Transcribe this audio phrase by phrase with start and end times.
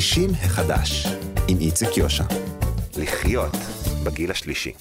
[0.00, 1.06] שישים החדש,
[1.48, 2.24] עם איציק יושע.
[2.96, 3.56] לחיות
[4.04, 4.72] בגיל השלישי.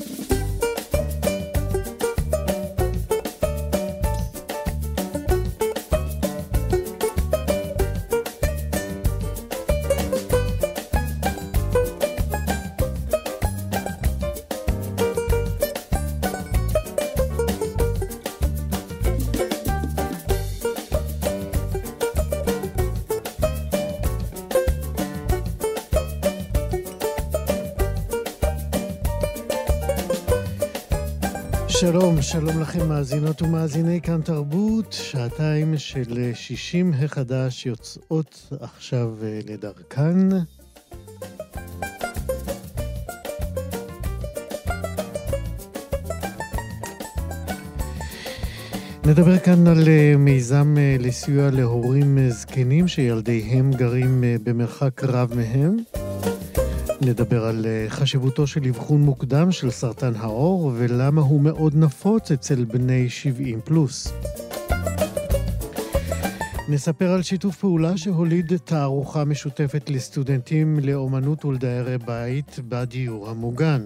[32.31, 40.17] שלום, לכם מאזינות ומאזיני כאן תרבות, שעתיים של שישים החדש יוצאות עכשיו אה, לדרכן.
[49.05, 55.77] נדבר כאן על אה, מיזם אה, לסיוע להורים זקנים שילדיהם גרים במרחק רב מהם.
[57.01, 62.65] נדבר על אה, חשיבותו של אבחון מוקדם של סרטן העור ולמה הוא מאוד נפוץ אצל
[62.65, 64.13] בני 70 פלוס.
[66.69, 73.81] נספר על שיתוף פעולה שהוליד תערוכה משותפת לסטודנטים לאומנות ולדיירי בית בדיור המוגן.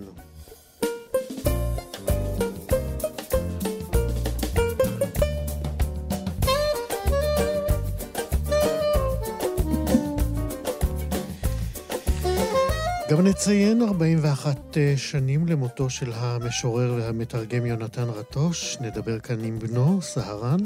[13.12, 18.78] גם נציין 41 אה, שנים למותו של המשורר והמתרגם יונתן רטוש.
[18.82, 20.60] נדבר כאן עם בנו, סהרן.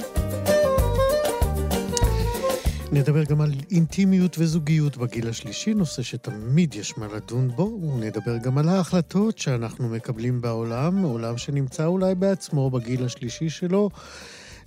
[2.92, 7.80] נדבר גם על אינטימיות וזוגיות בגיל השלישי, נושא שתמיד יש מה לדון בו.
[7.94, 13.90] ונדבר גם על ההחלטות שאנחנו מקבלים בעולם, עולם שנמצא אולי בעצמו בגיל השלישי שלו,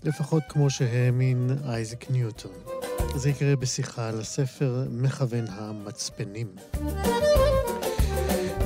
[0.04, 2.67] לפחות כמו שהאמין אייזק ניוטון.
[3.16, 6.46] זה יקרה בשיחה על הספר מכוון המצפנים.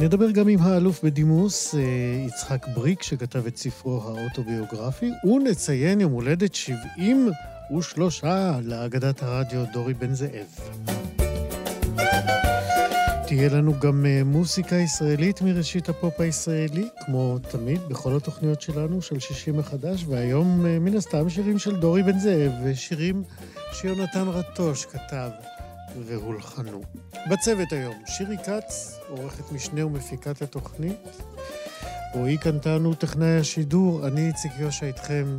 [0.00, 1.80] נדבר גם עם האלוף בדימוס אה,
[2.26, 8.24] יצחק בריק, שכתב את ספרו האוטוביוגרפי, ונציין יום הולדת 73
[8.62, 10.46] לאגדת הרדיו דורי בן זאב.
[13.34, 19.18] תהיה לנו גם אה, מוסיקה ישראלית מראשית הפופ הישראלי, כמו תמיד, בכל התוכניות שלנו של
[19.18, 23.22] 60 מחדש, והיום אה, מן הסתם שירים של דורי בן זאב, ושירים
[23.72, 25.30] שיונתן רטוש כתב.
[26.06, 26.82] והולחנו.
[27.30, 31.22] בצוות היום, שירי כץ, עורכת משנה ומפיקת התוכנית,
[32.14, 35.38] רועי קנטנו, טכנאי השידור, אני איציק יושע איתכם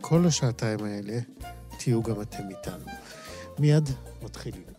[0.00, 1.18] כל השעתיים האלה,
[1.78, 2.86] תהיו גם אתם איתנו.
[3.58, 3.90] מיד
[4.22, 4.75] מתחילים.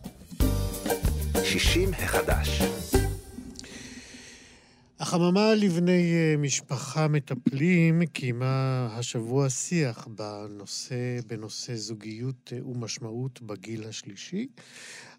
[1.48, 2.62] שישים החדש.
[5.00, 14.46] החממה לבני אה, משפחה מטפלים קיימה השבוע שיח בנושא, בנושא זוגיות אה, ומשמעות בגיל השלישי.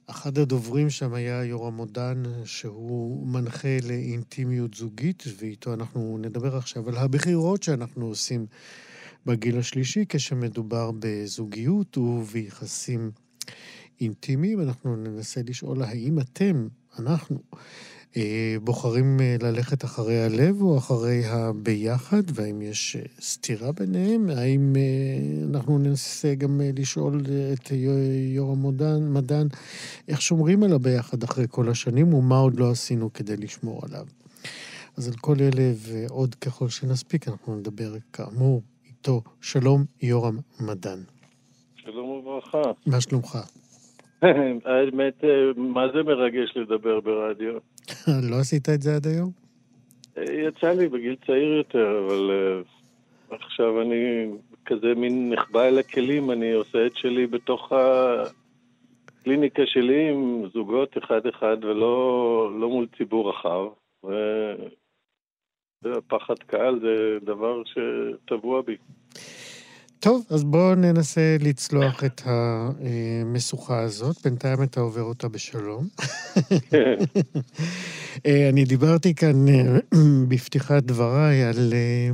[0.06, 6.98] אחד הדוברים שם היה יורם מודן, שהוא מנחה לאינטימיות זוגית, ואיתו אנחנו נדבר עכשיו על
[6.98, 8.46] הבחירות שאנחנו עושים
[9.26, 13.12] בגיל השלישי כשמדובר בזוגיות וביחסים
[14.02, 14.62] אינטימיים.
[14.62, 16.68] אנחנו ננסה לשאול האם אתם,
[17.00, 17.38] אנחנו,
[18.18, 24.30] אה, בוחרים אה, ללכת אחרי הלב או אחרי הביחד, והאם יש אה, סתירה ביניהם?
[24.30, 24.76] האם
[25.50, 27.22] אנחנו ננסה גם לשאול
[27.54, 27.72] את
[28.34, 29.48] יורם מדן, מדן
[30.08, 34.06] איך שומרים על הביחד אחרי כל השנים ומה עוד לא עשינו כדי לשמור עליו?
[34.98, 39.22] אז על כל אלה ועוד ככל שנספיק, אנחנו נדבר כאמור איתו.
[39.42, 41.00] שלום, יורם מדן.
[41.76, 42.62] שלום וברכה.
[42.86, 43.38] מה שלומך?
[44.66, 45.24] האמת,
[45.58, 47.54] מה זה מרגש לדבר ברדיו?
[48.32, 49.32] לא עשית את זה עד היום?
[50.18, 52.32] יצא לי בגיל צעיר יותר, אבל
[53.30, 54.32] uh, עכשיו אני
[54.66, 57.72] כזה מין נחבא אל הכלים, אני עושה את שלי בתוך
[59.20, 63.66] הקליניקה שלי עם זוגות אחד-אחד ולא לא מול ציבור רחב.
[65.84, 68.78] ופחד קהל זה דבר שטבוע בי.
[70.06, 74.16] טוב, אז בואו ננסה לצלוח את המשוכה הזאת.
[74.24, 75.84] בינתיים אתה עובר אותה בשלום.
[78.26, 79.80] אה, אני דיברתי כאן אה,
[80.30, 82.10] בפתיחת דבריי על, אה,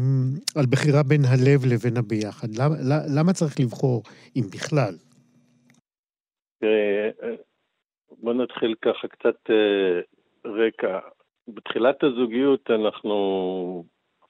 [0.59, 2.47] על בחירה בין הלב לבין הביחד.
[2.59, 2.75] למה,
[3.17, 4.03] למה צריך לבחור,
[4.35, 4.93] אם בכלל?
[8.21, 9.39] בוא נתחיל ככה קצת
[10.45, 10.99] רקע.
[11.47, 13.15] בתחילת הזוגיות אנחנו,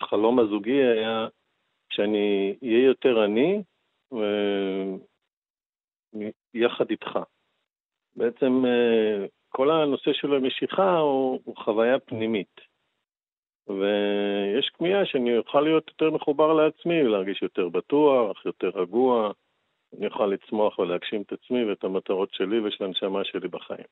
[0.01, 1.28] החלום הזוגי היה
[1.90, 3.64] שאני אהיה יותר אני
[6.54, 7.20] יחד איתך.
[8.16, 8.64] בעצם
[9.50, 12.62] כל הנושא של המשיכה הוא, הוא חוויה פנימית.
[13.68, 19.32] ויש כמיהה שאני אוכל להיות יותר מחובר לעצמי, להרגיש יותר בטוח, יותר רגוע,
[19.98, 23.86] אני אוכל לצמוח ולהגשים את עצמי ואת המטרות שלי ושל הנשמה שלי בחיים.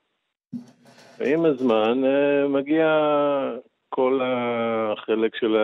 [1.17, 2.87] ועם הזמן אה, מגיע
[3.89, 5.55] כל החלק של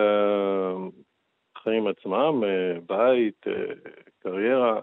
[1.70, 3.74] החיים עצמם, אה, בית, אה,
[4.20, 4.82] קריירה,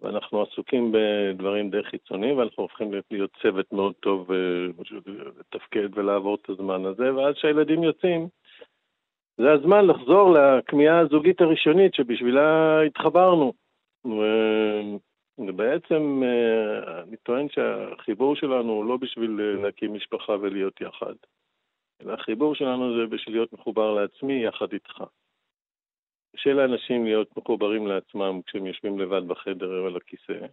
[0.00, 4.30] ואנחנו עסוקים בדברים די חיצוניים, ואנחנו הופכים להיות צוות מאוד טוב
[5.38, 8.28] לתפקד ולעבור את הזמן הזה, ואז כשהילדים יוצאים,
[9.36, 13.52] זה הזמן לחזור לכמיהה הזוגית הראשונית שבשבילה התחברנו.
[15.38, 16.22] ובעצם
[17.02, 21.14] אני טוען שהחיבור שלנו הוא לא בשביל להקים משפחה ולהיות יחד,
[22.06, 25.04] החיבור שלנו זה בשביל להיות מחובר לעצמי יחד איתך.
[26.36, 30.46] קשה לאנשים להיות מחוברים לעצמם כשהם יושבים לבד בחדר או על הכיסא.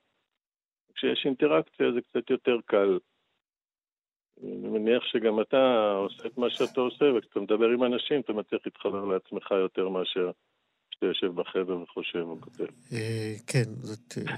[0.96, 3.00] כשיש אינטראקציה זה קצת יותר קל.
[4.44, 8.62] אני מניח שגם אתה עושה את מה שאתה עושה, וכשאתה מדבר עם אנשים אתה מצליח
[8.66, 10.32] להתחבר לעצמך יותר מאשר
[10.92, 12.66] כשאתה יושב בחדר וחושב או כותב.
[12.94, 14.18] אה, כן, זאת...
[14.18, 14.34] אה,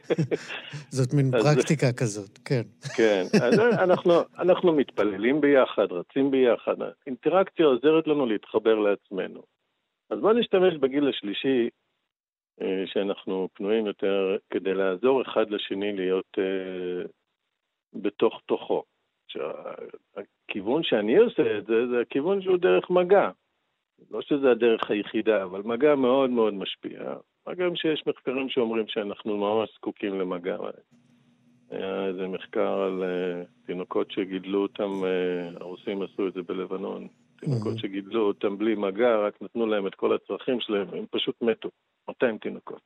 [0.96, 2.62] זאת מין פרקטיקה כזאת, כן.
[2.96, 3.54] כן, אז
[4.38, 6.76] אנחנו מתפללים ביחד, רצים ביחד.
[7.06, 9.55] אינטראקציה עוזרת לנו להתחבר לעצמנו.
[10.10, 11.68] אז בואו נשתמש בגיל השלישי,
[12.60, 17.08] אה, שאנחנו פנויים יותר כדי לעזור אחד לשני להיות uh,
[17.94, 18.82] בתוך תוכו.
[20.16, 23.30] הכיוון שאני עושה את זה, זה הכיוון שהוא דרך מגע.
[24.10, 27.14] לא שזה הדרך היחידה, אבל מגע מאוד מאוד משפיע.
[27.46, 30.56] מה גם שיש מחקרים שאומרים שאנחנו ממש זקוקים למגע.
[31.70, 34.90] היה איזה מחקר על uh, תינוקות שגידלו אותם,
[35.60, 37.08] הרוסים עשו את זה בלבנון,
[37.40, 41.68] תינוקות שגידלו אותם בלי מגע, רק נתנו להם את כל הצרכים שלהם, הם פשוט מתו,
[42.08, 42.80] 200 תינוקות.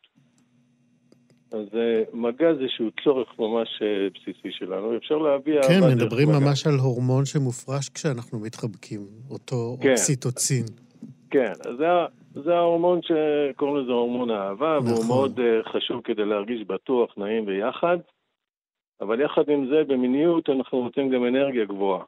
[1.52, 5.62] אז אה, מגע זה שהוא צורך ממש אה, בסיסי שלנו, אפשר להביע...
[5.62, 9.00] כן, מדברים ממש על הורמון שמופרש כשאנחנו מתחבקים,
[9.30, 9.90] אותו כן.
[9.90, 10.64] אוקסיטוצין.
[11.30, 11.86] כן, אז זה,
[12.44, 14.92] זה ההורמון שקוראים לזה הורמון האהבה, נכון.
[14.92, 17.98] והוא מאוד uh, חשוב כדי להרגיש בטוח, נעים ויחד,
[19.00, 22.04] אבל יחד עם זה, במיניות אנחנו רוצים גם אנרגיה גבוהה.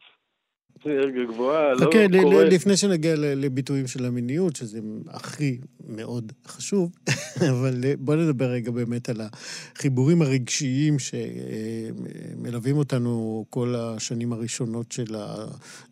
[1.29, 1.91] גבוהה, לא קורה...
[1.91, 5.59] חכה, לפני שנגיע לביטויים של המיניות, שזה הכי
[5.89, 6.93] מאוד חשוב,
[7.51, 15.15] אבל בוא נדבר רגע באמת על החיבורים הרגשיים שמלווים אותנו כל השנים הראשונות של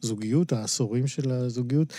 [0.02, 1.92] הזוגיות, העשורים של הזוגיות.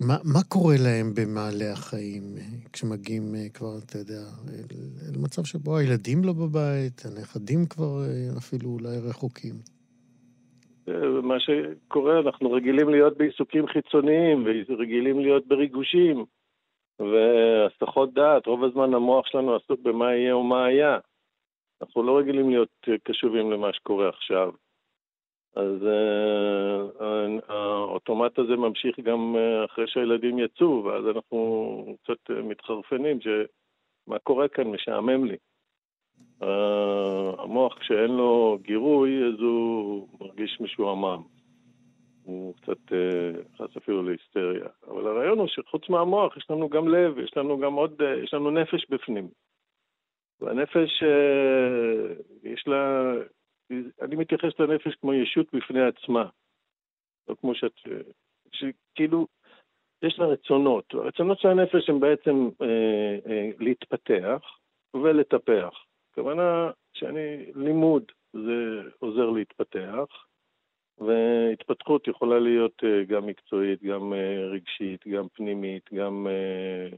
[0.00, 2.36] מה, מה קורה להם במעלה החיים
[2.72, 4.22] כשמגיעים כבר, אתה יודע,
[5.14, 8.04] למצב שבו הילדים לא בבית, הנכדים כבר
[8.38, 9.79] אפילו אולי רחוקים?
[11.22, 16.24] מה שקורה, אנחנו רגילים להיות בעיסוקים חיצוניים ורגילים להיות בריגושים
[16.98, 20.98] והסחות דעת, רוב הזמן המוח שלנו עסוק במה יהיה ומה היה.
[21.82, 24.52] אנחנו לא רגילים להיות קשובים למה שקורה עכשיו.
[25.56, 27.02] אז uh,
[27.48, 34.68] האוטומט הזה ממשיך גם uh, אחרי שהילדים יצאו, ואז אנחנו קצת מתחרפנים שמה קורה כאן,
[34.68, 35.36] משעמם לי.
[37.38, 41.22] המוח כשאין לו גירוי אז הוא מרגיש משועמם.
[42.24, 42.92] הוא קצת
[43.52, 44.68] נכנס אפילו להיסטריה.
[44.88, 48.50] אבל הרעיון הוא שחוץ מהמוח יש לנו גם לב, יש לנו גם עוד, יש לנו
[48.50, 49.28] נפש בפנים.
[50.40, 51.02] והנפש,
[52.42, 53.12] יש לה,
[54.02, 56.28] אני מתייחס לנפש כמו ישות בפני עצמה.
[57.28, 57.72] לא כמו שאת,
[58.52, 59.26] שכאילו,
[60.02, 60.94] יש לה רצונות.
[60.94, 64.58] הרצונות של הנפש הם בעצם אה, אה, להתפתח
[64.94, 65.89] ולטפח.
[66.12, 70.06] הכוונה שאני, לימוד זה עוזר להתפתח,
[70.98, 76.26] והתפתחות יכולה להיות אה, גם מקצועית, גם אה, רגשית, גם פנימית, גם...
[76.30, 76.96] אה,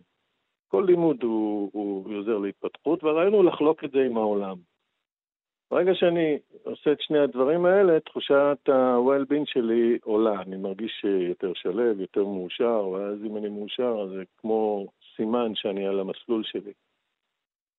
[0.68, 4.56] כל לימוד הוא, הוא עוזר להתפתחות, והרעיון הוא לחלוק את זה עם העולם.
[5.70, 10.42] ברגע שאני עושה את שני הדברים האלה, תחושת ה-well-being שלי עולה.
[10.42, 16.00] אני מרגיש יותר שלב, יותר מאושר, ואז אם אני מאושר, זה כמו סימן שאני על
[16.00, 16.72] המסלול שלי.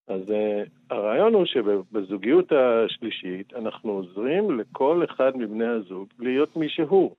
[0.08, 7.16] אז uh, הרעיון הוא שבזוגיות השלישית אנחנו עוזרים לכל אחד מבני הזוג להיות מי שהוא.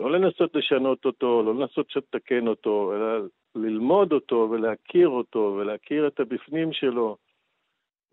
[0.00, 6.20] לא לנסות לשנות אותו, לא לנסות לתקן אותו, אלא ללמוד אותו ולהכיר אותו ולהכיר את
[6.20, 7.16] הבפנים שלו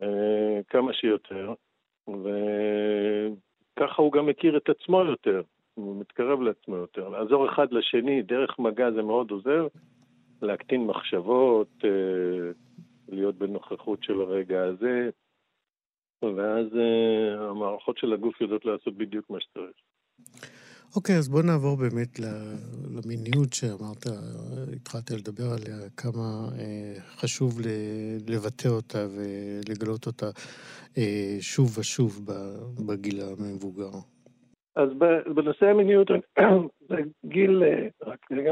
[0.02, 0.06] uh,
[0.68, 1.54] כמה שיותר.
[2.08, 5.42] וככה הוא גם מכיר את עצמו יותר.
[5.74, 7.10] הוא מתקרב לעצמו יותר.
[7.10, 9.68] לעזור אחד לשני דרך מגע זה מאוד עוזר,
[10.42, 12.52] להקטין מחשבות, אה,
[13.10, 15.10] להיות בנוכחות של הרגע הזה,
[16.24, 19.76] ואז אה, המערכות של הגוף יודעות לעשות בדיוק מה שצריך.
[20.96, 22.20] אוקיי, אז בוא נעבור באמת
[22.96, 24.06] למיניות שאמרת,
[24.76, 27.60] התחלת לדבר עליה, כמה אה, חשוב
[28.28, 30.30] לבטא אותה ולגלות אותה
[30.98, 32.26] אה, שוב ושוב
[32.88, 33.92] בגיל המבוגר.
[34.76, 34.90] אז
[35.36, 36.08] בנושא המיניות,
[37.34, 37.64] גיל,
[38.06, 38.52] רק רגע,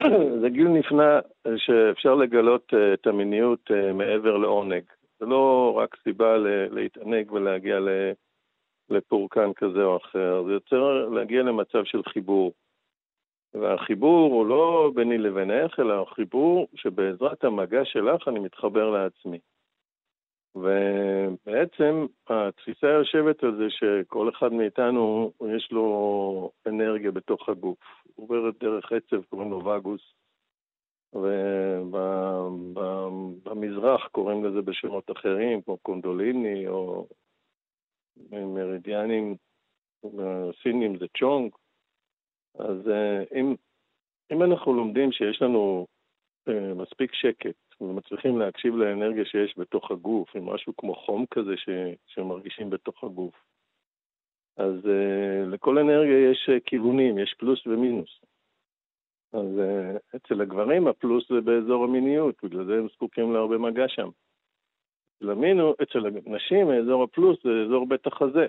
[0.40, 1.20] זה גיל נפלא
[1.56, 4.82] שאפשר לגלות את המיניות מעבר לעונג.
[5.20, 6.36] זה לא רק סיבה
[6.70, 7.78] להתענג ולהגיע
[8.90, 12.52] לפורקן כזה או אחר, זה יוצר להגיע למצב של חיבור.
[13.54, 19.38] והחיבור הוא לא ביני לבינך, אלא החיבור שבעזרת המגע שלך אני מתחבר לעצמי.
[20.54, 27.78] ובעצם התפיסה יושבת על זה שכל אחד מאיתנו, יש לו אנרגיה בתוך הגוף.
[28.16, 30.14] עוברת דרך עצב, קוראים לו וגוס,
[33.44, 37.06] ובמזרח קוראים לזה בשמות אחרים, כמו קונדוליני או
[38.30, 39.36] מרידיאנים
[40.62, 41.52] סינים זה צ'ונג.
[42.58, 43.54] אז אה, אם,
[44.32, 45.86] אם אנחנו לומדים שיש לנו
[46.48, 51.68] אה, מספיק שקט ומצליחים להקשיב לאנרגיה שיש בתוך הגוף, עם משהו כמו חום כזה ש,
[52.06, 53.34] שמרגישים בתוך הגוף,
[54.56, 58.20] אז uh, לכל אנרגיה יש uh, כיוונים, יש פלוס ומינוס.
[59.32, 64.08] אז uh, אצל הגברים הפלוס זה באזור המיניות, בגלל זה הם זקוקים להרבה מגע שם.
[65.20, 68.46] למינו, אצל הנשים, אזור הפלוס זה אזור בית החזה.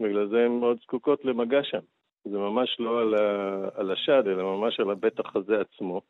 [0.00, 1.80] בגלל זה הן מאוד זקוקות למגע שם.
[2.24, 6.00] זה ממש לא על, ה, על השד, אלא ממש על הבית החזה עצמו.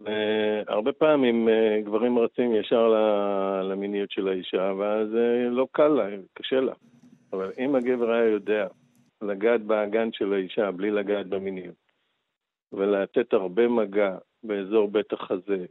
[0.00, 2.88] והרבה פעמים אה, גברים רצים ישר
[3.62, 6.72] למיניות של האישה, ואז אה, לא קל לה, קשה לה.
[7.32, 8.66] אבל אם הגבר היה יודע
[9.22, 11.74] לגעת באגן של האישה בלי לגעת במיניות,
[12.72, 15.66] ולתת הרבה מגע באזור בית החזה,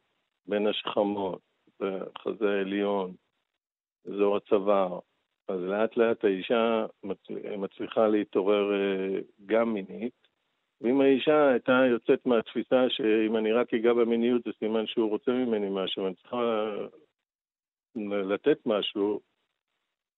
[0.47, 1.41] בין השכמות,
[1.79, 3.13] בחזה העליון,
[4.07, 4.99] אזור הצוואר,
[5.47, 6.85] אז לאט לאט האישה
[7.57, 10.18] מצליחה להתעורר אה, גם מינית,
[10.81, 15.67] ואם האישה הייתה יוצאת מהתפיסה שאם אני רק אגע במיניות זה סימן שהוא רוצה ממני
[15.71, 16.65] משהו, אני צריכה
[18.05, 19.19] לתת משהו,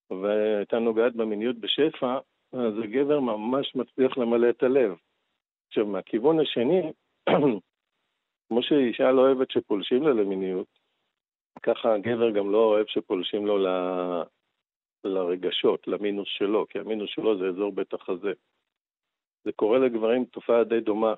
[0.10, 2.20] והייתה נוגעת במיניות בשפע,
[2.54, 4.96] אז הגבר ממש מצליח למלא את הלב.
[5.68, 6.82] עכשיו, מהכיוון השני,
[8.48, 10.68] כמו שאישה לא אוהבת שפולשים לה למיניות,
[11.64, 13.68] ככה הגבר גם לא אוהב שפולשים לו ל...
[15.04, 18.34] לרגשות, למינוס שלו, כי המינוס שלו זה אזור בית החזה.
[19.46, 21.14] זה קורה לגברים תופעה די דומה,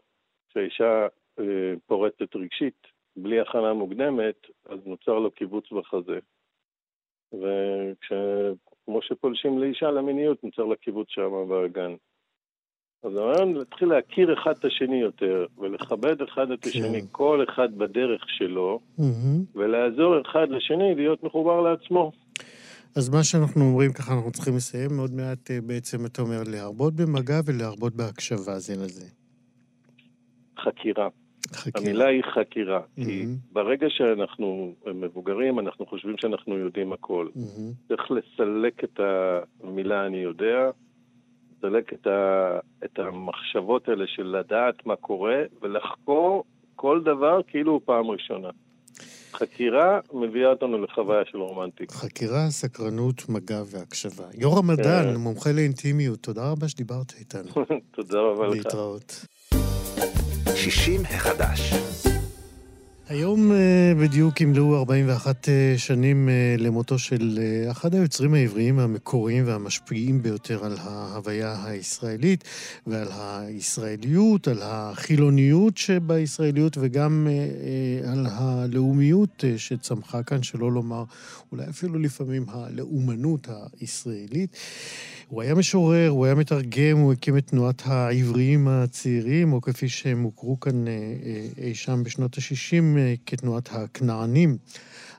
[0.49, 1.07] כשהאישה
[1.39, 6.19] אה, פורצת רגשית, בלי הכנה מוקדמת, אז נוצר לו קיבוץ בחזה.
[7.33, 11.95] וכמו שפולשים לאישה למיניות, נוצר לה קיבוץ שם באגן.
[13.03, 17.07] אז הרעיון להתחיל להכיר אחד את השני יותר, ולכבד אחד את השני, כן.
[17.11, 19.55] כל אחד בדרך שלו, mm-hmm.
[19.55, 22.11] ולעזור אחד לשני להיות מחובר לעצמו.
[22.97, 26.93] אז מה שאנחנו אומרים ככה, אנחנו צריכים לסיים עוד מעט אה, בעצם, אתה אומר, להרבות
[26.93, 29.05] במגע ולהרבות בהקשבה זה לזה.
[30.59, 31.07] חקירה.
[31.53, 31.85] חקירה.
[31.85, 33.05] המילה היא חקירה, mm-hmm.
[33.05, 37.27] כי ברגע שאנחנו מבוגרים, אנחנו חושבים שאנחנו יודעים הכל.
[37.35, 37.87] Mm-hmm.
[37.87, 38.99] צריך לסלק את
[39.63, 40.69] המילה אני יודע,
[41.57, 46.43] לסלק את, ה, את המחשבות האלה של לדעת מה קורה ולחקור
[46.75, 48.49] כל דבר כאילו הוא פעם ראשונה.
[49.33, 51.93] חקירה מביאה אותנו לחוויה של רומנטיקה.
[51.93, 54.23] חקירה, סקרנות, מגע והקשבה.
[54.37, 55.15] יורם המדען, כן.
[55.15, 57.51] מומחה לאינטימיות, תודה רבה שדיברת איתנו.
[57.95, 58.53] תודה רבה לך.
[58.53, 59.25] להתראות.
[60.55, 61.73] 60 החדש.
[63.13, 67.39] היום אה, בדיוק ימלאו 41 אה, שנים אה, למותו של
[67.71, 72.43] אחד היוצרים העבריים המקוריים והמשפיעים ביותר על ההוויה הישראלית
[72.87, 77.27] ועל הישראליות, על החילוניות שבישראליות וגם
[78.11, 81.03] על הלאומיות שצמחה כאן, שלא לומר
[81.51, 83.47] אולי אפילו לפעמים הלאומנות
[83.79, 84.57] הישראלית.
[85.33, 90.21] הוא היה משורר, הוא היה מתרגם, הוא הקים את תנועת העבריים הצעירים, או כפי שהם
[90.23, 90.93] הוכרו כאן אה,
[91.25, 94.57] אה, אי שם בשנות ה-60 אה, כתנועת הכנענים.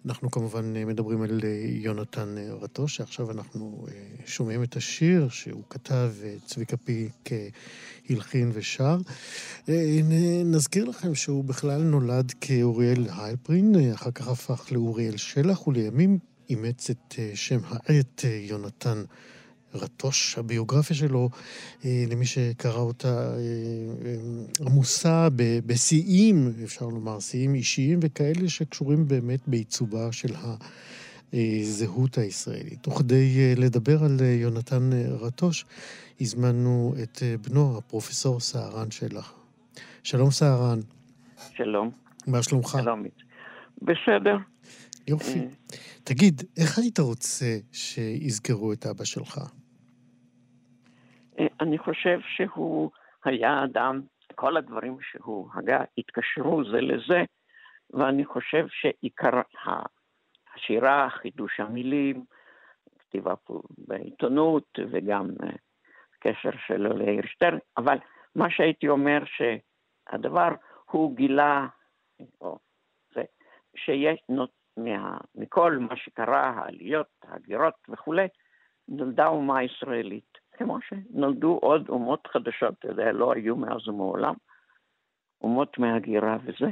[0.06, 3.86] אנחנו כמובן מדברים על יונתן רטוש, שעכשיו אנחנו
[4.26, 6.12] שומעים את השיר שהוא כתב,
[6.46, 7.30] צביקה פיק
[8.10, 8.98] הלחין ושר.
[10.44, 16.18] נזכיר לכם שהוא בכלל נולד כאוריאל היילפרין, אחר כך הפך לאוריאל שלח, ולימים
[16.50, 19.02] אימץ את שם העט יונתן
[19.74, 21.28] רטוש, הביוגרפיה שלו,
[21.84, 23.36] אה, למי שקרא אותה, אה,
[24.04, 25.28] אה, עמוסה
[25.66, 30.34] בשיאים, אפשר לומר, שיאים אישיים וכאלה שקשורים באמת בעיצובה של
[31.32, 32.88] הזהות הישראלית.
[32.88, 34.90] וכדי לדבר על יונתן
[35.20, 35.64] רטוש,
[36.20, 39.34] הזמנו את בנו, הפרופסור סהרן שלח.
[40.02, 40.80] שלום סהרן.
[41.56, 41.90] שלום.
[42.26, 42.78] מה שלומך?
[42.82, 43.04] שלום.
[43.82, 44.36] בסדר.
[45.08, 45.40] יופי.
[46.04, 49.40] תגיד, איך היית רוצה שיזכרו את אבא שלך?
[51.60, 52.90] אני חושב שהוא
[53.24, 54.00] היה אדם,
[54.34, 57.22] כל הדברים שהוא הגה התקשרו זה לזה,
[57.90, 59.40] ואני חושב שעיקר
[60.54, 62.24] השירה, חידוש המילים,
[62.98, 63.34] כתיבה
[63.78, 65.28] בעיתונות וגם
[66.20, 67.98] קשר שלו ליאיר שטרן, אבל
[68.34, 70.48] מה שהייתי אומר שהדבר
[70.90, 71.66] הוא גילה,
[72.40, 72.58] או
[73.14, 73.22] זה,
[73.76, 74.20] שיש,
[74.76, 78.26] מה, מכל מה שקרה, העליות, ההגירות וכולי,
[78.88, 80.43] נולדה אומה ישראלית.
[80.56, 84.34] כמו שנולדו עוד אומות חדשות, אתה יודע, לא היו מאז ומעולם,
[85.42, 86.70] אומות מהגירה וזה.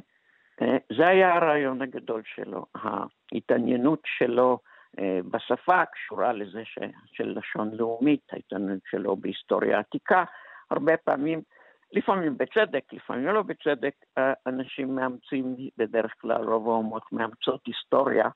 [0.62, 4.58] אה, זה היה הרעיון הגדול שלו, ההתעניינות שלו
[4.98, 10.24] אה, בשפה קשורה לזה ש, של לשון לאומית, ההתעניינות שלו בהיסטוריה עתיקה,
[10.70, 11.42] הרבה פעמים,
[11.92, 18.28] לפעמים בצדק, לפעמים לא בצדק, אה, אנשים מאמצים, בדרך כלל רוב האומות מאמצות היסטוריה,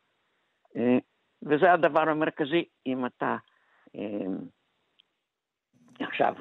[1.43, 3.37] וזה הדבר המרכזי, אם אתה
[6.09, 6.35] עכשיו,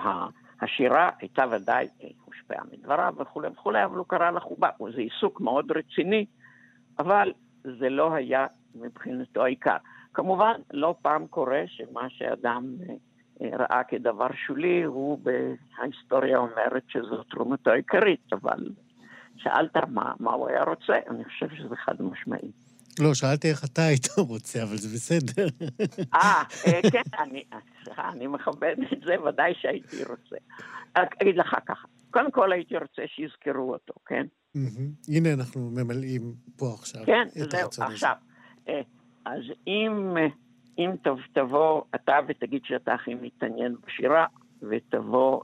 [0.62, 1.88] השירה הייתה ודאי
[2.26, 4.70] הושפעה מדבריו וכולי וכולי, אבל הוא קרא לחובה.
[4.96, 6.26] זה עיסוק מאוד רציני,
[7.00, 9.78] אבל זה לא היה מבחינתו העיקר.
[10.14, 12.76] כמובן, לא פעם קורה שמה שאדם
[13.42, 18.70] אה, ראה כדבר שולי, הוא בהיסטוריה אומרת שזו תרומתו העיקרית, אבל
[19.38, 22.52] שאלת מה, מה הוא היה רוצה, אני חושב שזה חד משמעי.
[23.00, 25.48] לא, שאלתי איך אתה היית רוצה, אבל זה בסדר.
[26.14, 27.44] אה, אה כן, אני,
[27.84, 30.36] סליחה, אני מכבד את זה, ודאי שהייתי רוצה.
[31.22, 34.26] אגיד לך ככה, קודם כל הייתי רוצה שיזכרו אותו, כן?
[35.08, 38.16] הנה אנחנו ממלאים פה עכשיו כן, זהו, עכשיו.
[38.68, 38.82] אה,
[39.26, 40.18] אז אם,
[40.78, 40.92] אם
[41.34, 44.26] תבוא אתה ותגיד שאתה הכי מתעניין בשירה,
[44.70, 45.42] ותבוא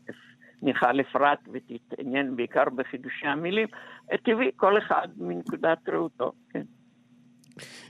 [0.61, 3.67] מיכל אפרת ותתעניין בעיקר בחידושי המילים,
[4.23, 6.63] טבעי, כל אחד מנקודת ראותו, כן.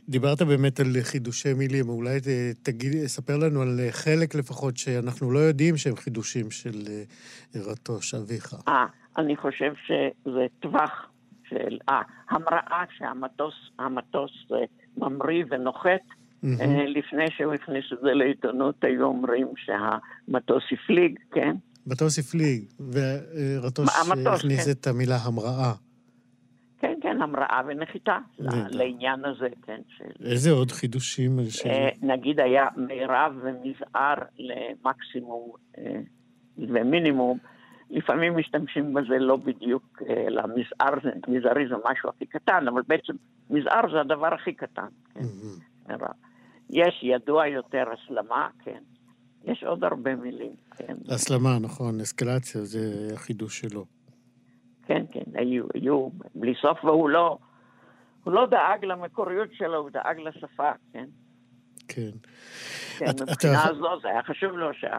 [0.10, 2.20] דיברת באמת על חידושי מילים, אולי
[2.64, 8.56] תגיד, ספר לנו על חלק לפחות שאנחנו לא יודעים שהם חידושים של אה, רטוש, אביך.
[8.68, 8.86] אה,
[9.18, 11.12] אני חושב שזה טווח
[11.50, 14.58] של, אה, המראה שהמטוס המטוס אה,
[14.98, 16.02] ממריא ונוחת.
[16.44, 16.64] Mm-hmm.
[16.88, 21.56] לפני שהוא הכניס את זה לעיתונות, היו אומרים שהמטוס הפליג, כן?
[21.88, 23.90] מטוס הפליג, ורטוש
[24.26, 24.72] הכניס כן.
[24.72, 25.74] את המילה המראה.
[26.82, 28.18] כן, כן, המראה ונחיתה
[28.70, 29.82] לעניין הזה, כן.
[29.88, 30.26] של...
[30.26, 31.40] איזה עוד חידושים?
[31.50, 31.66] ש...
[31.66, 36.00] אה, נגיד היה מירב ומזער למקסימום אה,
[36.58, 37.38] ומינימום.
[37.90, 40.94] לפעמים משתמשים בזה לא בדיוק, אלא מזער,
[41.28, 43.14] מזערי זה משהו הכי קטן, אבל בעצם
[43.50, 45.22] מזער זה הדבר הכי קטן, כן.
[46.70, 48.80] יש ידוע יותר הסלמה, כן.
[49.44, 50.96] יש עוד הרבה מילים, כן.
[51.10, 53.86] הסלמה, נכון, אסקלציה זה החידוש שלו.
[54.92, 57.38] כן, כן, היו, היו בלי סוף, והוא לא,
[58.24, 61.06] הוא לא דאג למקוריות שלו, הוא דאג לשפה, כן?
[61.88, 62.12] כן.
[62.98, 63.74] כן, את, מבחינה אתה...
[63.74, 64.98] זו זה היה חשוב לו שה...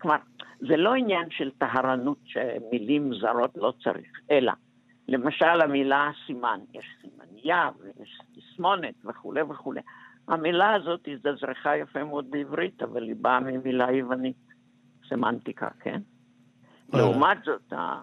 [0.00, 0.16] כלומר,
[0.60, 4.52] זה לא עניין של טהרנות שמילים זרות לא צריך, אלא
[5.08, 9.80] למשל המילה סימן, יש סימניה ויש תסמונת וכולי וכולי.
[10.28, 14.36] המילה הזאת הזדזרחה יפה מאוד בעברית, אבל היא באה ממילה יוונית,
[15.08, 16.00] סמנטיקה, כן?
[16.92, 18.00] לעומת זאת, אה,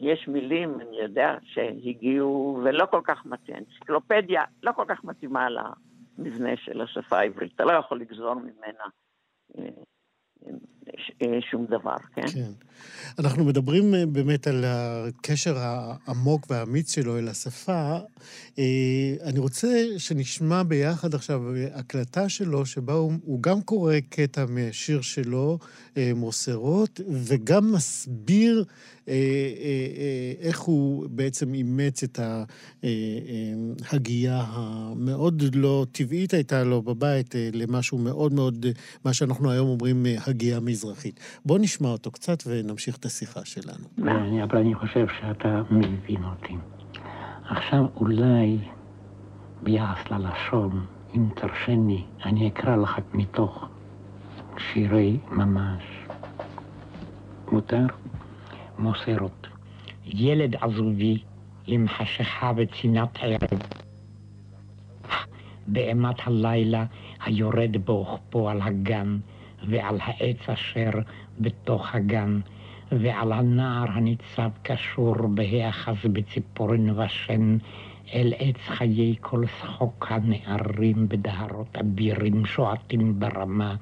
[0.00, 3.56] יש מילים, אני יודע, שהגיעו ולא כל כך מתאים.
[3.56, 7.52] אנציקלופדיה לא כל כך מתאימה למבנה של השפה העברית.
[7.54, 8.84] אתה לא יכול לגזור ממנה
[9.58, 9.68] אה,
[11.50, 12.28] שום דבר, כן?
[12.28, 12.50] כן.
[13.18, 17.98] אנחנו מדברים אה, באמת על הקשר העמוק והאמיץ שלו אל השפה.
[18.58, 21.42] אה, אני רוצה שנשמע ביחד עכשיו
[21.74, 25.58] הקלטה שלו, שבה הוא, הוא גם קורא קטע משיר שלו,
[25.96, 28.64] מוסרות, וגם מסביר
[30.40, 32.20] איך הוא בעצם אימץ את
[33.90, 38.66] ההגייה המאוד לא טבעית הייתה לו בבית למשהו מאוד מאוד,
[39.04, 41.20] מה שאנחנו היום אומרים, הגייה מזרחית.
[41.46, 43.84] בוא נשמע אותו קצת ונמשיך את השיחה שלנו.
[44.44, 46.54] אבל אני חושב שאתה מבין אותי.
[47.44, 48.58] עכשיו אולי
[49.62, 53.68] ביחס ללשון, אם תרשני, אני אקרא לך מתוך
[54.58, 55.82] שירי ממש.
[57.52, 57.86] מותר?
[58.78, 59.46] מוסרות.
[60.04, 61.18] ילד עזובי
[61.66, 63.60] למחשכה וצינת ערב.
[65.66, 66.84] באימת הלילה
[67.24, 69.18] היורד באוכפו על הגן,
[69.68, 70.90] ועל העץ אשר
[71.40, 72.40] בתוך הגן,
[72.92, 77.58] ועל הנער הניצב קשור בהיאחז בציפורן ושן,
[78.14, 83.76] אל עץ חיי כל שחוק הנערים בדהרות אבירים שועטים ברמה.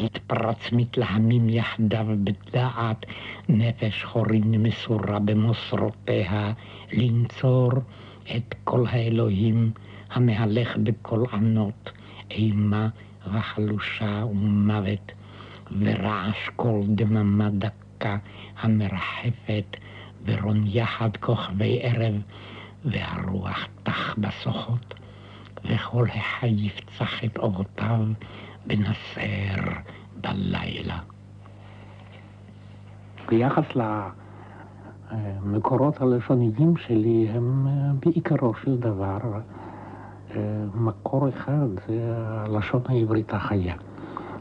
[0.00, 3.06] התפרץ מתלהמים יחדיו בדעת
[3.48, 6.52] נפש חורין מסורה במוסרותיה
[6.92, 7.70] לנצור
[8.36, 9.70] את כל האלוהים
[10.10, 11.90] המהלך בכל ענות,
[12.30, 12.88] אימה
[13.26, 15.12] וחלושה ומוות,
[15.80, 18.16] ורעש כל דממה דקה
[18.60, 19.76] המרחפת,
[20.24, 22.14] ורון יחד כוכבי ערב,
[22.84, 24.94] והרוח תח בסוחות,
[25.64, 28.00] וכל החי יפצח את אורותיו
[28.66, 29.62] בנסר
[30.20, 30.98] בלילה.
[33.28, 33.64] ביחס
[35.12, 37.66] למקורות הלשוניים שלי, הם
[38.00, 39.18] בעיקרו של דבר
[40.74, 43.74] מקור אחד זה הלשון העברית החיה.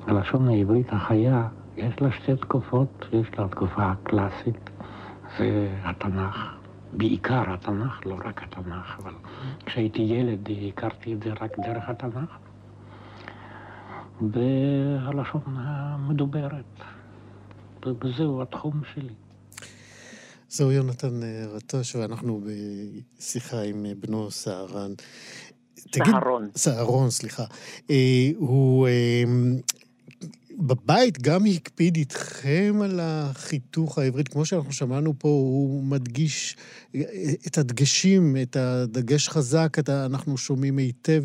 [0.08, 4.69] הלשון העברית החיה, יש לה שתי תקופות, יש לה תקופה הקלאסית,
[5.38, 6.36] זה התנ"ך,
[6.93, 9.13] בעיקר התנ"ך, לא רק התנ"ך, אבל
[9.65, 12.38] כשהייתי ילד הכרתי את זה רק דרך התנ"ך.
[14.21, 16.80] והלשון המדוברת,
[18.04, 19.13] וזהו התחום שלי.
[20.49, 21.19] זהו יונתן
[21.56, 22.41] רטוש, ואנחנו
[23.19, 24.91] בשיחה עם בנו סהרן.
[25.95, 26.49] סהרון.
[26.55, 27.43] סהרון, סליחה.
[27.89, 29.23] אה, הוא אה,
[30.61, 36.57] בבית גם הקפיד איתכם על החיתוך העברית, כמו שאנחנו שמענו פה, הוא מדגיש
[37.47, 40.05] את הדגשים, את הדגש חזק, את ה...
[40.05, 41.23] אנחנו שומעים היטב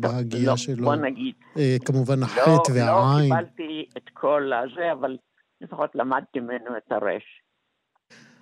[0.00, 0.84] בהגייה לא, שלו.
[0.84, 1.34] בוא נגיד.
[1.56, 3.32] אה, כמובן החטא לא, והעין.
[3.32, 5.16] לא קיבלתי את כל הזה, אבל
[5.60, 7.45] לפחות למדתי ממנו את הרש.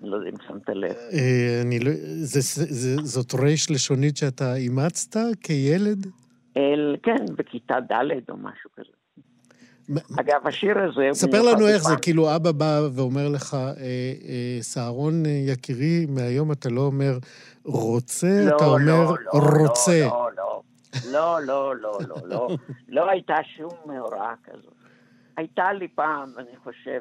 [0.07, 0.95] לא יודע אם שמת לב.
[1.13, 1.91] אה, אני לא...
[3.05, 6.07] זאת רש לשונית שאתה אימצת כילד?
[6.57, 8.91] אל, כן, בכיתה ד' או משהו כזה.
[10.21, 11.09] אגב, השיר הזה...
[11.13, 16.69] ספר לנו איך זה, כאילו אבא בא ואומר לך, אה, אה, סהרון יקירי, מהיום אתה
[16.69, 17.19] לא אומר
[17.65, 20.09] רוצה, לא, אתה אומר לא, לא, רוצה.
[20.09, 20.63] לא, לא,
[21.13, 22.49] לא, לא, לא, לא, לא,
[22.89, 24.75] לא הייתה שום מאורע כזאת.
[25.37, 27.01] הייתה לי פעם, אני חושב,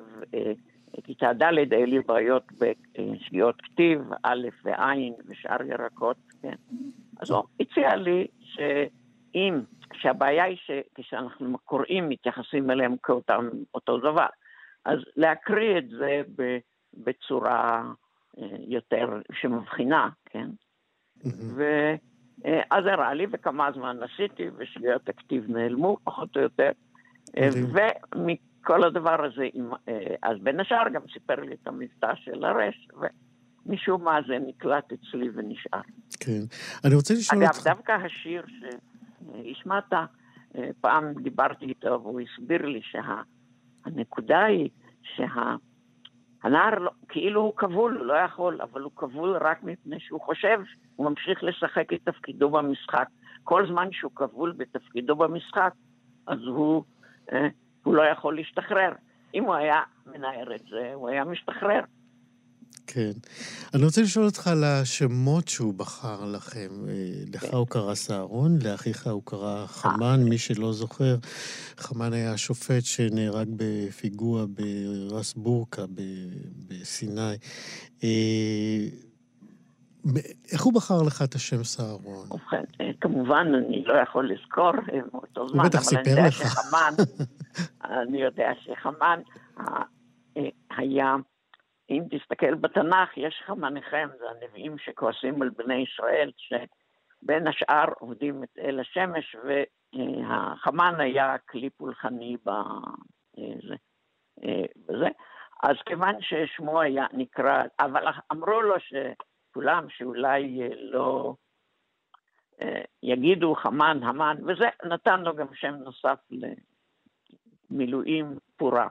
[1.03, 4.91] כיתה ד' היו לי בעיות בשגיאות כתיב, א' וע'
[5.25, 6.55] ושאר ירקות, כן.
[7.21, 9.61] אז הוא הציע לי שאם,
[9.93, 14.27] שהבעיה היא שכשאנחנו קוראים מתייחסים אליהם כאותם אותו דבר,
[14.85, 16.21] אז להקריא את זה
[16.93, 17.83] בצורה
[18.67, 20.49] יותר שמבחינה, כן?
[21.55, 26.71] ואז הראה לי, וכמה זמן עשיתי, ושגיאות הכתיב נעלמו, פחות או יותר.
[28.63, 29.47] כל הדבר הזה,
[30.23, 32.87] אז בין השאר גם סיפר לי את המבטא של הרש,
[33.65, 35.81] ומשום מה זה נקלט אצלי ונשאר.
[36.19, 36.41] כן.
[36.85, 37.67] אני רוצה לשאול אגב, אותך...
[37.67, 39.93] דווקא השיר שהשמעת,
[40.81, 44.69] פעם דיברתי איתו והוא הסביר לי שהנקודה היא
[45.03, 50.59] שהנער לא, כאילו הוא כבול, הוא לא יכול, אבל הוא כבול רק מפני שהוא חושב,
[50.95, 53.07] הוא ממשיך לשחק את תפקידו במשחק.
[53.43, 55.73] כל זמן שהוא כבול בתפקידו במשחק,
[56.27, 56.83] אז הוא...
[57.83, 58.91] הוא לא יכול להשתחרר.
[59.33, 61.81] אם הוא היה מנער את זה, הוא היה משתחרר.
[62.87, 63.11] כן.
[63.73, 66.69] אני רוצה לשאול אותך על השמות שהוא בחר לכם.
[67.33, 67.55] לך כן.
[67.55, 71.15] הוא קרא סהרון, לאחיך הוא קרא חמן, מי שלא זוכר.
[71.77, 75.85] חמן היה השופט שנהרג בפיגוע ברס בורקה
[76.67, 77.35] בסיני.
[80.53, 82.27] איך הוא בחר לך את השם סהרון?
[82.31, 82.63] ובכן,
[83.01, 84.71] כמובן, אני לא יכול לזכור
[85.11, 86.31] מאותו זמן, הוא בטח אבל אני יודע.
[86.31, 86.93] שחמן,
[88.01, 89.19] אני יודע שחמן
[90.77, 91.15] היה,
[91.89, 98.57] אם תסתכל בתנ"ך, יש חמניכם, זה הנביאים שכועסים על בני ישראל, שבין השאר עובדים את
[98.59, 103.75] אל השמש, והחמן היה כלי פולחני בזה.
[104.87, 105.07] בזה.
[105.63, 108.93] אז כיוון ששמו היה נקרא, אבל אמרו לו ש...
[109.53, 110.59] כולם שאולי
[110.91, 111.35] לא
[113.03, 116.19] יגידו חמן, המן, וזה נתן לו גם שם נוסף
[117.71, 118.87] למילואים פורה.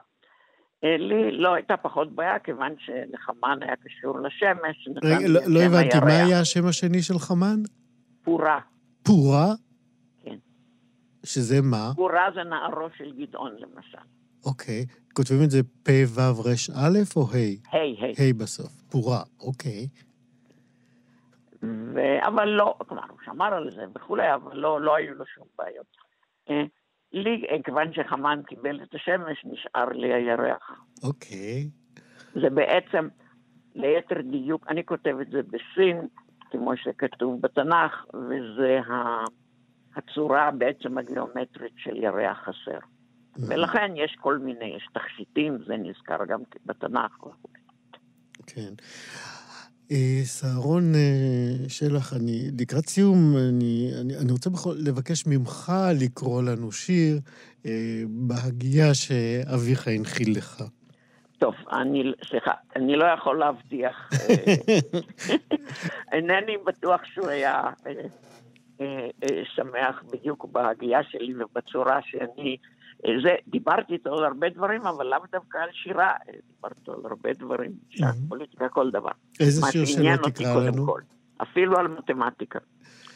[0.83, 4.87] לי לא הייתה פחות בעיה, כיוון שלחמן היה קשור לשמש.
[5.03, 7.59] רגע, לא, לא הבנתי, מה היה השם השני של חמן?
[8.23, 8.59] פורה.
[9.03, 9.53] פורה?
[10.23, 10.37] כן.
[11.25, 11.91] שזה מה?
[11.95, 13.97] פורה זה נערו של גדעון, למשל.
[14.45, 14.85] אוקיי.
[15.13, 17.75] כותבים את זה פ"ו ר"א או ה'?
[17.75, 18.29] ה', ה'.
[18.29, 18.71] ה' בסוף.
[18.91, 19.87] פורה, אוקיי.
[21.63, 21.99] ו...
[22.27, 25.97] אבל לא, כלומר, הוא שמר על זה וכולי, אבל לא, לא היו לו שום בעיות.
[27.13, 30.71] לי, כיוון שחמן קיבל את השמש, נשאר לי הירח.
[31.03, 31.69] אוקיי.
[32.41, 33.07] זה בעצם,
[33.75, 36.07] ליתר דיוק, אני כותב את זה בסין,
[36.51, 38.79] כמו שכתוב בתנ"ך, וזה
[39.95, 42.79] הצורה בעצם הגיאומטרית של ירח חסר.
[43.47, 47.17] ולכן יש כל מיני, יש תכשיטים, זה נזכר גם בתנ"ך.
[48.47, 48.73] כן.
[50.23, 50.93] סהרון
[51.67, 57.19] שלח, אני לקראת סיום, אני, אני, אני רוצה בכל, לבקש ממך לקרוא לנו שיר
[58.07, 60.63] בהגייה שאביך הנחיל לך.
[61.43, 64.09] טוב, אני, סליחה, אני לא יכול להבטיח.
[66.13, 67.61] אינני בטוח שהוא היה
[68.81, 72.57] אה, אה, שמח בדיוק בהגייה שלי ובצורה שאני...
[73.05, 76.11] אה, זה, דיברתי איתו על הרבה דברים, אבל לאו דווקא על שירה,
[76.55, 79.11] דיברתי איתו על הרבה דברים, שעת פוליטיקה, כל דבר.
[79.39, 80.85] איזה שיר שלא תקרא לנו?
[80.85, 81.01] כל,
[81.41, 82.59] אפילו על מתמטיקה.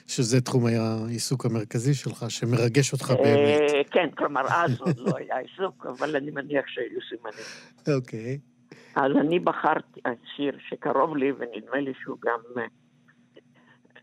[0.08, 3.88] שזה תחום העיסוק המרכזי שלך, שמרגש אותך באמת.
[3.92, 7.98] כן, כלומר, אז עוד לא היה עיסוק, אבל אני מניח שהיו סימנים.
[7.98, 8.40] אוקיי.
[8.96, 10.02] אז אני בחרתי
[10.36, 12.40] שיר שקרוב לי, ונדמה לי שהוא גם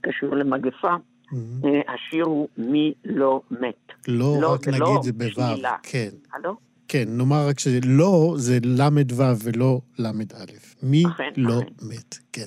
[0.02, 0.94] קשור למגפה.
[1.32, 1.92] Mm-hmm.
[1.92, 3.92] השיר הוא מי לא מת.
[4.08, 6.08] לא, לא רק נגיד לא זה בו', כן.
[6.32, 6.56] הלו?
[6.88, 10.44] כן, נאמר רק שלא זה ל"ו ולא ל"א.
[10.82, 11.86] מי אכן, לא אכן.
[11.88, 12.46] מת, כן.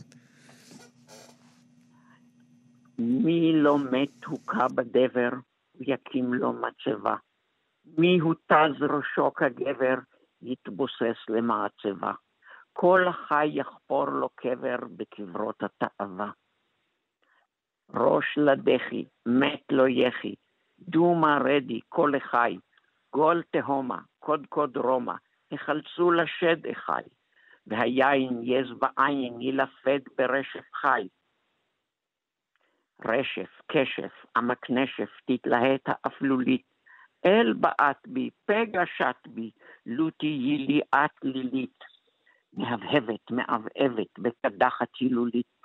[2.99, 5.29] מי לא מת הוכה בדבר,
[5.79, 7.15] יקים לו מצבה.
[7.97, 9.95] מי הותז ראשו כגבר,
[10.41, 12.11] יתבוסס למעצבה.
[12.73, 16.31] כל החי יחפור לו קבר בקברות התאווה.
[17.93, 20.36] ראש לדחי, מת לא יחי,
[20.80, 22.58] דומה רדי, כל אחי,
[23.13, 25.13] גול תהומה, קודקוד רומא,
[25.51, 27.01] החלצו לשד אחי,
[27.67, 31.08] והיין יז בעין ילפד ברשף חי.
[33.06, 36.65] רשף, כשף, עמק נשף, תתלהט האפלולית,
[37.25, 39.51] אל בעט בי, פגע שט בי,
[39.86, 40.82] לו תהיי לי
[41.23, 41.84] לילית.
[42.54, 45.61] מהבהבת, מעבעבת, בקדחת הילולית.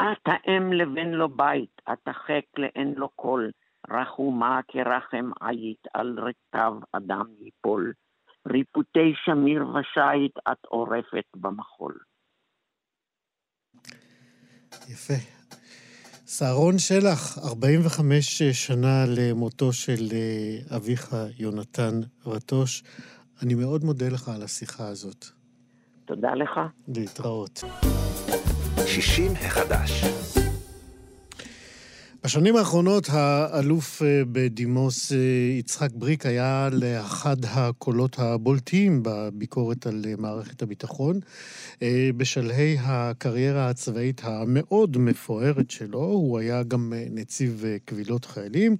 [0.00, 3.50] את האם לבן לו בית, את החק לאין לו קול,
[3.90, 7.92] רחומה כרחם עית, על רקב אדם ייפול.
[8.48, 11.98] ריפותי שמיר ושית, את עורפת במחול.
[14.88, 15.14] יפה.
[16.26, 22.82] סהרון שלח, 45 שנה למותו של אה, אביך יונתן רטוש.
[23.42, 25.24] אני מאוד מודה לך על השיחה הזאת.
[26.04, 26.60] תודה לך.
[26.88, 27.64] להתראות.
[28.92, 30.04] 60 החדש.
[32.24, 35.18] בשנים האחרונות האלוף אה, בדימוס אה,
[35.58, 41.20] יצחק בריק היה לאחד הקולות הבולטים בביקורת על אה, מערכת הביטחון.
[42.16, 48.76] בשלהי הקריירה הצבאית המאוד מפוארת שלו, הוא היה גם נציב קבילות חיילים.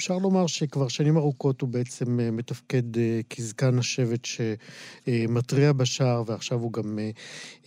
[0.00, 6.58] אפשר לומר שכבר שנים ארוכות הוא בעצם אה, מתפקד אה, כזקן השבט שמתריע בשער, ועכשיו
[6.58, 6.98] הוא גם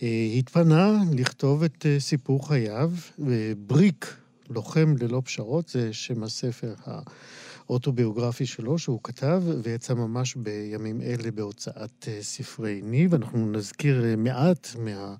[0.02, 2.90] אה, התפנה לכתוב את סיפור חייו.
[3.58, 4.16] בריק,
[4.50, 6.74] לוחם ללא פשרות, זה שם הספר
[7.66, 13.14] האוטוביוגרפי שלו, שהוא כתב, ויצא ממש בימים אלה בהוצאת ספרי ניב.
[13.14, 15.14] אנחנו נזכיר מעט מה...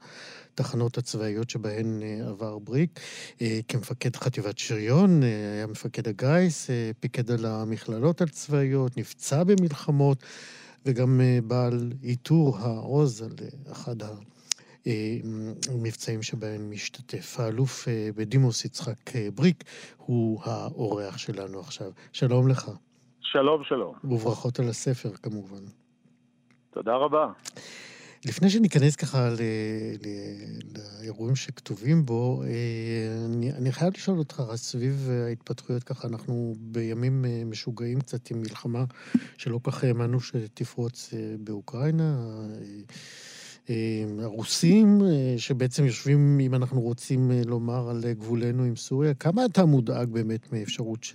[0.55, 3.01] התחנות הצבאיות שבהן אה, עבר בריק.
[3.43, 10.19] אה, כמפקד חטיבת שריון, אה, היה מפקד הגיס, פיקד על המכללות הצבאיות, נפצע במלחמות,
[10.87, 13.31] וגם בעל עיטור העוז על
[13.73, 13.97] אחד
[14.87, 17.40] המבצעים שבהם משתתף.
[17.40, 19.64] האלוף בדימוס יצחק בריק
[19.97, 21.90] הוא האורח שלנו עכשיו.
[22.12, 22.71] שלום לך.
[23.21, 23.95] שלום, שלום.
[24.05, 25.64] וברכות על הספר, כמובן.
[26.71, 27.27] תודה רבה.
[28.25, 29.35] לפני שניכנס ככה
[31.01, 32.49] לאירועים שכתובים בו, אה,
[33.25, 38.85] אני, אני חייב לשאול אותך, סביב ההתפתחויות ככה, אנחנו בימים אה, משוגעים קצת עם מלחמה
[39.37, 42.31] שלא כך האמנו שתפרוץ אה, באוקראינה.
[44.23, 45.01] הרוסים,
[45.37, 51.07] שבעצם יושבים, אם אנחנו רוצים לומר, על גבולנו עם סוריה, כמה אתה מודאג באמת מאפשרות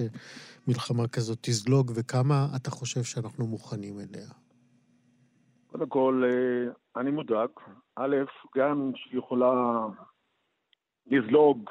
[0.68, 4.28] שמלחמה כזאת תזלוג, וכמה אתה חושב שאנחנו מוכנים אליה?
[5.72, 7.50] קודם כל, אה, אני מודאג.
[7.96, 8.16] א',
[8.58, 9.54] גם שהיא יכולה
[11.08, 11.70] לזלוג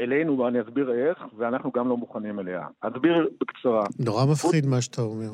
[0.00, 2.66] אלינו, ואני אסביר איך, ואנחנו גם לא מוכנים אליה.
[2.80, 3.84] אסביר בקצרה.
[3.98, 4.70] נורא מפחיד פוט...
[4.70, 5.30] מה שאתה אומר.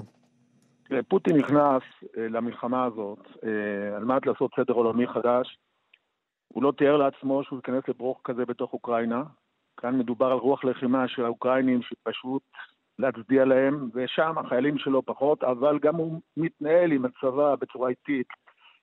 [1.09, 1.83] פוטין נכנס
[2.16, 5.59] אה, למלחמה הזאת אה, על מנת לעשות סדר עולמי חדש.
[6.48, 9.22] הוא לא תיאר לעצמו שהוא ייכנס לברוך כזה בתוך אוקראינה.
[9.76, 12.42] כאן מדובר על רוח לחימה של האוקראינים שפשוט
[12.98, 18.28] להצדיע להם, ושם החיילים שלו פחות, אבל גם הוא מתנהל עם הצבא בצורה איטית,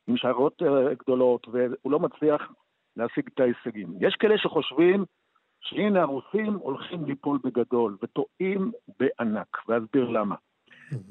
[0.07, 2.51] עם שיירות אה, גדולות, והוא לא מצליח
[2.97, 3.93] להשיג את ההישגים.
[3.99, 5.05] יש כאלה שחושבים
[5.61, 10.35] שהנה הרוסים הולכים ליפול בגדול, וטועים בענק, ואסביר למה.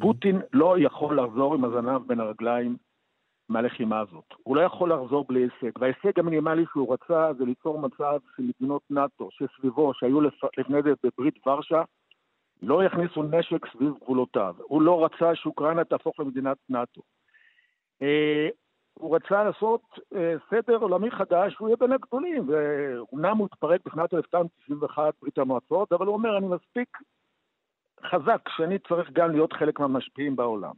[0.01, 2.77] פוטין לא יכול לחזור עם הזנב בין הרגליים
[3.49, 4.25] מהלחימה הזאת.
[4.43, 8.83] הוא לא יכול לחזור בלי הישג, וההישג המינימלי שהוא רצה זה ליצור מצב של מדינות
[8.91, 10.21] נאט"ו שסביבו, שהיו
[10.59, 11.83] לפני זה בברית ורשה,
[12.63, 14.55] לא יכניסו נשק סביב גבולותיו.
[14.59, 17.03] הוא לא רצה שאוקראינה תהפוך למדינת נאט"ו.
[18.03, 18.49] אה,
[18.95, 19.83] הוא רצה לעשות
[20.15, 25.93] אה, סדר עולמי חדש, הוא יהיה בין הגדולים, ואומנם הוא התפרק בשנת 1991, ברית המועצות,
[25.93, 26.99] אבל הוא אומר, אני מספיק
[28.05, 30.73] חזק שאני צריך גם להיות חלק מהמשפיעים בעולם.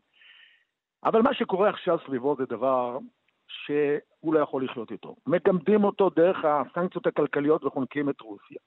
[1.05, 2.99] אבל מה שקורה עכשיו סביבו זה דבר
[3.49, 5.17] שהוא לא יכול לחיות איתו.
[5.27, 8.59] מגמדים אותו דרך הסנקציות הכלכליות וחונקים את רוסיה.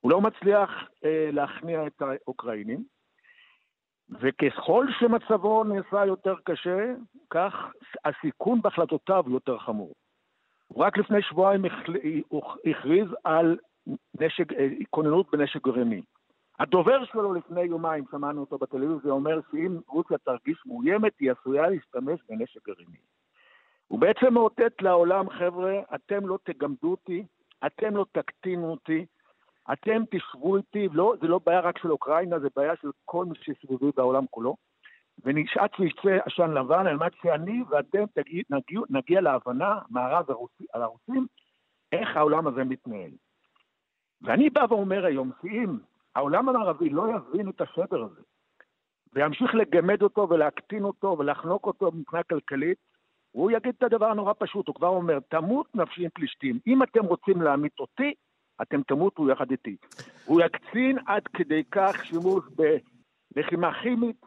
[0.00, 0.70] הוא לא מצליח
[1.04, 2.84] אה, להכניע את האוקראינים,
[4.10, 6.94] וככל שמצבו נעשה יותר קשה,
[7.30, 7.54] כך
[8.04, 9.92] הסיכון בהחלטותיו יותר חמור.
[10.76, 13.58] רק לפני שבועיים הכריז על
[14.20, 16.02] נשק, אה, כוננות בנשק גרעיני.
[16.58, 22.20] הדובר שלו לפני יומיים, שמענו אותו בטלוויזיה, אומר שאם רוסיה תרגיש מאוימת, היא עשויה להשתמש
[22.28, 22.98] בנשק גרעיני.
[23.86, 27.24] הוא בעצם מאותת לעולם, חבר'ה, אתם לא תגמדו אותי,
[27.66, 29.06] אתם לא תקטינו אותי,
[29.72, 33.34] אתם תשבו איתי, לא, זה לא בעיה רק של אוקראינה, זה בעיה של כל מי
[33.42, 34.56] שסביבי בעולם כולו.
[35.24, 40.26] ונשאץ ויצא עשן לבן על מנת שאני ואתם תגיע, נגיע, נגיע להבנה, מערב
[40.72, 41.26] על הרוסים,
[41.92, 43.10] איך העולם הזה מתנהל.
[44.22, 45.78] ואני בא ואומר היום, שאם
[46.14, 48.20] העולם המערבי לא יבין את השבר הזה,
[49.12, 52.78] וימשיך לגמד אותו ולהקטין אותו ולחנוק אותו מבחינה כלכלית,
[53.30, 56.58] הוא יגיד את הדבר הנורא פשוט, הוא כבר אומר, תמות נפשי עם פלישתים.
[56.66, 58.14] אם אתם רוצים להמית אותי,
[58.62, 59.76] אתם תמותו יחד איתי.
[60.24, 62.44] הוא יקצין עד כדי כך שימוש
[63.34, 64.26] בלחימה כימית,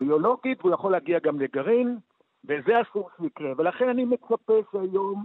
[0.00, 1.98] ביולוגית, והוא יכול להגיע גם לגרעין,
[2.44, 3.52] וזה אסור שיקרה.
[3.58, 5.24] ולכן אני מצפה שהיום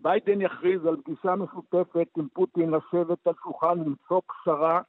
[0.00, 4.80] ביידן יכריז על פגישה משותפת עם פוטין לשבת על שולחן, למצוא פשרה,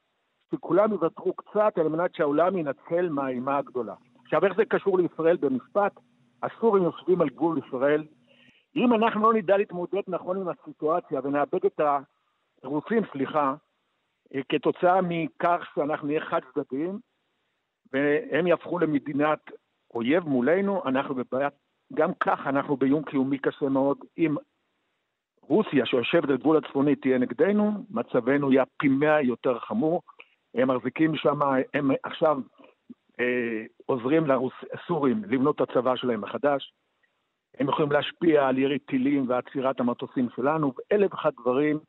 [0.51, 3.95] שכולם יוותרו קצת על מנת שהעולם ינצל מהאימה הגדולה.
[4.23, 5.99] עכשיו, איך זה קשור לישראל במשפט?
[6.43, 8.04] הסורים יושבים על גבול ישראל.
[8.75, 11.80] אם אנחנו לא נדע להתמודד נכון עם הסיטואציה ונאבד את
[12.63, 13.56] הרוסים, סליחה,
[14.36, 17.00] אה, כתוצאה מכך שאנחנו נהיה חד צדדיים,
[17.93, 19.39] והם יהפכו למדינת
[19.93, 21.50] אויב מולנו, אנחנו בבעיה,
[21.93, 23.97] גם כך אנחנו באיום קיומי קשה מאוד.
[24.17, 24.36] אם
[25.41, 30.02] רוסיה שיושבת על גבול הצפוני תהיה נגדנו, מצבנו יהיה פי מאה יותר חמור.
[30.56, 31.39] הם מחזיקים שם,
[31.74, 32.38] הם עכשיו
[33.19, 34.24] אה, עוזרים
[34.74, 36.74] לסורים לבנות את הצבא שלהם מחדש.
[37.60, 41.80] הם יכולים להשפיע על ירי טילים ועצירת המטוסים שלנו, ואלף ואחד דברים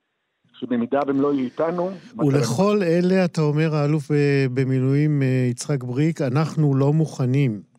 [0.52, 1.90] שבמידה והם לא יהיו איתנו...
[2.18, 2.82] ולכל מצב...
[2.82, 4.10] אלה, אתה אומר, האלוף
[4.54, 7.72] במילואים אה, יצחק בריק, אנחנו לא מוכנים.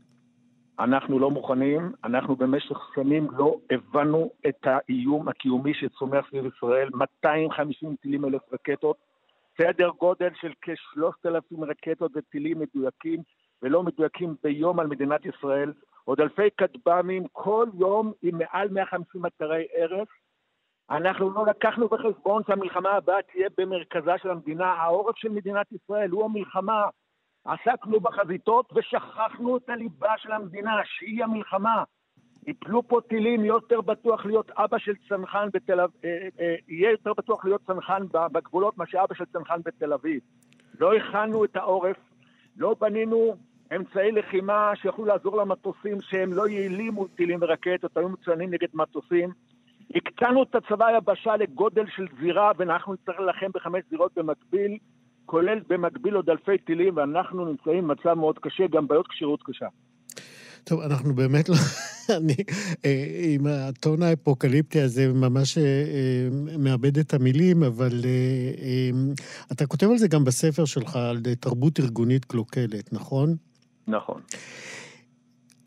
[0.80, 7.96] אנחנו לא מוכנים, אנחנו במשך שנים לא הבנו את האיום הקיומי שצומח סביב ישראל, 250
[8.02, 8.98] טילים אלף רקטות,
[9.62, 13.20] סדר גודל של כ-3,000 רקטות וטילים מדויקים
[13.62, 15.74] ולא מדויקים ביום על מדינת ישראל,
[16.06, 20.08] עוד אלפי כטב"מים כל יום עם מעל 150 אתרי הרס.
[20.90, 26.26] אנחנו לא לקחנו בחשבון שהמלחמה הבאה תהיה במרכזה של המדינה, העורף של מדינת ישראל הוא
[26.26, 26.84] המלחמה.
[27.46, 31.84] עסקנו בחזיתות ושכחנו את הליבה של המדינה, שהיא המלחמה.
[32.48, 37.14] יפלו פה טילים, יותר בטוח להיות אבא של צנחן בתל אביב, אה, אה, יהיה יותר
[37.14, 40.22] בטוח להיות צנחן בגבולות מאשר אבא של צנחן בתל אביב.
[40.80, 41.98] לא הכנו את העורף,
[42.58, 43.36] לא בנינו
[43.76, 49.30] אמצעי לחימה שיכולו לעזור למטוסים שהם לא יעילים מול טילים ורקטות, היו מצוינים נגד מטוסים.
[49.96, 54.78] הקטנו את הצבא היבשה לגודל של זירה, ואנחנו נצטרך להילחם בחמש זירות במקביל,
[55.26, 59.68] כולל במקביל עוד אלפי טילים, ואנחנו נמצאים במצב מאוד קשה, גם בעיות כשירות קשה.
[60.64, 61.56] טוב, אנחנו באמת לא...
[62.18, 62.36] אני,
[62.86, 68.06] אה, עם הטון האפוקליפטי הזה, ממש אה, אה, מאבד את המילים, אבל
[69.52, 73.36] אתה כותב על זה גם בספר שלך, על תרבות ארגונית קלוקלת, נכון?
[73.88, 74.22] נכון.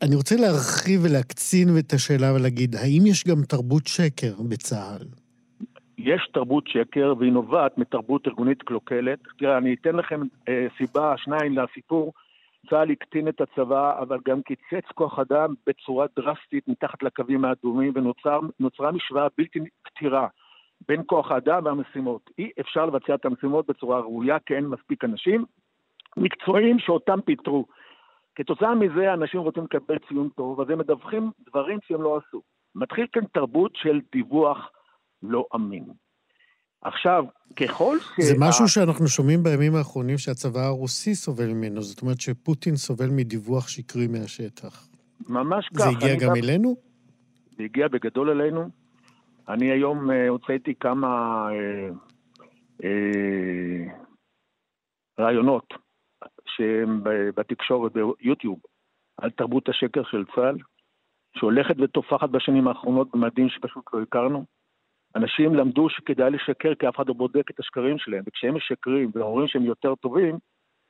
[0.01, 5.07] אני רוצה להרחיב ולהקצין את השאלה ולהגיד, האם יש גם תרבות שקר בצה"ל?
[5.97, 9.19] יש תרבות שקר, והיא נובעת מתרבות ארגונית קלוקלת.
[9.37, 12.13] תראה, אני אתן לכם אה, סיבה, שניים לסיפור.
[12.69, 18.91] צה"ל הקטין את הצבא, אבל גם קיצץ כוח אדם בצורה דרסטית מתחת לקווים האדומים, ונוצרה
[18.91, 20.27] משוואה בלתי פתירה
[20.87, 22.29] בין כוח האדם והמשימות.
[22.37, 25.45] אי אפשר לבצע את המשימות בצורה ראויה, כי אין מספיק אנשים
[26.17, 27.65] מקצועיים שאותם פיטרו.
[28.37, 32.41] כתוצאה מזה אנשים רוצים לקבל ציון טוב, אז הם מדווחים דברים שהם לא עשו.
[32.75, 34.57] מתחיל כאן תרבות של דיווח
[35.23, 35.85] לא אמין.
[36.81, 37.23] עכשיו,
[37.55, 38.21] ככל ש...
[38.21, 43.67] זה משהו שאנחנו שומעים בימים האחרונים שהצבא הרוסי סובל ממנו, זאת אומרת שפוטין סובל מדיווח
[43.67, 44.87] שקרי מהשטח.
[45.29, 45.83] ממש כך.
[45.83, 46.37] זה הגיע גם ב...
[46.37, 46.75] אלינו?
[47.57, 48.69] זה הגיע בגדול אלינו.
[49.49, 51.07] אני היום uh, הוצאתי כמה
[51.49, 52.85] uh, uh,
[55.19, 55.86] רעיונות
[57.35, 58.59] בתקשורת, ביוטיוב,
[59.17, 60.57] על תרבות השקר של צה"ל,
[61.37, 64.45] שהולכת ותופחת בשנים האחרונות במדים שפשוט לא הכרנו.
[65.15, 69.47] אנשים למדו שכדאי לשקר כי אף אחד לא בודק את השקרים שלהם, וכשהם משקרים ואומרים
[69.47, 70.37] שהם יותר טובים,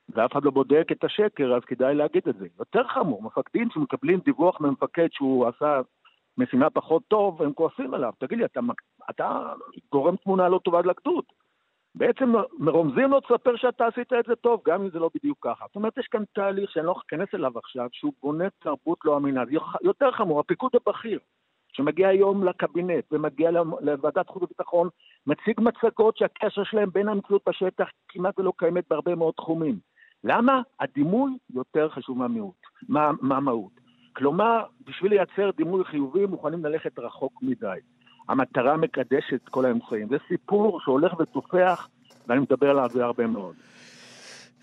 [0.08, 2.46] ואף אחד לא בודק את השקר, אז כדאי להגיד את זה.
[2.58, 5.80] יותר חמור, מפקדים שמקבלים דיווח ממפקד שהוא עשה
[6.38, 8.12] משימה פחות טוב, הם כועסים עליו.
[8.18, 8.60] תגיד לי, אתה,
[9.10, 9.52] אתה
[9.92, 11.24] גורם תמונה לא טובה לגדוד.
[11.94, 15.64] בעצם מרומזים לו, תספר שאתה עשית את זה טוב, גם אם זה לא בדיוק ככה.
[15.66, 19.44] זאת אומרת, יש כאן תהליך שאני לא אכנס אליו עכשיו, שהוא בונה תרבות לא אמינה.
[19.46, 21.18] זה יותר חמור, הפיקוד הבכיר,
[21.72, 24.88] שמגיע היום לקבינט ומגיע לוועדת חוץ וביטחון,
[25.26, 29.78] מציג מצגות שהקשר שלהם בין המציאות בשטח כמעט ולא קיימת בהרבה מאוד תחומים.
[30.24, 30.62] למה?
[30.80, 32.56] הדימוי יותר חשוב מהמיעוט,
[32.88, 33.72] מה, מהמהות.
[34.12, 37.78] כלומר, בשביל לייצר דימוי חיובי מוכנים ללכת רחוק מדי.
[38.28, 40.08] המטרה מקדשת כל האמצעים.
[40.10, 41.88] זה סיפור שהולך ותופח,
[42.28, 43.54] ואני מדבר עליו הרבה מאוד.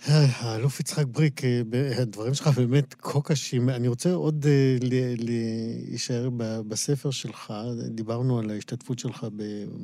[0.08, 1.62] האלוף יצחק בריק, אה,
[2.02, 3.70] הדברים שלך באמת כה קשים.
[3.70, 4.78] אני רוצה עוד אה,
[5.18, 6.30] להישאר
[6.68, 7.54] בספר שלך.
[7.90, 9.28] דיברנו על ההשתתפות שלך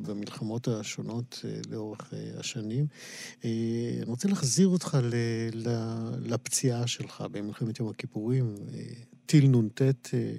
[0.08, 2.86] במלחמות השונות אה, לאורך השנים.
[3.44, 4.98] אני רוצה להחזיר אותך
[6.26, 8.56] לפציעה שלך במלחמת יום הכיפורים.
[9.26, 9.82] טיל נ"ט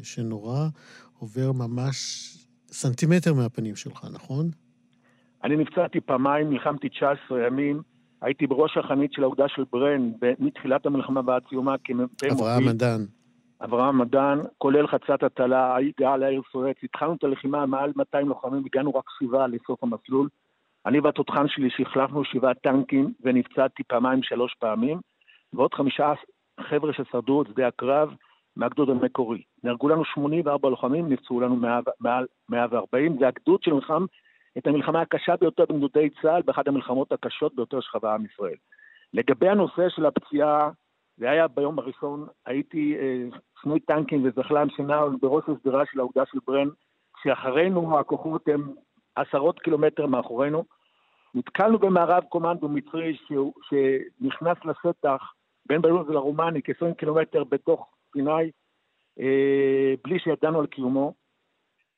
[0.02, 0.68] שנורא
[1.18, 2.28] עובר ממש
[2.72, 4.46] סנטימטר מהפנים שלך, נכון?
[5.44, 7.82] אני נפצעתי פעמיים, נלחמתי 19 ימים.
[8.22, 13.04] הייתי בראש החנית של האוגדה של ברן מתחילת המלחמה ועד סיומה כמ"פ אברהם מדן.
[13.64, 16.76] אברהם מדן, כולל חצת הטלה, הגעה לעיר סואץ.
[16.82, 20.28] התחלנו את הלחימה מעל 200 לוחמים, הגענו רק שבעה לסוף המסלול.
[20.86, 25.00] אני והתותחן שלי שהחלפנו שבעה טנקים ונפצעתי פעמיים שלוש פעמים,
[25.52, 26.12] ועוד חמישה
[26.60, 28.08] חבר'ה ששרדו את שדה הקרב
[28.56, 29.42] מהגדוד המקורי.
[29.64, 31.56] נהרגו לנו 84 לוחמים, נפצעו לנו
[32.00, 33.18] מעל 140.
[33.18, 34.04] זה הגדוד שנלחם
[34.58, 38.56] את המלחמה הקשה ביותר בגדודי צה"ל, באחת המלחמות הקשות ביותר שחווה עם ישראל.
[39.14, 40.70] לגבי הנושא של הפציעה,
[41.16, 46.38] זה היה ביום הראשון, הייתי אה, סנוי טנקים וזחל"ם שנע בראש השדרה של האוגדה של
[46.46, 46.68] ברן,
[47.22, 48.72] שאחרינו הכוחות הם
[49.16, 50.64] עשרות קילומטר מאחורינו.
[51.34, 53.16] נתקלנו במערב קומנדו מצרי
[53.68, 55.32] שנכנס לשטח
[55.66, 58.48] בין בלונס לרומני כ-20 קילומטר בתוך סיני, אה,
[60.04, 61.14] בלי שידענו על קיומו.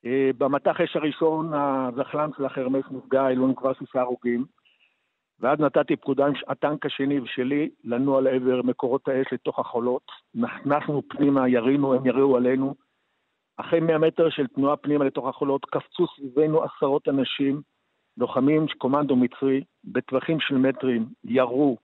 [0.06, 4.44] אה, במטח אש הראשון, הזחל"ם של החרמש נפגע, היו לנו כבר שישה הרוגים.
[5.40, 10.02] ואז נתתי פקודה עם הטנק השני ושלי לנוע לעבר מקורות האש לתוך החולות.
[10.34, 12.74] נכנסנו פנימה, ירינו, הם יריעו עלינו.
[13.56, 17.62] אחרי 100 מטר של תנועה פנימה לתוך החולות, קפצו סביבנו עשרות אנשים,
[18.16, 21.76] לוחמים קומנדו מצרי, בטווחים של מטרים, ירו,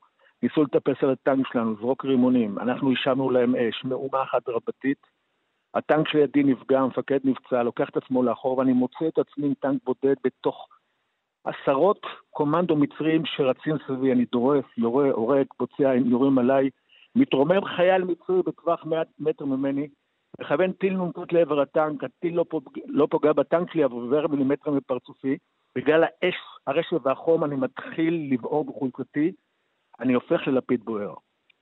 [0.43, 2.59] ניסו לטפס על הטנק שלנו, זרוק רימונים.
[2.59, 5.20] אנחנו השבנו להם אש, מאומה אחת רבתית.
[5.75, 9.83] הטנק שלידי נפגע, המפקד נפצע, לוקח את עצמו לאחור, ואני מוצא את עצמי עם טנק
[9.85, 10.69] בודד בתוך
[11.45, 16.71] עשרות קומנדו מצרים שרצים סביבי, אני דורס, יורה, הורג, פוצע, יורים עליי.
[17.17, 19.89] מתרומם חייל מצרי בטווח 100 מטר ממני,
[20.41, 22.79] מכוון טיל נ"ט לעבר הטנק, הטיל לא, פוג...
[22.87, 25.39] לא פוגע בטנק שלי, אבל עובר מילימטר מפרצופי.
[25.77, 26.35] בגלל האש,
[26.67, 29.33] הרשת והחום אני מתחיל לבעור בחולצתי,
[30.01, 31.15] אני הופך ללפיד בוער.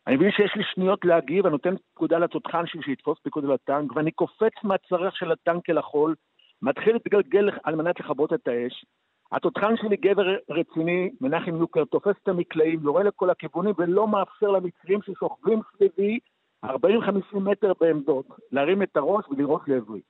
[0.09, 3.97] אני מבין שיש לי שניות להגיב, אני נותן פקודה לתותחן שלי שיתפוס פיקוד על הטנק,
[3.97, 6.15] ואני קופץ מהצרך של הטנק אל החול,
[6.63, 8.85] מתחיל להתגלגל על מנת לכבות את האש.
[9.33, 15.03] התותחן שלי גבר רציני, מנחם יוקר, תופס את המקלעים, יורה לכל הכיוונים ולא מאפשר למצרים
[15.03, 16.19] ששוכבים סביבי
[16.65, 16.69] 40-50
[17.35, 20.01] מטר בעמדות, להרים את הראש ולראות לעברי.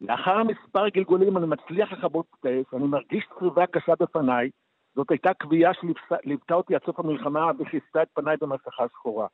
[0.00, 4.50] לאחר מספר גלגולים אני מצליח לכבות את האש, אני מרגיש צריבה קשה בפניי,
[4.98, 9.26] זאת הייתה קביעה שליוותה אותי עד סוף המלחמה וכיסתה את פניי במסכה שחורה.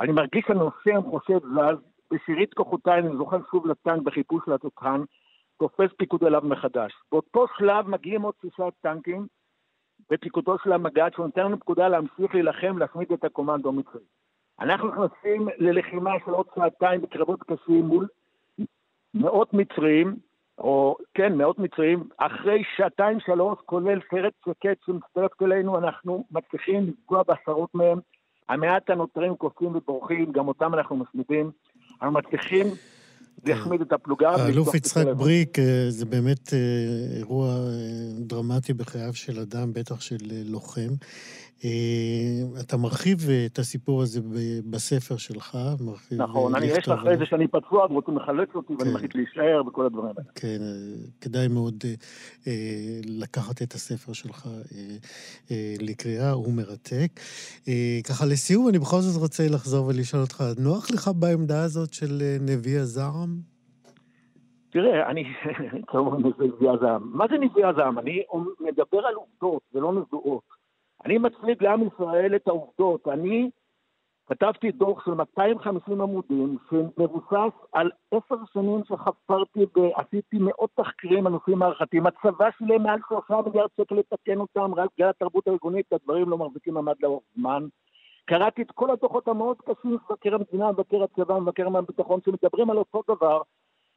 [0.00, 1.78] אני מרגיש שהנושא המחושב זז,
[2.10, 5.00] בשארית כוחותיי אני זוכר שוב לטנק בחיפוש לתותחן,
[5.58, 6.92] תופס פיקוד עליו מחדש.
[7.12, 9.26] באותו שלב מגיעים עוד שישה טנקים
[10.10, 14.00] בפיקודו של המג"ד, שנותן לנו פקודה להמשיך להילחם, להשמיד את הקומנדו המצרי.
[14.60, 18.08] אנחנו נכנסים ללחימה של עוד שעתיים בקרבות קשים מול
[19.14, 20.16] מאות מצרים,
[20.58, 27.22] או כן, מאות מצרים, אחרי שעתיים שלוש, כולל סרט שקט שמצטרפת אלינו, אנחנו מצליחים לפגוע
[27.22, 27.98] בעשרות מהם.
[28.48, 31.50] המעט הנותרים קופצים ובורחים, גם אותם אנחנו מסמידים.
[32.02, 32.66] אנחנו מצליחים
[33.44, 34.30] להחמיד את הפלוגה.
[34.30, 36.58] האלוף יצחק בריק, אה, זה באמת אה,
[37.16, 37.62] אירוע אה,
[38.18, 40.90] דרמטי בחייו של אדם, בטח של לוחם.
[41.64, 44.20] אה, אתה מרחיב אה, את הסיפור הזה
[44.70, 46.22] בספר שלך, מרחיב...
[46.22, 48.94] נכון, אני יש אחרי זה שאני פצוע ורוצים לחלץ אותי ואני כן.
[48.94, 50.30] מחליט להישאר וכל הדברים האלה.
[50.34, 51.84] כן, אה, כדאי מאוד
[53.04, 54.48] לקחת את הספר שלך
[55.80, 57.20] לקריאה, הוא מרתק.
[58.08, 62.78] ככה לסיום, אני בכל זאת רוצה לחזור ולשאול אותך, נוח לך בעמדה הזאת של נביא
[62.78, 63.36] הזעם?
[64.70, 65.24] תראה, אני,
[66.18, 67.10] נביא הזעם.
[67.12, 67.98] מה זה נביא הזעם?
[67.98, 68.22] אני
[68.60, 70.55] מדבר על עובדות ולא נבואות.
[71.06, 73.08] אני מצמיד לעם ישראל את העובדות.
[73.08, 73.50] אני
[74.26, 81.58] כתבתי דוח של 250 עמודים, שמבוסס על עשר שנים שחפרתי ועשיתי מאות תחקירים על נושאים
[81.58, 82.06] מערכתיים.
[82.06, 86.74] הצבא שילם מעל שלושה מיליארד שקל לתקן אותם, רק בגלל התרבות הארגונית, הדברים לא מחזיקים
[86.74, 87.66] מעמד לאורך זמן.
[88.24, 92.78] קראתי את כל הדוחות המאוד קשים של מבקר המדינה, מבקר הצבא, מבקר הביטחון, שמדברים על
[92.78, 93.42] אותו דבר.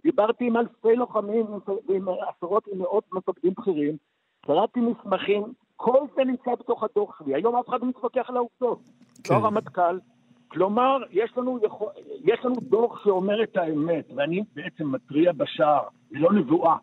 [0.03, 1.45] דיברתי עם אלפי לוחמים
[1.88, 3.97] ועם עשרות ומאות מפקדים בכירים,
[4.45, 5.43] קראתי מסמכים,
[5.82, 7.36] כל זה נמצא בתוך הדוח שלי.
[7.36, 8.80] היום אף אחד לא מתווכח על העובדות.
[9.23, 9.34] כן.
[9.34, 9.99] לא הרמטכ"ל.
[10.47, 11.88] כלומר, יש לנו, יכול,
[12.23, 16.75] יש לנו דוח שאומר את האמת, ואני בעצם מתריע בשער, לא נבואה,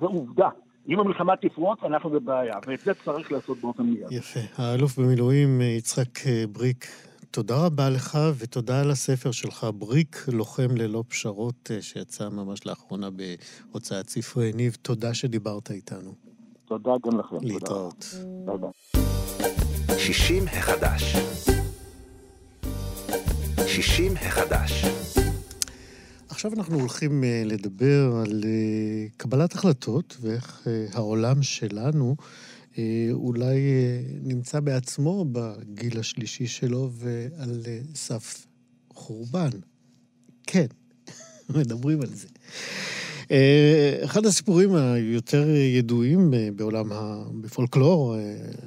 [0.00, 0.48] זו עובדה.
[0.88, 4.06] אם המלחמה תפרוץ, אנחנו בבעיה, ואת זה צריך לעשות באופן מיד.
[4.10, 4.40] יפה.
[4.56, 6.18] האלוף במילואים יצחק
[6.52, 6.86] בריק,
[7.30, 14.08] תודה רבה לך, ותודה על הספר שלך, בריק, לוחם ללא פשרות, שיצא ממש לאחרונה בהוצאת
[14.08, 14.76] ספרי ניב.
[14.82, 16.25] תודה שדיברת איתנו.
[16.66, 17.36] תודה גם לכם.
[17.42, 18.14] להתראות.
[18.46, 18.66] תודה.
[19.98, 21.16] 60 החדש.
[23.66, 24.84] 60 החדש.
[26.28, 28.44] עכשיו אנחנו הולכים לדבר על
[29.16, 32.16] קבלת החלטות ואיך העולם שלנו
[33.12, 33.60] אולי
[34.22, 37.62] נמצא בעצמו בגיל השלישי שלו ועל
[37.94, 38.46] סף
[38.92, 39.50] חורבן.
[40.42, 40.66] כן,
[41.56, 42.28] מדברים על זה.
[44.04, 46.90] אחד הסיפורים היותר ידועים בעולם,
[47.40, 48.16] בפולקלור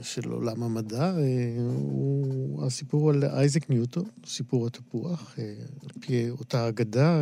[0.01, 1.13] של עולם המדע,
[1.67, 5.35] הוא הסיפור על אייזק ניוטון, סיפור התפוח.
[5.83, 7.21] על פי אותה אגדה,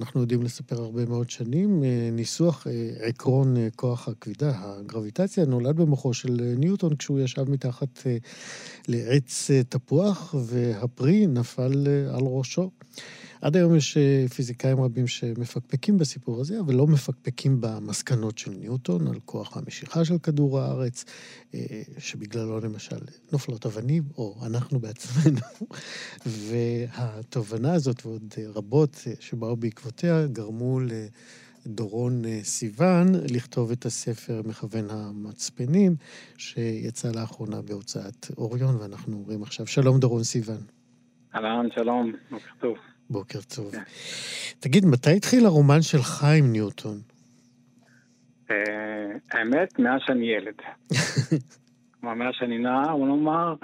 [0.00, 2.66] אנחנו יודעים לספר הרבה מאוד שנים, ניסוח
[3.00, 8.02] עקרון כוח הכבידה, הגרביטציה, נולד במוחו של ניוטון כשהוא ישב מתחת
[8.88, 12.70] לעץ תפוח, והפרי נפל על ראשו.
[13.42, 13.98] עד היום יש
[14.34, 20.18] פיזיקאים רבים שמפקפקים בסיפור הזה, אבל לא מפקפקים במסקנות של ניוטון על כוח המשיכה של
[20.18, 21.04] כדור הארץ,
[21.98, 22.98] שבגללו למשל
[23.32, 25.40] נופלות אבנים, או אנחנו בעצמנו.
[26.48, 30.80] והתובנה הזאת ועוד רבות שבאו בעקבותיה גרמו
[31.66, 35.96] לדורון סיוון לכתוב את הספר מכוון המצפנים,
[36.36, 40.60] שיצא לאחרונה בהוצאת אוריון, ואנחנו אומרים עכשיו שלום דורון סיוון.
[41.34, 42.89] אהלן, שלום, בוקר טוב.
[43.10, 43.74] בוקר טוב.
[44.60, 46.96] תגיד, מתי התחיל הרומן שלך עם ניוטון?
[49.30, 50.54] האמת, מאז שאני ילד.
[52.00, 53.54] כלומר, מאז שאני נער, נאמר,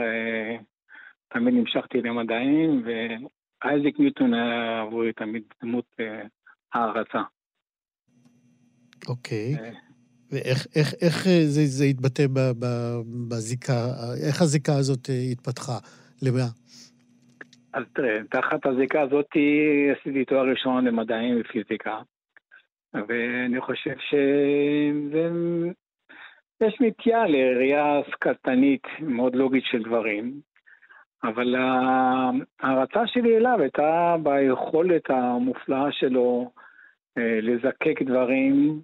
[1.28, 5.96] תמיד נמשכתי למדעים, ואייזיק ניוטון היה עבורי תמיד דמות
[6.74, 7.22] הערצה.
[9.08, 9.54] אוקיי.
[10.30, 12.26] ואיך איך, איך זה, זה התבטא
[13.28, 13.86] בזיקה,
[14.26, 15.78] איך הזיקה הזאת התפתחה?
[16.22, 16.46] למה?
[17.76, 19.26] אז תראה, תחת הזיקה הזאת
[19.92, 22.00] עשיתי תואר ראשון למדעים ופיזיקה,
[22.94, 24.40] ואני חושב שיש
[26.80, 30.40] נטייה לראייה סקטנית מאוד לוגית של דברים,
[31.24, 36.50] אבל ההערצה שלי אליו הייתה ביכולת המופלאה שלו
[37.16, 38.80] לזקק דברים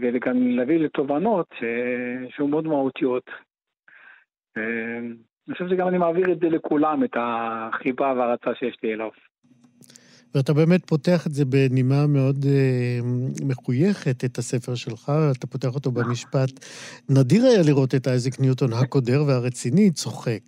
[0.00, 1.54] וגם להביא לתובנות
[2.30, 3.30] שהיו מאוד מהותיות.
[5.48, 9.08] אני חושב שגם אני מעביר את זה לכולם, את החיבה והרצה שיש לי אליו.
[10.34, 12.98] ואתה באמת פותח את זה בנימה מאוד אה,
[13.46, 16.50] מחויכת, את הספר שלך, אתה פותח אותו במשפט.
[17.08, 20.42] נדיר היה לראות את אייזק ניוטון הקודר והרציני צוחק.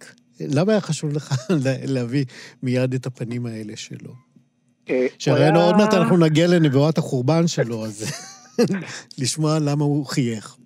[0.55, 1.51] למה היה חשוב לך
[1.94, 2.24] להביא
[2.62, 4.12] מיד את הפנים האלה שלו?
[5.18, 8.12] שהרי עוד מעט אנחנו נגיע לנבואת החורבן שלו, אז
[9.20, 10.57] לשמוע למה הוא חייך.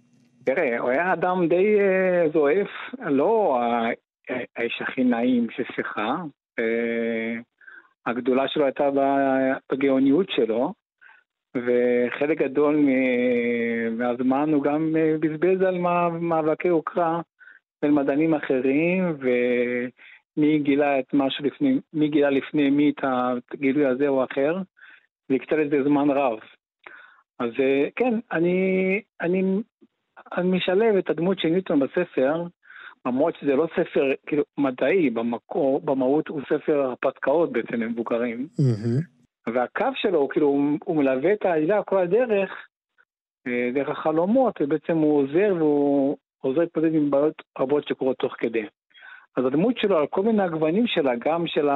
[0.45, 1.77] תראה, הוא היה אדם די
[2.33, 2.69] זועף,
[3.07, 3.59] לא
[4.57, 6.17] האיש הכי נעים ששיחה.
[8.07, 8.89] הגדולה שלו הייתה
[9.73, 10.73] בגאוניות שלו,
[11.57, 12.87] וחלק גדול
[13.91, 15.79] מהזמן הוא גם בזבז על
[16.21, 17.21] מאבקי הוקרה
[17.85, 23.05] של מדענים אחרים, ומי גילה את משהו לפני, מי גילה לפני מי את
[23.53, 24.57] הגילוי הזה או אחר,
[25.31, 26.39] והקצה לזה זמן רב.
[27.39, 27.51] אז
[27.97, 29.43] כן, אני, אני,
[30.37, 32.45] אני משלב את הדמות של ניוטון בספר,
[33.07, 38.49] למרות שזה לא ספר כאילו מדעי במקור, במהות הוא ספר הרפתקאות בעצם למבוגרים.
[38.61, 39.51] Mm-hmm.
[39.55, 42.51] והקו שלו, כאילו, הוא, הוא מלווה את העלילה כל הדרך,
[43.75, 48.67] דרך החלומות, ובעצם הוא עוזר והוא עוזר להתמודד עם בעיות רבות שקורות תוך כדי.
[49.37, 51.69] אז הדמות שלו, על כל מיני הגוונים שלה, גם של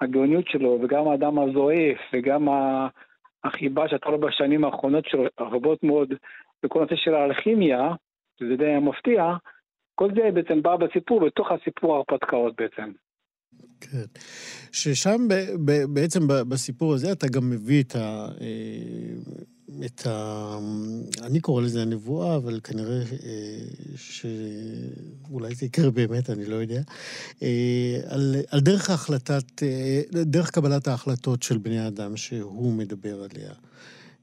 [0.00, 2.48] הגאוניות שלו, וגם האדם הזועף, וגם
[3.44, 6.14] החיבה שהייתה לו בשנים האחרונות שלו, רבות מאוד,
[6.62, 7.94] בכל נושא של האלכימיה,
[8.40, 9.34] שזה די מפתיע,
[9.98, 12.92] כל זה בעצם בא בסיפור, בתוך הסיפור ההרפתקאות בעצם.
[13.80, 14.04] כן.
[14.72, 15.28] ששם
[15.92, 18.28] בעצם בסיפור הזה אתה גם מביא את ה...
[19.86, 20.58] את ה...
[21.22, 23.00] אני קורא לזה הנבואה, אבל כנראה
[23.96, 26.80] שאולי זה יקרה באמת, אני לא יודע.
[28.08, 29.62] על, על דרך ההחלטת,
[30.12, 33.52] דרך קבלת ההחלטות של בני אדם שהוא מדבר עליה.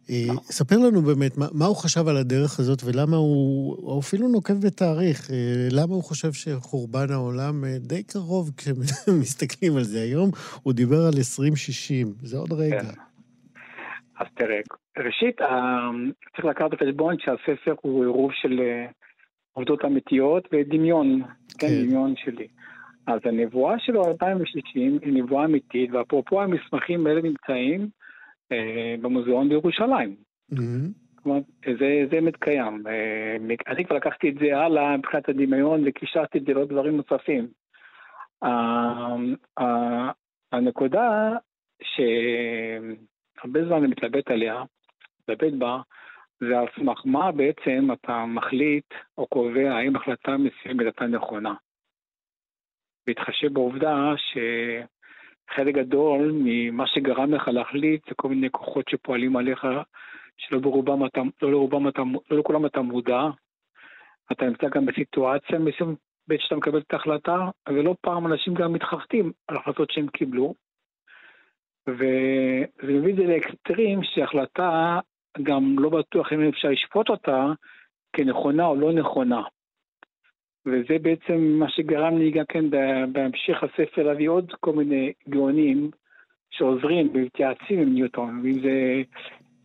[0.09, 4.27] אה, ספר לנו באמת, מה, מה הוא חשב על הדרך הזאת ולמה הוא, הוא אפילו
[4.27, 10.29] נוקב בתאריך, אה, למה הוא חושב שחורבן העולם אה, די קרוב כשמסתכלים על זה היום,
[10.63, 12.81] הוא דיבר על 2060, זה עוד רגע.
[12.81, 12.99] כן.
[14.19, 14.59] אז תראה,
[14.97, 15.37] ראשית,
[16.35, 18.59] צריך לקחת בחשבון שהספר הוא עירוב של
[19.53, 21.21] עובדות אמיתיות ודמיון,
[21.59, 22.47] כן, כן דמיון שלי.
[23.07, 27.89] אז הנבואה שלו 2060 היא נבואה אמיתית, ואפרופו המסמכים האלה נמצאים
[29.01, 30.15] במוזיאון בירושלים.
[31.15, 31.39] כלומר,
[31.79, 32.87] זה, זה מתקיים.
[32.87, 33.35] אה,
[33.67, 37.47] אני כבר לקחתי את זה הלאה מבחינת הדמיון וקישרתי את זה לעוד דברים נוספים.
[40.51, 41.31] הנקודה
[41.83, 44.63] שהרבה זמן אני מתלבט עליה,
[45.21, 45.81] מתלבט בה,
[46.39, 51.53] זה על סמך מה בעצם אתה מחליט או קובע האם החלטה מסוימת הייתה נכונה.
[53.07, 54.13] בהתחשב בעובדה
[55.51, 59.67] שחלק גדול ממה שגרם לך להחליט זה כל מיני כוחות שפועלים עליך,
[60.37, 63.21] שלא ברובם אתה, לא לרובם אתה, לא לכולם אתה מודע.
[64.31, 69.31] אתה נמצא גם בסיטואציה מסוימת בעת שאתה מקבל את ההחלטה, ולא פעם אנשים גם מתחרטים
[69.47, 70.53] על החלטות שהם קיבלו.
[71.87, 74.99] וזה מביא את זה לאקסטרים שהחלטה
[75.43, 77.45] גם לא בטוח אם אפשר לשפוט אותה
[78.13, 79.41] כנכונה או לא נכונה.
[80.65, 82.65] וזה בעצם מה שגרם לי גם כן
[83.11, 85.89] בהמשך הספר להביא עוד כל מיני גאונים
[86.51, 89.01] שעוזרים ומתייעצים עם ניוטון, ואם זה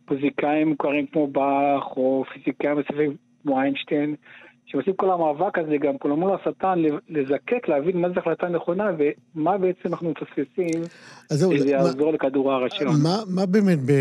[0.05, 2.77] פיזיקאים מוכרים כמו באך או פיזיקאים
[3.43, 4.15] כמו איינשטיין,
[4.71, 9.57] שעושים כל המאבק הזה גם כולם מול השטן לזקק, להבין מה זו החלטה נכונה ומה
[9.57, 10.81] בעצם אנחנו מפספסים,
[11.33, 12.91] שזה יעזור לכדור הארץ שלנו.
[13.03, 13.91] מה, מה באמת ב,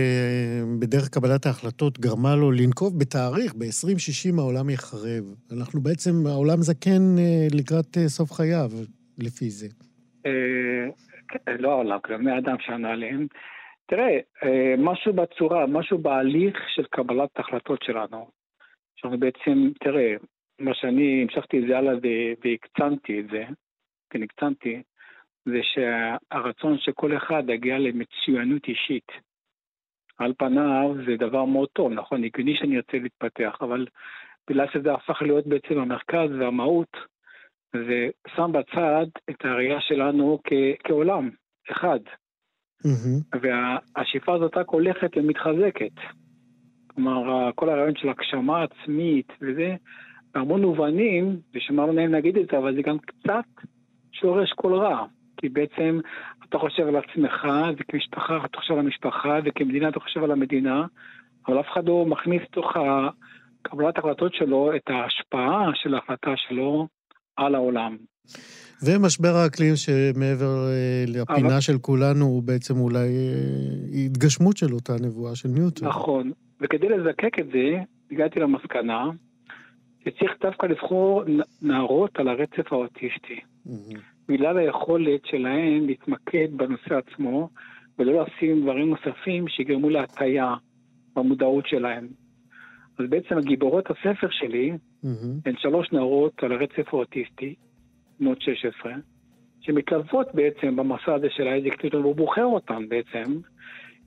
[0.80, 5.24] בדרך קבלת ההחלטות גרמה לו לנקוב בתאריך, ב-2060 העולם יחרב?
[5.52, 8.70] אנחנו בעצם, העולם זקן אה, לקראת אה, סוף חייו,
[9.18, 9.66] לפי זה.
[10.26, 10.90] אה,
[11.28, 13.26] כן, לא העולם, כלומר, בני אדם שענה עליהם.
[13.86, 14.18] תראה,
[14.78, 18.26] משהו בצורה, משהו בהליך של קבלת ההחלטות שלנו.
[18.96, 20.14] שאנחנו בעצם, תראה,
[20.60, 21.94] מה שאני המשכתי את זה הלאה
[22.44, 23.44] והקצנתי את זה,
[24.10, 24.82] כן, הקצנתי,
[25.44, 29.06] זה שהרצון של כל אחד להגיע למצוינות אישית.
[30.18, 32.24] על פניו זה דבר מאוד טוב, נכון?
[32.24, 33.86] הגיוני שאני ארצה להתפתח, אבל
[34.50, 36.96] בגלל שזה הפך להיות בעצם המרכז והמהות,
[37.72, 41.30] זה שם בצד את הראייה שלנו כ- כעולם,
[41.70, 42.00] אחד.
[42.86, 43.38] Mm-hmm.
[43.40, 45.92] והשאיפה הזאת רק הולכת ומתחזקת.
[46.94, 49.76] כלומר, כל הרעיון של הגשמה עצמית וזה,
[50.34, 53.64] בהמון מובנים, ושמרנו להם להגיד את זה, אבל זה גם קצת
[54.12, 55.06] שורש כל רע.
[55.36, 56.00] כי בעצם
[56.48, 57.46] אתה חושב על עצמך,
[57.78, 60.86] וכמשפחה אתה חושב על המשפחה, וכמדינה אתה חושב על המדינה,
[61.48, 62.66] אבל אף אחד לא מכניס לתוך
[63.62, 66.88] קבלת ההחלטות שלו את ההשפעה של ההחלטה שלו
[67.36, 67.96] על העולם.
[68.86, 71.60] ומשבר האקלים שמעבר אה, לפינה אבל...
[71.60, 75.88] של כולנו הוא בעצם אולי אה, התגשמות של אותה נבואה של ניוטון.
[75.88, 77.78] נכון, וכדי לזקק את זה,
[78.10, 79.04] הגעתי למסקנה
[80.04, 81.22] שצריך דווקא לבחור
[81.62, 83.40] נערות על הרצף האוטיסטי.
[83.66, 83.98] Mm-hmm.
[84.28, 87.48] בגלל היכולת שלהן להתמקד בנושא עצמו,
[87.98, 90.54] ולא לשים דברים נוספים שיגרמו להטייה
[91.16, 92.08] במודעות שלהן.
[92.98, 95.06] אז בעצם הגיבורות הספר שלי mm-hmm.
[95.46, 97.54] הן שלוש נערות על הרצף האוטיסטי,
[98.20, 98.92] בנות 16,
[99.60, 101.44] שמתלוות בעצם במסע הזה של
[101.82, 103.38] ניוטון, והוא בוחר אותן בעצם,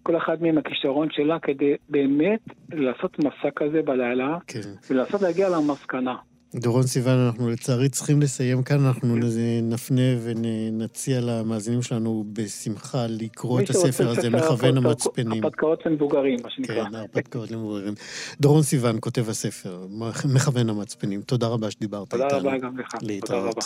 [0.04, 2.40] כל אחת מהן הכישרון שלה כדי באמת
[2.74, 4.60] לעשות מסע כזה בלילה, כן.
[4.90, 6.16] ולעשות להגיע למסקנה.
[6.56, 9.16] דורון סיוון, אנחנו לצערי צריכים לסיים כאן, אנחנו
[9.64, 15.44] נפנה ונציע למאזינים שלנו בשמחה לקרוא את הספר הזה, מכוון המצפנים.
[15.44, 16.84] הרפתקאות למבוגרים, מה שנקרא.
[16.90, 17.94] כן, הרפתקאות למבוגרים.
[18.40, 19.88] דורון סיוון כותב הספר,
[20.34, 21.22] מכוון המצפנים.
[21.22, 22.30] תודה רבה שדיברת איתנו.
[22.30, 22.88] תודה רבה גם לך.
[23.02, 23.64] להתראות.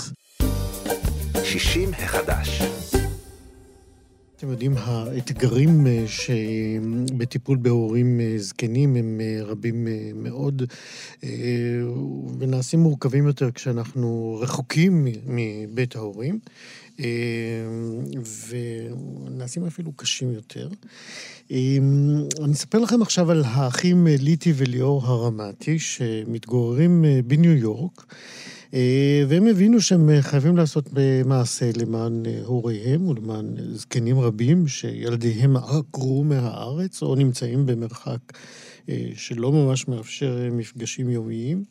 [1.44, 2.62] 60 החדש.
[4.38, 10.64] אתם יודעים, האתגרים אה, שבטיפול בהורים אה, זקנים הם אה, רבים מאוד
[12.40, 16.40] ונעשים מורכבים יותר כשאנחנו רחוקים מבית ההורים
[18.48, 20.70] ונעשים אפילו קשים יותר.
[21.52, 28.16] אני אספר לכם עכשיו על האחים ליטי וליאור הרמתי שמתגוררים בניו יורק.
[28.74, 30.90] אה, והם הבינו שהם חייבים לעשות
[31.26, 38.20] מעשה למען אה, הוריהם ולמען זקנים רבים שילדיהם עקרו מהארץ או נמצאים במרחק
[38.90, 41.64] אה, שלא ממש מאפשר מפגשים יומיים.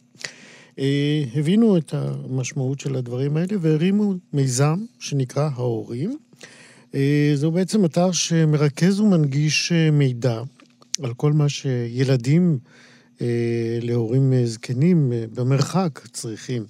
[1.35, 6.17] הבינו את המשמעות של הדברים האלה והרימו מיזם שנקרא ההורים.
[7.35, 10.43] זהו בעצם אתר שמרכז ומנגיש מידע
[11.03, 12.59] על כל מה שילדים
[13.83, 16.63] להורים זקנים במרחק צריכים.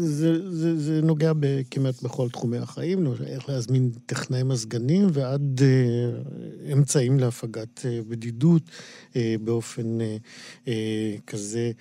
[0.00, 1.32] זה, זה, זה נוגע
[1.70, 9.16] כמעט בכל תחומי החיים, איך להזמין טכנאי מזגנים ועד uh, אמצעים להפגת uh, בדידות uh,
[9.44, 10.04] באופן uh,
[10.64, 10.68] uh,
[11.26, 11.72] כזה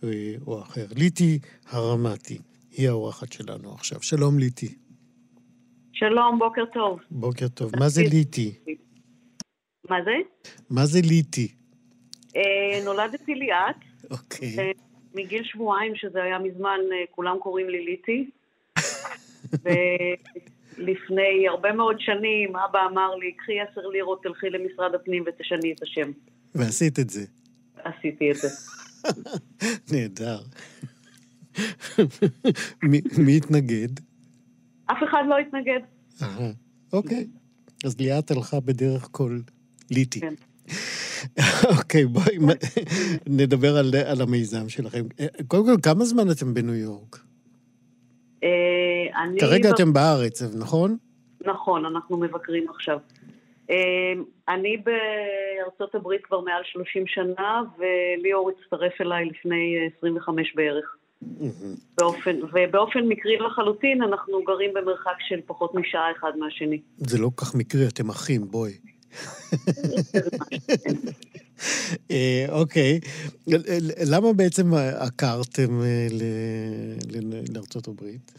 [0.00, 0.04] uh,
[0.46, 0.86] או אחר.
[0.96, 1.38] ליטי
[1.68, 2.38] הרמתי,
[2.70, 4.02] היא האורחת שלנו עכשיו.
[4.02, 4.74] שלום ליטי.
[5.92, 6.98] שלום, בוקר טוב.
[7.10, 7.76] בוקר טוב.
[7.76, 8.54] מה זה ליטי?
[9.90, 10.10] מה זה?
[10.70, 11.48] מה זה ליטי?
[12.36, 13.76] אה, נולדתי ליאת.
[14.10, 14.58] אוקיי.
[14.58, 14.70] אה,
[15.14, 18.30] מגיל שבועיים, שזה היה מזמן, אה, כולם קוראים לי ליטי.
[20.78, 25.82] ולפני הרבה מאוד שנים, אבא אמר לי, קחי עשר לירות, תלכי למשרד הפנים ותשני את
[25.82, 26.10] השם.
[26.54, 27.24] ועשית את זה.
[27.84, 28.48] עשיתי את זה.
[29.92, 30.38] נהדר.
[33.18, 33.88] מי, התנגד?
[34.86, 35.80] אף אחד לא התנגד.
[36.92, 37.26] אוקיי.
[37.84, 39.38] אז ליאת הלכה בדרך כל
[39.90, 40.20] ליטי.
[40.20, 40.34] כן.
[41.78, 42.36] אוקיי, בואי
[43.26, 45.04] נדבר על, על המיזם שלכם.
[45.48, 47.18] קודם כל, כמה זמן אתם בניו יורק?
[48.44, 49.40] אה, אני...
[49.40, 50.96] כרגע אתם בארץ, נכון?
[51.44, 52.98] נכון, אנחנו מבקרים עכשיו.
[53.70, 54.12] אה,
[54.48, 60.96] אני בארצות הברית כבר מעל 30 שנה, וליאור הצטרף אליי לפני אה, 25 בערך.
[61.98, 66.80] באופן, ובאופן מקרי לחלוטין, אנחנו גרים במרחק של פחות משעה אחד מהשני.
[66.96, 68.72] זה לא כל כך מקרי, אתם אחים, בואי.
[72.10, 73.00] אה, אוקיי.
[74.12, 74.64] למה בעצם
[75.00, 76.06] עקרתם אה,
[77.54, 78.32] לארצות הברית?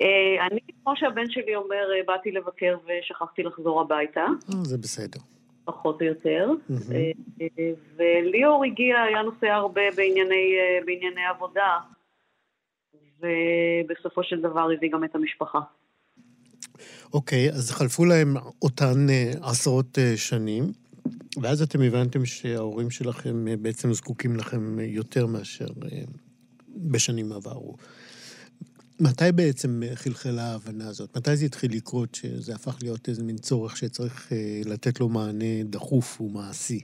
[0.00, 4.26] אה, אני, כמו שהבן שלי אומר, באתי לבקר ושכחתי לחזור הביתה,
[4.62, 5.20] זה בסדר.
[5.64, 6.50] פחות או יותר.
[7.96, 9.82] וליאור הגיע, היה נוסע הרבה
[10.86, 11.78] בענייני עבודה,
[13.20, 15.60] ובסופו של דבר הביא גם את המשפחה.
[17.12, 20.64] אוקיי, אז חלפו להם אותן אה, עשרות אה, שנים,
[21.42, 26.02] ואז אתם הבנתם שההורים שלכם אה, בעצם זקוקים לכם אה, יותר מאשר אה,
[26.76, 27.76] בשנים עברו.
[29.00, 31.16] מתי בעצם חלחלה ההבנה הזאת?
[31.16, 35.62] מתי זה התחיל לקרות שזה הפך להיות איזה מין צורך שצריך אה, לתת לו מענה
[35.64, 36.80] דחוף ומעשי?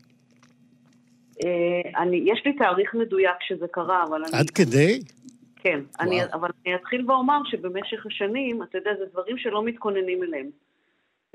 [1.45, 4.39] אה, אני, יש לי תאריך מדויק שזה קרה, אבל אני...
[4.39, 5.01] עד כדי?
[5.65, 6.25] כן, אני.
[6.25, 10.51] אבל אני אתחיל ואומר שבמשך השנים, אתה יודע, זה דברים שלא מתכוננים אליהם.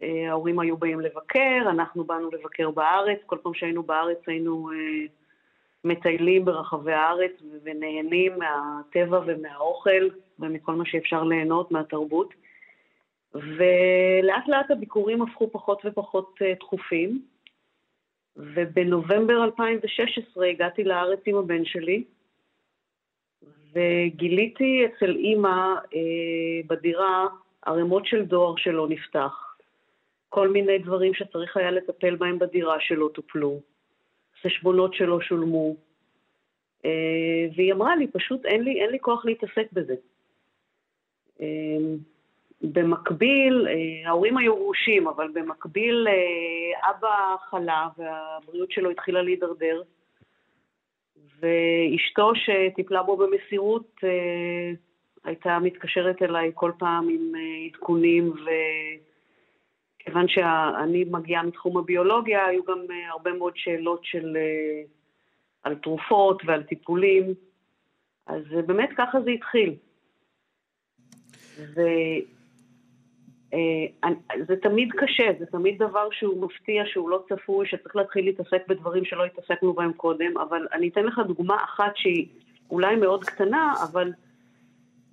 [0.03, 5.05] אה, ההורים היו באים לבקר, אנחנו באנו לבקר בארץ, כל פעם שהיינו בארץ היינו אה,
[5.83, 7.31] מטיילים ברחבי הארץ
[7.63, 10.07] ונהנים מהטבע ומהאוכל
[10.39, 12.33] ומכל מה שאפשר ליהנות מהתרבות.
[13.33, 17.21] ולאט לאט הביקורים הפכו פחות ופחות אה, תכופים.
[18.37, 22.03] ובנובמבר 2016 הגעתי לארץ עם הבן שלי,
[23.73, 27.27] וגיליתי אצל אימא אה, בדירה
[27.65, 29.55] ערימות של דואר שלא נפתח.
[30.29, 33.59] כל מיני דברים שצריך היה לטפל בהם בדירה שלא טופלו.
[34.41, 35.75] חשבונות שלא שולמו.
[36.85, 39.95] אה, והיא אמרה לי, פשוט אין לי, אין לי כוח להתעסק בזה.
[41.41, 41.47] אה,
[42.61, 49.81] במקביל, אה, ההורים היו גרושים, אבל במקביל אה, אבא חלה והבריאות שלו התחילה להידרדר.
[51.41, 54.71] ואשתו שטיפלה בו במסירות אה,
[55.23, 58.33] הייתה מתקשרת אליי כל פעם עם אה, עדכונים,
[60.01, 64.37] וכיוון שאני מגיעה מתחום הביולוגיה, היו גם אה, הרבה מאוד שאלות של,
[65.63, 67.33] על תרופות ועל טיפולים,
[68.27, 69.73] אז באמת ככה זה התחיל.
[71.75, 71.81] ו...
[73.53, 74.09] אה,
[74.47, 79.05] זה תמיד קשה, זה תמיד דבר שהוא מפתיע, שהוא לא צפוי, שצריך להתחיל להתעסק בדברים
[79.05, 82.27] שלא התעסקנו בהם קודם, אבל אני אתן לך דוגמה אחת שהיא
[82.69, 84.11] אולי מאוד קטנה, אבל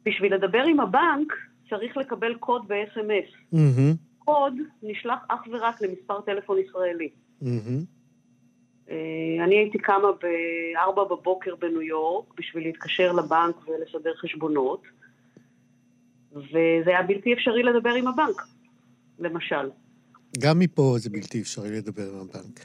[0.04, 1.32] בשביל לדבר עם הבנק
[1.70, 3.36] צריך לקבל קוד ב-SMS.
[3.52, 7.08] מהמם, קוד נשלח אך ורק למספר טלפון ישראלי.
[8.90, 14.82] אה, אני הייתי קמה ב-4 בבוקר בניו יורק בשביל להתקשר לבנק ולסדר חשבונות,
[16.36, 18.42] וזה היה בלתי אפשרי לדבר עם הבנק,
[19.18, 19.70] למשל.
[20.38, 22.60] גם מפה זה בלתי אפשרי לדבר עם הבנק.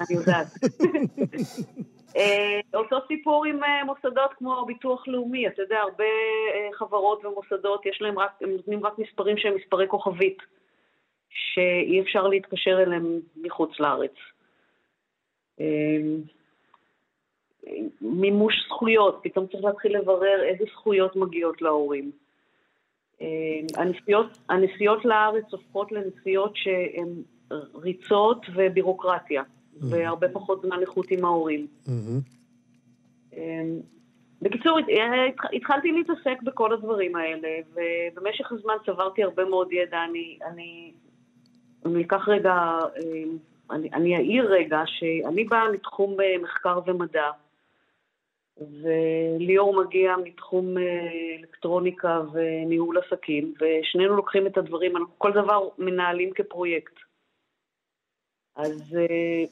[0.00, 0.46] אני יודעת.
[2.16, 7.86] אה, אותו סיפור עם אה, מוסדות כמו ביטוח לאומי, אתה יודע, הרבה אה, חברות ומוסדות,
[7.86, 10.38] יש להם רק, הם נותנים רק מספרים שהם מספרי כוכבית,
[11.30, 14.14] שאי אפשר להתקשר אליהם מחוץ לארץ.
[15.60, 15.66] אה,
[18.00, 22.12] מימוש זכויות, פתאום צריך להתחיל לברר איזה זכויות מגיעות להורים.
[23.20, 23.26] אה,
[23.76, 27.08] הנסיעות, הנסיעות לארץ הופכות לנסיעות שהן
[27.74, 29.42] ריצות ובירוקרטיה,
[29.80, 31.66] והרבה פחות זמן איכות עם ההורים.
[33.32, 33.80] אמ,
[34.42, 34.86] בקיצור, הת-
[35.52, 40.04] התחלתי להתעסק בכל הדברים האלה, ובמשך הזמן צברתי הרבה מאוד ידע.
[40.10, 40.92] אני, אני,
[41.86, 42.78] אני אקח רגע,
[43.70, 47.30] אני, אני אעיר רגע שאני באה מתחום אה, מחקר ומדע,
[48.82, 50.82] וליאור מגיע מתחום אה,
[51.38, 56.94] אלקטרוניקה וניהול עסקים, ושנינו לוקחים את הדברים, אנחנו כל דבר מנהלים כפרויקט.
[58.56, 59.44] אז אה,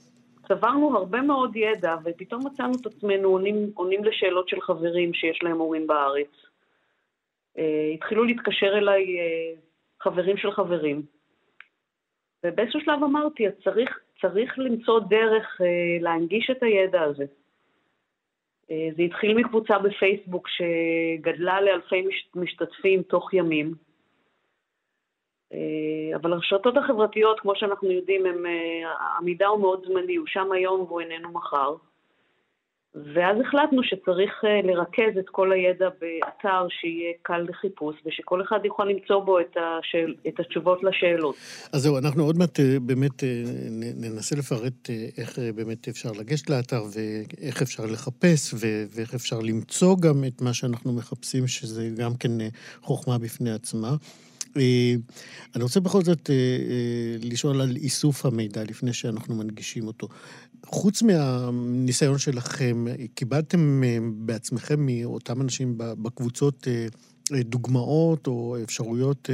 [0.49, 5.59] צברנו הרבה מאוד ידע, ופתאום מצאנו את עצמנו עונים, עונים לשאלות של חברים שיש להם
[5.59, 6.31] הורים בארץ.
[7.59, 9.05] Uh, התחילו להתקשר אליי
[10.01, 11.03] חברים של חברים,
[12.47, 15.61] ובאיזשהו שלב אמרתי, צריך, צריך למצוא דרך
[16.01, 17.25] להנגיש את הידע הזה.
[18.71, 23.75] Uh, זה התחיל מקבוצה בפייסבוק שגדלה לאלפי משתתפים תוך ימים.
[25.53, 30.53] אה, אבל הרשתות החברתיות, כמו שאנחנו יודעים, הם, אה, המידע הוא מאוד זמני, הוא שם
[30.53, 31.75] היום והוא איננו מחר.
[32.95, 38.85] ואז החלטנו שצריך אה, לרכז את כל הידע באתר שיהיה קל לחיפוש, ושכל אחד יוכל
[38.85, 41.37] למצוא בו את, השאל, את התשובות לשאלות.
[41.73, 43.25] אז זהו, אנחנו עוד מעט באמת
[43.97, 48.55] ננסה לפרט איך באמת אפשר לגשת לאתר, ואיך אפשר לחפש,
[48.95, 52.33] ואיך אפשר למצוא גם את מה שאנחנו מחפשים, שזה גם כן
[52.83, 53.91] חוכמה בפני עצמה.
[54.57, 54.95] אה,
[55.55, 60.09] אני רוצה בכל זאת אה, אה, לשאול על איסוף המידע לפני שאנחנו מנגישים אותו.
[60.67, 62.85] חוץ מהניסיון שלכם,
[63.15, 63.83] קיבלתם
[64.15, 66.67] בעצמכם מאותם אנשים בקבוצות
[67.33, 69.31] דוגמאות או אפשרויות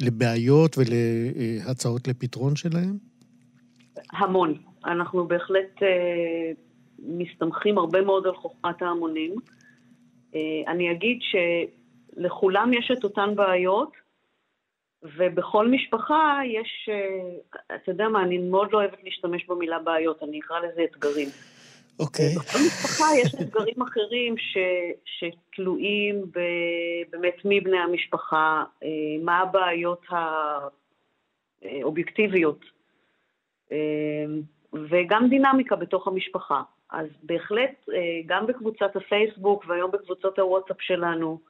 [0.00, 2.98] לבעיות ולהצעות לפתרון שלהם?
[4.12, 4.54] המון.
[4.86, 5.82] אנחנו בהחלט
[6.98, 9.34] מסתמכים הרבה מאוד על חוכמת ההמונים.
[10.68, 11.36] אני אגיד ש...
[12.16, 13.92] לכולם יש את אותן בעיות,
[15.02, 20.40] ובכל משפחה יש, אה, אתה יודע מה, אני מאוד לא אוהבת להשתמש במילה בעיות, אני
[20.40, 21.28] אקרא לזה אתגרים.
[22.00, 22.36] אוקיי.
[22.36, 22.40] Okay.
[22.40, 24.56] בכל משפחה יש אתגרים אחרים ש,
[25.04, 26.40] שתלויים ב,
[27.10, 28.88] באמת מי בני המשפחה, אה,
[29.22, 30.06] מה הבעיות
[31.62, 32.64] האובייקטיביות,
[33.72, 34.26] אה,
[34.90, 36.62] וגם דינמיקה בתוך המשפחה.
[36.90, 37.88] אז בהחלט,
[38.26, 41.40] גם בקבוצת הפייסבוק והיום בקבוצות הוואטסאפ שלנו,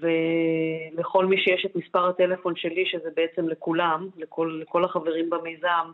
[0.00, 5.90] ולכל מי שיש את מספר הטלפון שלי, שזה בעצם לכולם, לכל, לכל החברים במיזם,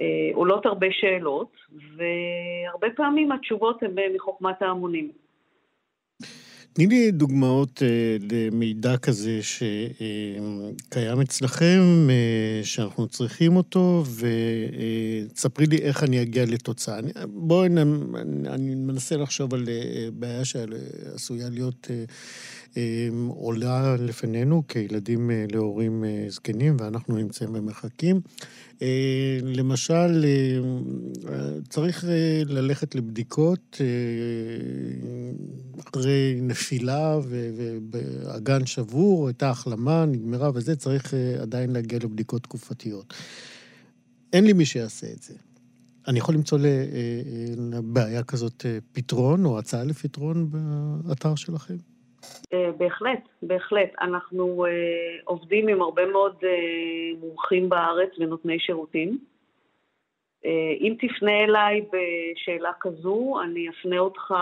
[0.00, 1.52] אה, עולות הרבה שאלות,
[1.96, 5.10] והרבה פעמים התשובות הן מחוכמת ההמונים.
[6.72, 14.02] תני לי דוגמאות אה, למידע כזה שקיים אה, אצלכם, אה, שאנחנו צריכים אותו,
[15.30, 17.00] ותספרי לי איך אני אגיע לתוצאה.
[17.26, 17.68] בואי,
[18.46, 21.86] אני מנסה לחשוב על אה, בעיה שעשויה להיות...
[21.90, 22.04] אה,
[23.28, 28.20] עולה לפנינו כילדים אה, להורים אה, זקנים, ואנחנו נמצאים במרחקים.
[28.82, 30.24] אה, למשל,
[31.68, 32.04] צריך
[32.46, 33.80] ללכת לבדיקות
[35.80, 37.18] אחרי נפילה
[37.90, 43.14] והגן שבור, הייתה החלמה, נגמרה וזה, צריך עדיין להגיע לבדיקות תקופתיות.
[44.32, 45.34] אין לי מי שיעשה את זה.
[46.08, 46.58] אני יכול למצוא
[47.56, 50.50] לבעיה כזאת פתרון או הצעה לפתרון
[51.02, 51.76] באתר שלכם?
[52.52, 53.90] אה, בהחלט, בהחלט.
[54.00, 54.70] אנחנו uh,
[55.24, 56.46] עובדים עם הרבה מאוד uh,
[57.20, 59.18] מומחים בארץ ונותני שירותים.
[60.44, 60.46] Uh,
[60.80, 64.34] אם תפנה אליי בשאלה כזו, אני אפנה אותך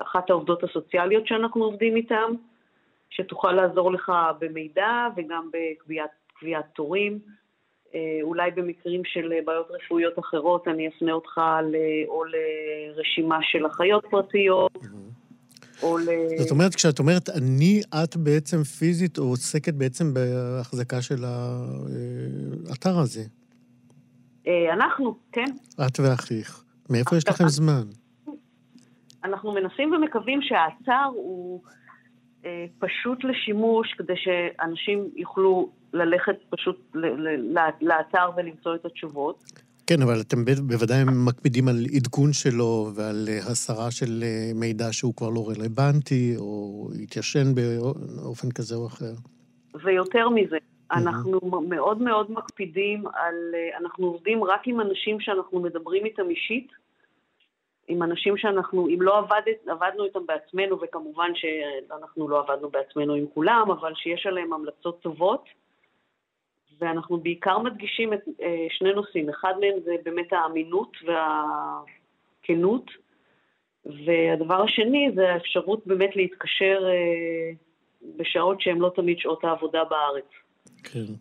[0.00, 2.32] לאחת העובדות הסוציאליות שאנחנו עובדים איתן,
[3.10, 7.18] שתוכל לעזור לך במידע וגם בקביעת תורים.
[7.86, 11.76] Uh, אולי במקרים של בעיות רפואיות אחרות, אני אפנה אותך ל,
[12.08, 14.72] או לרשימה של אחיות פרטיות.
[14.76, 15.13] Mm-hmm.
[15.82, 16.08] או ל...
[16.38, 23.22] זאת אומרת, כשאת אומרת אני, את בעצם פיזית או עוסקת בעצם בהחזקה של האתר הזה.
[24.46, 25.44] אה, אנחנו, כן.
[25.86, 26.64] את ואחיך.
[26.90, 27.82] מאיפה יש לכם זמן?
[29.24, 31.62] אנחנו מנסים ומקווים שהאתר הוא
[32.44, 36.96] אה, פשוט לשימוש, כדי שאנשים יוכלו ללכת פשוט
[37.80, 39.44] לאתר ולמצוא את התשובות.
[39.86, 45.14] כן, אבל אתם בוודאי מקפידים על עדכון שלו ועל אה, הסרה של אה, מידע שהוא
[45.14, 49.14] כבר לא רלוונטי, או התיישן באופן כזה או אחר.
[49.84, 50.56] ויותר מזה,
[50.92, 53.54] אנחנו מאוד מאוד מקפידים על...
[53.54, 56.68] אה, אנחנו עובדים רק עם אנשים שאנחנו מדברים איתם אישית,
[57.88, 63.24] עם אנשים שאנחנו, אם לא עבדת, עבדנו איתם בעצמנו, וכמובן שאנחנו לא עבדנו בעצמנו עם
[63.34, 65.44] כולם, אבל שיש עליהם המלצות טובות.
[66.80, 69.28] ואנחנו בעיקר מדגישים את אה, שני נושאים.
[69.28, 72.90] אחד מהם זה באמת האמינות והכנות,
[73.86, 77.52] והדבר השני זה האפשרות באמת להתקשר אה,
[78.16, 80.30] בשעות שהן לא תמיד שעות העבודה בארץ.
[80.84, 81.12] כן.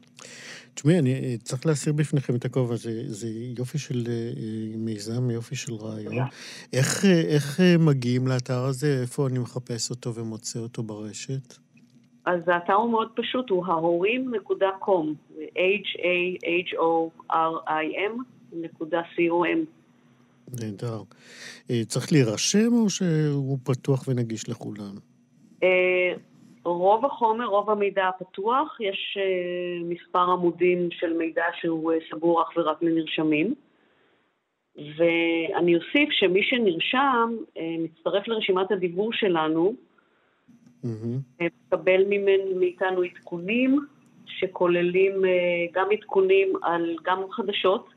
[0.73, 3.27] תשמעי, אני אה, צריך להסיר בפניכם את הכובע, זה, זה
[3.57, 4.03] יופי של
[4.75, 6.15] מיזם, יופי של רעיון.
[6.73, 9.01] איך, איך מגיעים לאתר הזה?
[9.01, 11.62] איפה אני מחפש אותו ומוצא אותו ברשת?
[12.25, 15.05] אז האתר הוא מאוד פשוט, הוא ההורים.com,
[15.55, 16.83] h-a-h-o-r-i-m
[18.53, 19.59] נקודה c-o-m.
[20.61, 21.01] נהדר.
[21.69, 24.95] אה, צריך להירשם או שהוא פתוח ונגיש לכולם?
[25.63, 26.13] אה,
[26.65, 29.23] רוב החומר, רוב המידע הפתוח, יש אה,
[29.83, 33.53] מספר עמודים של מידע שהוא סגור אך ורק לנרשמים.
[34.75, 37.35] ואני אוסיף שמי שנרשם
[37.79, 39.73] מצטרף לרשימת הדיבור שלנו.
[41.41, 42.05] מקבל
[42.59, 43.79] מאיתנו עדכונים
[44.25, 45.21] שכוללים
[45.73, 47.89] גם עדכונים על גם חדשות,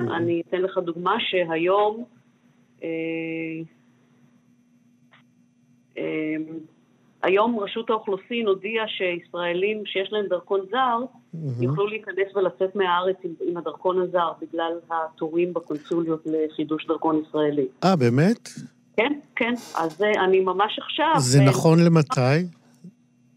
[0.00, 0.16] Mm-hmm.
[0.16, 2.04] אני אתן לך דוגמה שהיום,
[2.82, 2.88] אה,
[5.98, 6.36] אה,
[7.22, 11.38] היום רשות האוכלוסין הודיעה שישראלים שיש להם דרכון זר, mm-hmm.
[11.60, 17.66] יוכלו להיכנס ולצאת מהארץ עם, עם הדרכון הזר בגלל התורים בקונסוליות לחידוש דרכון ישראלי.
[17.84, 18.48] אה, באמת?
[19.00, 19.54] כן, כן.
[19.76, 21.14] אז אני ממש עכשיו...
[21.18, 21.44] זה ו...
[21.44, 22.20] נכון למתי?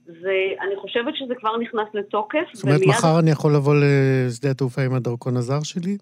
[0.05, 2.43] זה, אני חושבת שזה כבר נכנס לתוקף.
[2.53, 2.89] זאת אומרת, ומיד...
[2.89, 5.97] מחר אני יכול לבוא לשדה התעופה עם הדרכון הזר שלי?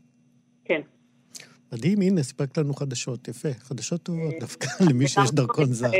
[0.66, 0.82] כן.
[1.74, 3.49] מדהים, הנה, סיפקת לנו חדשות, יפה.
[3.53, 5.91] חדשות טובות, דווקא למי שיש דרכון זר.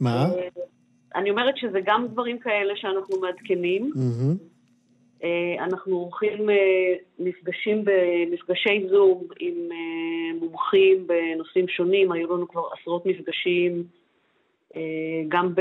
[0.00, 0.24] מה?
[0.24, 0.48] אה,
[1.14, 3.92] אני אומרת שזה גם דברים כאלה שאנחנו מעדכנים.
[5.24, 6.56] אה, אנחנו עורכים אה,
[7.18, 9.54] מפגשים במפגשי זום עם
[10.40, 13.84] מומחים בנושאים שונים, היו לנו כבר עשרות מפגשים
[14.76, 14.80] אה,
[15.28, 15.54] גם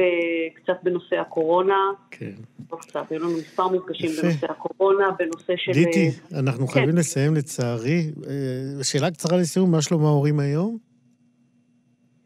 [0.55, 1.91] קצת בנושא הקורונה.
[2.12, 2.32] כן.
[2.72, 5.72] לא קצת, היו לנו מספר מפגשים בנושא הקורונה, בנושא של...
[5.72, 6.74] דיטי, אנחנו כן.
[6.74, 8.12] חייבים לסיים לצערי.
[8.30, 10.78] אה, שאלה קצרה לסיום, מה שלום ההורים היום?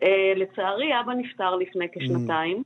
[0.04, 2.64] אה, לצערי, אבא נפטר לפני כשנתיים.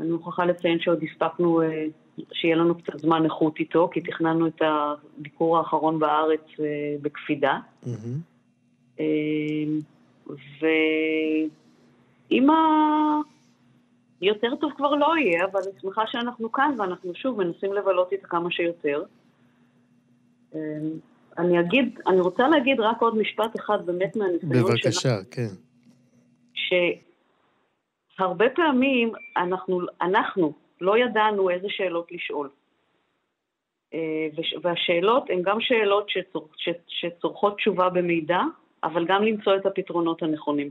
[0.00, 1.60] אני מוכרחה לציין שעוד הספקנו
[2.32, 6.40] שיהיה לנו קצת זמן איכות איתו, כי תכננו את הביקור האחרון בארץ
[7.02, 7.58] בקפידה.
[12.30, 12.54] ואם ה...
[14.22, 18.26] יותר טוב כבר לא יהיה, אבל אני שמחה שאנחנו כאן ואנחנו שוב מנסים לבלות איתה
[18.26, 19.02] כמה שיותר.
[21.38, 24.68] אני אגיד, אני רוצה להגיד רק עוד משפט אחד באמת מהניסיון שלנו.
[24.68, 25.48] בבקשה, כן.
[28.18, 32.48] שהרבה פעמים אנחנו, אנחנו לא ידענו איזה שאלות לשאול.
[33.94, 34.28] אה,
[34.62, 36.48] והשאלות הן גם שאלות שצור,
[36.88, 38.40] שצורכות תשובה במידע,
[38.84, 40.70] אבל גם למצוא את הפתרונות הנכונים.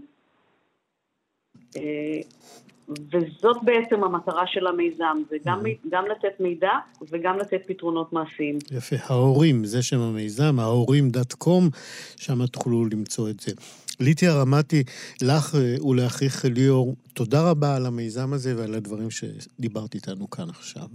[1.78, 2.22] אה,
[2.90, 6.72] וזאת בעצם המטרה של המיזם, זה גם, גם לתת מידע
[7.12, 8.58] וגם לתת פתרונות מעשיים.
[8.72, 11.70] יפה, ההורים, זה שם המיזם, ההורים דאט קום,
[12.18, 13.52] שם תוכלו למצוא את זה.
[14.00, 14.84] ליטי הרמתי,
[15.22, 20.88] לך אה, ולאחיך ליאור, תודה רבה על המיזם הזה ועל הדברים שדיברת איתנו כאן עכשיו.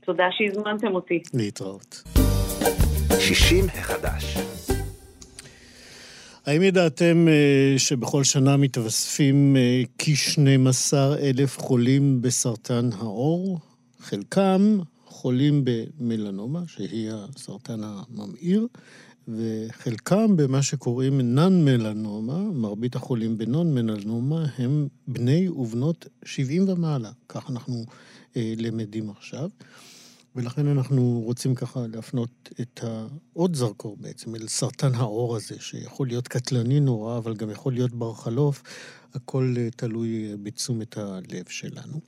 [0.00, 1.22] תודה שהזמנתם אותי.
[1.34, 2.02] להתראות.
[3.20, 4.36] 60 החדש.
[6.46, 13.58] האם ידעתם אה, שבכל שנה מתווספים אה, כ-12 אלף חולים בסרטן העור?
[14.00, 18.66] חלקם חולים במלנומה, שהיא הסרטן הממאיר,
[19.28, 27.50] וחלקם במה שקוראים נאן מלנומה, מרבית החולים בנון מלנומה הם בני ובנות 70 ומעלה, כך
[27.50, 27.84] אנחנו
[28.36, 29.50] אה, למדים עכשיו.
[30.36, 36.28] ולכן אנחנו רוצים ככה להפנות את העוד זרקור בעצם אל סרטן העור הזה, שיכול להיות
[36.28, 38.62] קטלני נורא, אבל גם יכול להיות בר חלוף.
[39.14, 42.00] הכל אה, תלוי אה, בתשומת הלב שלנו.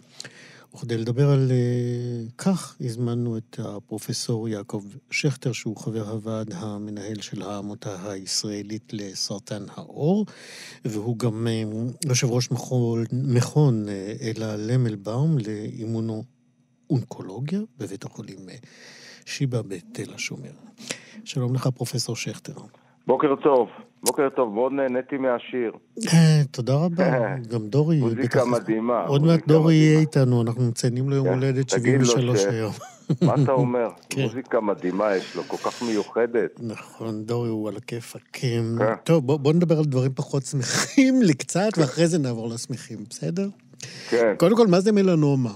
[0.74, 7.42] וכדי לדבר על uh, כך, הזמנו את הפרופסור יעקב שכטר, שהוא חבר הוועד המנהל של
[7.42, 10.26] העמותה הישראלית לסרטן העור,
[10.84, 13.90] והוא גם uh, יושב ראש מכון, מכון uh,
[14.22, 16.22] אלה למלבאום לאימונו
[16.90, 18.54] אונקולוגיה בבית החולים אה,
[19.26, 20.52] שיבא בתל השומר.
[21.24, 22.52] שלום לך, פרופסור שכטר.
[23.06, 23.68] בוקר טוב,
[24.04, 25.72] בוקר טוב, מאוד נהניתי מהשיר.
[26.12, 28.00] אה, תודה רבה, גם דורי...
[28.00, 29.04] מוזיקה מדהימה.
[29.06, 32.72] עוד מעט דורי יהיה איתנו, אנחנו מציינים לו יום כן, הולדת 73 היום.
[33.22, 33.88] מה אתה אומר?
[34.10, 34.22] כן.
[34.22, 36.60] מוזיקה מדהימה יש לו, כל כך מיוחדת.
[36.62, 38.22] נכון, דורי הוא על הכיפאק.
[38.32, 38.62] כן.
[39.04, 43.46] טוב, בוא נדבר על דברים פחות שמחים לקצת, ואחרי זה נעבור לשמחים, בסדר?
[44.10, 44.34] כן.
[44.38, 45.50] קודם כל, מה זה מלנומה?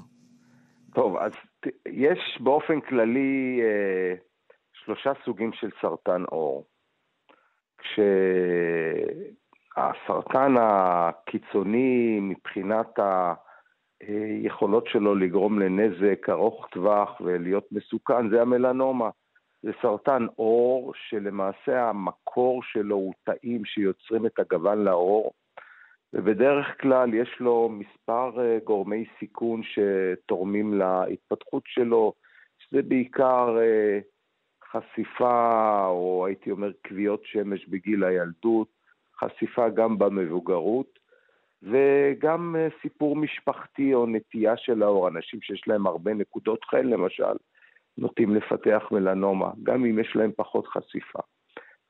[0.95, 1.33] טוב, אז
[1.89, 4.15] יש באופן כללי אה,
[4.85, 6.65] שלושה סוגים של סרטן עור.
[9.77, 12.99] כשהסרטן הקיצוני מבחינת
[14.01, 19.11] היכולות שלו לגרום לנזק ארוך טווח ולהיות מסוכן זה המלנומה.
[19.63, 25.33] זה סרטן עור שלמעשה המקור שלו הוא תאים שיוצרים את הגוון לעור.
[26.13, 32.13] ובדרך כלל יש לו מספר אה, גורמי סיכון שתורמים להתפתחות שלו,
[32.59, 33.99] שזה בעיקר אה,
[34.73, 38.69] חשיפה, או הייתי אומר כוויות שמש בגיל הילדות,
[39.21, 40.99] חשיפה גם במבוגרות,
[41.63, 47.35] וגם אה, סיפור משפחתי או נטייה של האור, אנשים שיש להם הרבה נקודות חן למשל,
[47.99, 51.19] נוטים לפתח מלנומה, גם אם יש להם פחות חשיפה.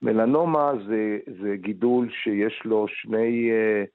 [0.02, 3.86] מלנומה זה, זה גידול שיש לו שני uh,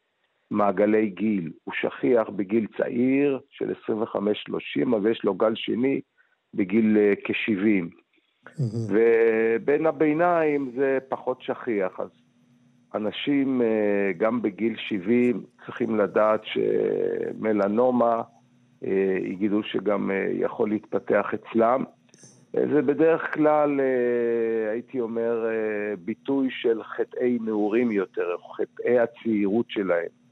[0.51, 1.51] מעגלי גיל.
[1.63, 6.01] הוא שכיח בגיל צעיר של 25-30, אבל יש לו גל שני
[6.53, 8.02] בגיל uh, כ-70.
[8.89, 11.99] ובין הביניים זה פחות שכיח.
[11.99, 12.09] אז
[12.95, 18.21] אנשים uh, גם בגיל 70 צריכים לדעת שמלנומה
[18.81, 20.13] היא גידול שגם uh,
[20.43, 21.83] יכול להתפתח אצלם.
[22.53, 30.22] זה בדרך כלל, אה, הייתי אומר, אה, ביטוי של חטאי נעורים יותר, חטאי הצעירות שלהם.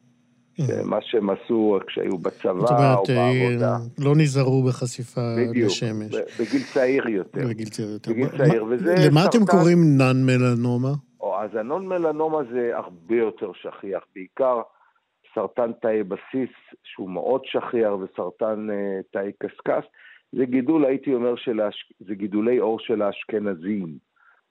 [0.60, 0.84] Mm-hmm.
[0.86, 3.78] מה שהם עשו כשהיו בצבא או אה, בעבודה.
[4.00, 6.16] לא נזהרו בחשיפה בדיוק, לשמש.
[6.40, 7.48] בגיל צעיר יותר.
[7.50, 8.12] בגיל צעיר יותר.
[8.12, 9.38] בגיל צעיר, וזה למה סרטן...
[9.38, 10.92] אתם קוראים נאן מלנומה?
[11.22, 14.62] או, אז הנון מלנומה זה הרבה יותר שכיח, בעיקר
[15.36, 16.50] סרטן תאי בסיס,
[16.84, 18.68] שהוא מאוד שכיח, וסרטן
[19.12, 19.86] תאי קשקש.
[20.32, 21.94] זה גידול, הייתי אומר, של האש...
[22.00, 23.98] זה גידולי עור של האשכנזים.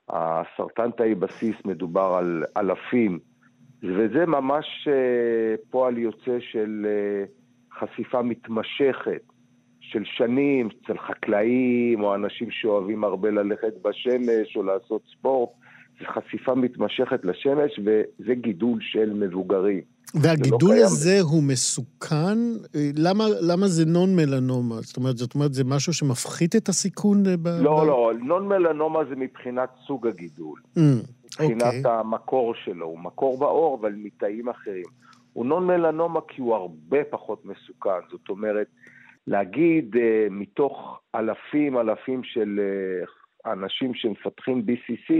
[0.08, 3.18] הסרטן תאי בסיס מדובר על אלפים,
[3.82, 7.24] וזה ממש אה, פועל יוצא של אה,
[7.80, 9.22] חשיפה מתמשכת
[9.80, 15.50] של שנים אצל חקלאים או אנשים שאוהבים הרבה ללכת בשמש או לעשות ספורט.
[16.00, 19.80] זה חשיפה מתמשכת לשמש וזה גידול של מבוגרים.
[20.14, 21.24] והגידול לא הזה קיים.
[21.24, 22.38] הוא מסוכן?
[22.96, 24.74] למה, למה זה נון מלנומה?
[24.80, 27.22] זאת אומרת, זאת אומרת, זה משהו שמפחית את הסיכון?
[27.22, 27.48] ב...
[27.48, 27.86] לא, ב...
[27.86, 30.60] לא, נון מלנומה זה מבחינת סוג הגידול.
[30.76, 30.80] Mm,
[31.30, 31.76] מבחינת okay.
[31.76, 31.92] אוקיי.
[31.92, 34.84] המקור שלו, הוא מקור בעור, אבל מתאים אחרים.
[35.32, 38.00] הוא נון מלנומה כי הוא הרבה פחות מסוכן.
[38.10, 38.66] זאת אומרת,
[39.26, 39.98] להגיד uh,
[40.30, 42.60] מתוך אלפים אלפים של
[43.06, 45.14] uh, אנשים שמפתחים BCC,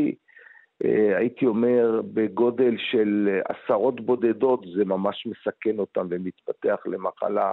[0.85, 7.53] אה, הייתי אומר, בגודל של עשרות בודדות, זה ממש מסכן אותם ומתפתח למחלה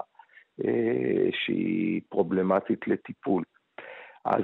[0.66, 3.44] אה, שהיא פרובלמטית לטיפול.
[4.26, 4.44] אז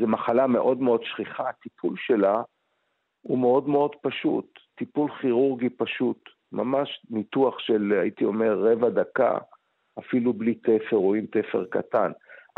[0.00, 2.42] זו מחלה מאוד מאוד שכיחה, הטיפול שלה
[3.22, 9.38] הוא מאוד מאוד פשוט, טיפול כירורגי פשוט, ממש ניתוח של, הייתי אומר, רבע דקה,
[9.98, 12.10] אפילו בלי תפר או עם תפר קטן.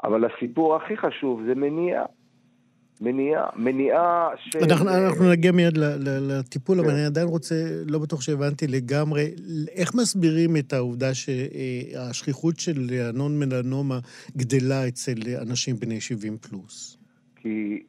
[0.05, 2.05] אבל הסיפור הכי חשוב זה מניעה.
[3.01, 4.57] מניעה, מניעה ש...
[4.57, 6.85] אנחנו, אנחנו נגיע מיד לטיפול, כן.
[6.85, 7.55] אבל אני עדיין רוצה,
[7.87, 9.31] לא בטוח שהבנתי לגמרי,
[9.75, 12.77] איך מסבירים את העובדה שהשכיחות של
[13.09, 13.99] הנון מלנומה
[14.37, 16.97] גדלה אצל אנשים בני 70 פלוס?
[17.37, 17.83] כי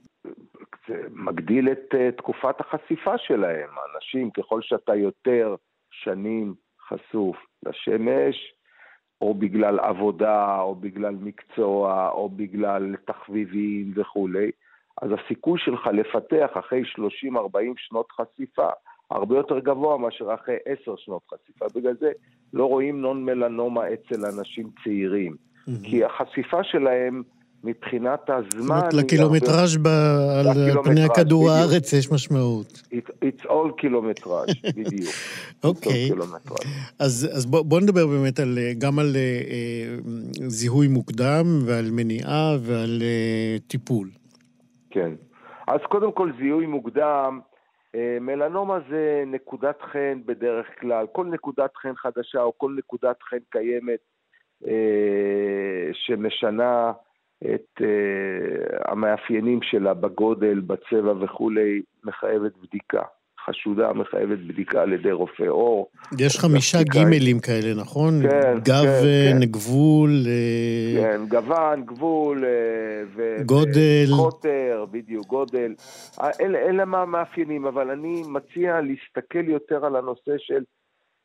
[1.12, 3.70] מגדיל את אה, תקופת החשיפה שלהם.
[3.96, 5.56] אנשים, ככל שאתה יותר
[5.92, 6.54] שנים
[6.88, 8.54] חשוף לשמש,
[9.22, 14.52] או בגלל עבודה, או בגלל מקצוע, או בגלל תחביבים וכולי,
[15.02, 17.36] אז הסיכוי שלך לפתח אחרי 30-40
[17.78, 18.70] שנות חשיפה
[19.12, 21.66] הרבה יותר גבוה מאשר אחרי 10 שנות חשיפה.
[21.76, 22.12] בגלל זה
[22.54, 25.32] לא רואים נון מלנומה אצל אנשים צעירים.
[25.36, 25.84] Mm-hmm.
[25.84, 27.24] כי החשיפה שלהם
[27.64, 28.50] מבחינת הזמן...
[28.50, 29.88] זאת אומרת, לקילומטראז' ב...
[30.40, 31.72] על פני הכדור בדיוק.
[31.72, 32.82] הארץ יש משמעות.
[32.94, 35.14] It, it's all קילומטראז', בדיוק.
[35.64, 36.12] אוקיי.
[36.12, 36.66] okay.
[37.00, 39.96] אז, אז בוא, בוא נדבר באמת על, גם על אה,
[40.48, 44.10] זיהוי מוקדם ועל מניעה ועל אה, טיפול.
[44.90, 45.12] כן.
[45.68, 47.40] אז קודם כל זיהוי מוקדם,
[47.96, 53.38] אה, מלנומה זה נקודת חן בדרך כלל, כל נקודת חן חדשה או כל נקודת חן
[53.50, 54.00] קיימת
[54.68, 56.92] אה, שמשנה
[57.46, 63.02] את אה, המאפיינים שלה בגודל, בצבע וכולי, מחייבת בדיקה.
[63.46, 65.90] חשודה מחייבת בדיקה על ידי רופא עור.
[66.20, 68.22] יש חמישה גימלים כאלה, נכון?
[68.22, 70.10] כן, גוון, כן, גבול...
[70.28, 72.46] אה, כן, גוון, גבול...
[72.46, 74.06] אה, גודל.
[74.18, 75.74] קוטר, בדיוק, גודל.
[76.42, 80.64] אלה, אלה מה המאפיינים, אבל אני מציע להסתכל יותר על הנושא של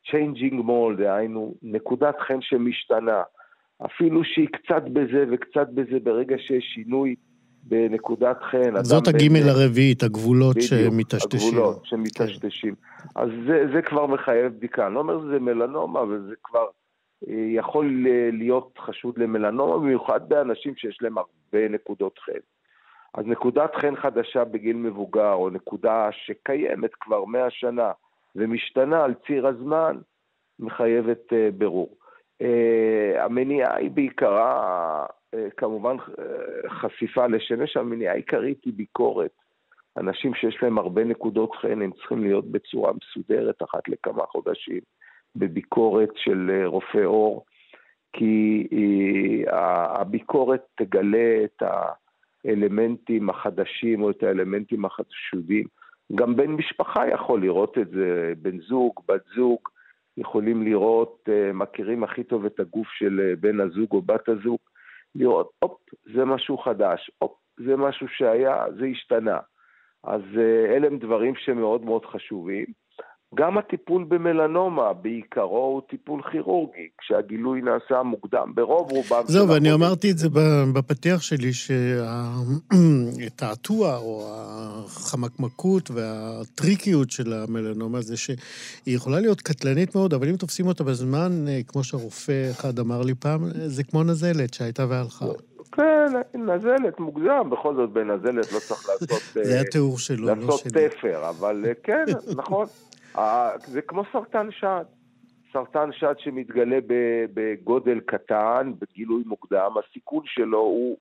[0.07, 3.21] changing mold, דהיינו, נקודת חן שמשתנה.
[3.85, 7.15] אפילו שהיא קצת בזה וקצת בזה, ברגע שיש שינוי
[7.63, 8.83] בנקודת חן.
[8.83, 9.49] זאת הגימל בין...
[9.49, 11.49] הרביעית, הגבולות בדיוק, שמטשטשים.
[11.49, 12.75] הגבולות שמטשטשים.
[12.75, 13.09] כן.
[13.15, 14.87] אז זה, זה כבר מחייב בדיקה.
[14.87, 16.65] אני לא אומר שזה מלנומה, אבל זה כבר
[17.29, 22.39] אה, יכול להיות חשוד למלנומה, במיוחד באנשים שיש להם הרבה נקודות חן.
[23.13, 27.91] אז נקודת חן חדשה בגיל מבוגר, או נקודה שקיימת כבר מאה שנה
[28.35, 29.97] ומשתנה על ציר הזמן,
[30.59, 31.95] מחייבת uh, בירור.
[32.43, 39.31] Uh, המניעה היא בעיקרה אה, כמובן אה, חשיפה לשמש, המניעה העיקרית היא ביקורת.
[39.97, 44.79] אנשים שיש להם הרבה נקודות חן, הם צריכים להיות בצורה מסודרת אחת לכמה חודשים,
[45.35, 47.45] בביקורת של אה, רופא עור,
[48.13, 48.67] כי
[49.47, 51.63] הביקורת תגלה את
[52.45, 55.65] האלמנטים החדשים או את האלמנטים החשודים.
[56.15, 59.59] גם בן משפחה יכול לראות את זה, בן זוג, בת זוג,
[60.17, 64.59] יכולים לראות, מכירים הכי טוב את הגוף של בן הזוג או בת הזוג,
[65.15, 65.77] לראות, הופ,
[66.13, 69.39] זה משהו חדש, הופ, זה משהו שהיה, זה השתנה.
[70.03, 72.65] אז אה, אלה הם דברים שמאוד מאוד חשובים.
[73.35, 79.21] גם הטיפול במלנומה בעיקרו הוא טיפול כירורגי, כשהגילוי נעשה מוקדם, ברוב רובם...
[79.25, 80.27] זהו, ואני אמרתי את זה
[80.73, 81.51] בפתיח שלי,
[83.13, 88.35] שהתעתוע או החמקמקות והטריקיות של המלנומה זה שהיא
[88.85, 93.15] יכולה להיות קטלנית מאוד, אבל אם תופסים אותה בזמן, אה, כמו שהרופא אחד אמר לי
[93.15, 95.25] פעם, זה כמו נזלת שהייתה והלכה.
[95.71, 99.21] כן, נזלת, מוגזם, בכל זאת בנזלת לא צריך לעשות...
[99.47, 100.45] זה התיאור שלו, לא שלי.
[100.45, 102.05] לעשות תפר, אבל אה, כן,
[102.35, 102.65] נכון.
[103.57, 104.85] זה כמו סרטן שד.
[105.53, 106.77] סרטן שד שמתגלה
[107.33, 110.97] בגודל קטן, בגילוי מוקדם, הסיכון שלו הוא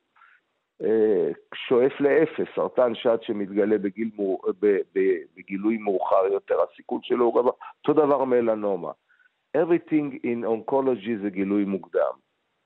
[0.83, 2.47] אה, שואף לאפס.
[2.55, 4.11] סרטן שד שמתגלה בגיל,
[5.37, 7.53] בגילוי מאוחר יותר, הסיכון שלו הוא גבוה.
[7.89, 8.91] אותו דבר מלנומה.
[9.57, 12.13] Everything in oncology זה גילוי מוקדם.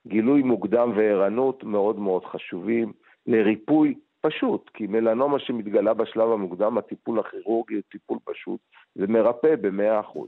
[0.06, 2.93] גילוי מוקדם וערנות מאוד מאוד חשובים
[3.27, 8.60] לריפוי פשוט, כי מלנומה שמתגלה בשלב המוקדם, הטיפול הכירורגי הוא טיפול פשוט
[8.97, 10.18] ומרפא ב-100%.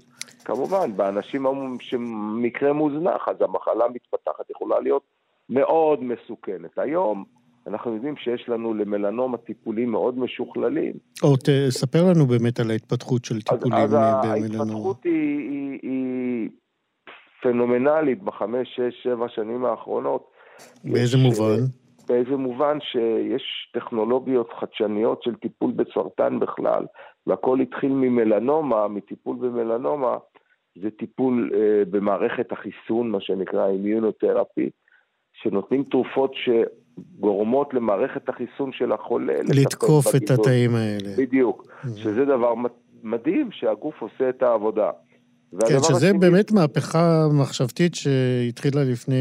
[0.45, 1.47] כמובן, באנשים
[1.81, 5.03] שמקרה מוזנח, אז המחלה מתפתחת יכולה להיות
[5.49, 6.79] מאוד מסוכנת.
[6.79, 7.25] היום
[7.67, 10.93] אנחנו יודעים שיש לנו למלנומה טיפולים מאוד משוכללים.
[11.23, 14.63] או תספר לנו באמת על ההתפתחות של טיפולים אז, אז במלנומה.
[14.63, 16.49] ההתפתחות היא, היא, היא
[17.43, 20.31] פנומנלית בחמש, שש, שבע שנים האחרונות.
[20.85, 21.82] באיזה יש, מובן?
[22.09, 26.87] באיזה מובן שיש טכנולוגיות חדשניות של טיפול בסרטן בכלל,
[27.27, 30.17] והכל התחיל ממלנומה, מטיפול במלנומה,
[30.83, 34.71] זה טיפול אה, במערכת החיסון, מה שנקרא אימיונותרפי,
[35.33, 39.41] שנותנים תרופות שגורמות למערכת החיסון של החולה.
[39.55, 41.17] לתקוף את התאים האלה.
[41.19, 41.89] בדיוק, mm-hmm.
[41.89, 42.55] שזה דבר
[43.03, 44.91] מדהים שהגוף עושה את העבודה.
[45.61, 46.19] כן, שזה השני...
[46.19, 49.15] באמת מהפכה מחשבתית שהתחילה לפני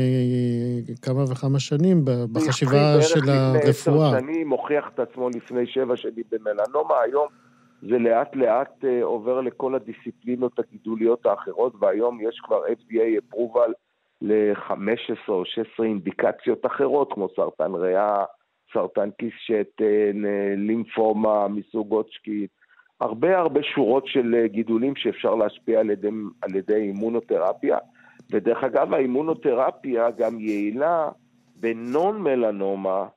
[1.02, 3.62] כמה וכמה שנים בחשיבה של הרפואה.
[3.62, 7.28] לפני עשר שנים, הוכיח את עצמו לפני שבע שנים במלנומה, היום
[7.82, 13.72] זה לאט לאט uh, עובר לכל הדיסציפלינות הגידוליות האחרות, והיום יש כבר FDA approval
[14.22, 18.24] ל-15 או 16 אינדיקציות אחרות, כמו סרטן ריאה,
[18.74, 22.48] סרטן כיס שתן, אה, לימפומה מסוג הודשקין.
[23.02, 26.10] הרבה הרבה שורות של אה, גידולים שאפשר להשפיע על ידי,
[26.42, 27.78] על ידי אימונותרפיה.
[28.32, 31.10] ודרך אגב, האימונותרפיה גם יעילה
[31.56, 33.08] בנון מלנומה,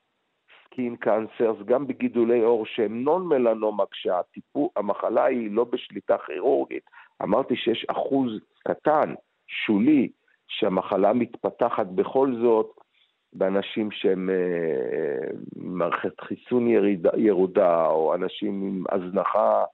[0.64, 6.90] skin cancers, גם בגידולי עור שהם non-melanoma, כשהמחלה היא לא בשליטה כירורגית.
[7.22, 8.30] אמרתי שיש אחוז
[8.68, 9.14] קטן,
[9.46, 10.08] שולי,
[10.48, 12.76] שהמחלה מתפתחת בכל זאת
[13.32, 19.64] באנשים שהם אה, מערכת חיסון ירידה, ירודה, או אנשים עם הזנחה אה,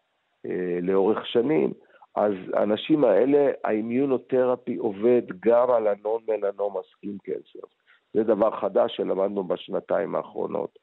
[0.83, 1.73] לאורך שנים,
[2.15, 7.67] אז האנשים האלה, ה immunotherapy עובד גם על ה non-melanoma skin cancer.
[8.15, 10.79] זה דבר חדש שלמדנו בשנתיים האחרונות.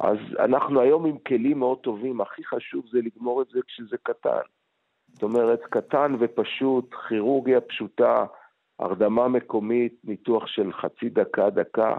[0.00, 4.40] אז אנחנו היום עם כלים מאוד טובים, הכי חשוב זה לגמור את זה כשזה קטן.
[5.12, 8.26] זאת אומרת, קטן ופשוט, כירורגיה פשוטה,
[8.78, 11.96] הרדמה מקומית, ניתוח של חצי דקה, דקה,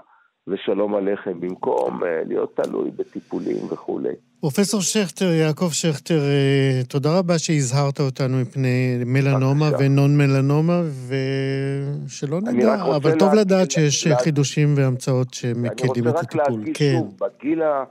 [0.49, 4.13] ושלום עליכם, במקום uh, להיות תלוי בטיפולים וכולי.
[4.39, 12.75] פרופסור שכטר, יעקב שכטר, uh, תודה רבה שהזהרת אותנו מפני מלנומה ונון מלנומה, ושלא נדע,
[12.95, 13.41] אבל טוב לה...
[13.41, 14.17] לדעת שיש לה...
[14.17, 16.01] חידושים והמצאות שמקלים את הטיפול.
[16.01, 16.95] אני רוצה רק להדגיש כן.
[16.97, 17.83] שוב, בגיל, ה...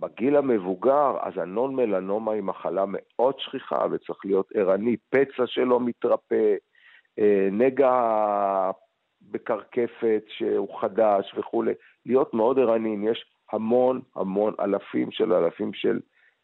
[0.00, 6.54] בגיל המבוגר, אז הנון מלנומה היא מחלה מאוד שכיחה וצריך להיות ערני, פצע שלא מתרפא,
[7.18, 7.90] אה, נגע
[9.34, 11.72] בקרקפת שהוא חדש וכולי,
[12.06, 13.08] להיות מאוד ערניים.
[13.08, 16.00] יש המון המון אלפים של אלפים של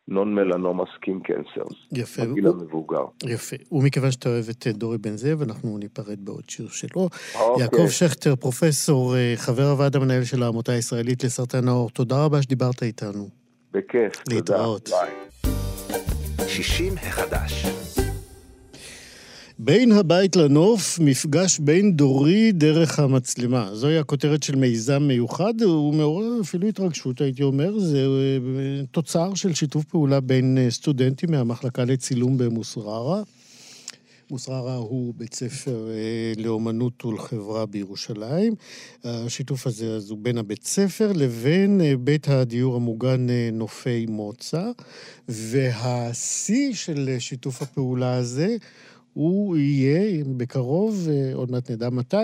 [0.08, 1.74] נון מלנומה סקים קנסרס.
[1.92, 2.22] יפה.
[2.24, 2.54] בגיל הוא...
[2.54, 3.04] המבוגר.
[3.26, 3.56] יפה.
[3.72, 7.08] ומכיוון שאתה אוהב את דורי בן זאב, אנחנו ניפרד בעוד שיר שלו.
[7.34, 7.64] אוקיי.
[7.64, 12.82] יעקב שכטר, פרופסור, אה, חבר הוועד המנהל של העמותה הישראלית לסרטן העור, תודה רבה שדיברת
[12.82, 13.28] איתנו.
[13.72, 14.84] בכיף, להתראות.
[14.84, 14.96] תודה.
[15.00, 16.48] ביי.
[16.48, 17.89] 60 החדש.
[19.62, 23.70] בין הבית לנוף, מפגש בין דורי דרך המצלמה.
[23.74, 27.78] זוהי הכותרת של מיזם מיוחד, הוא מעורר אפילו התרגשות, הייתי אומר.
[27.78, 33.22] זה אה, תוצר של שיתוף פעולה בין אה, סטודנטים מהמחלקה לצילום במוסררה.
[34.30, 38.54] מוסררה הוא בית ספר אה, לאומנות ולחברה בירושלים.
[39.04, 44.70] השיתוף הזה אז הוא בין הבית ספר לבין בית הדיור המוגן נופי מוצא.
[45.28, 48.56] והשיא של שיתוף הפעולה הזה
[49.20, 52.16] הוא יהיה בקרוב, אה, עוד מעט נדע מתי,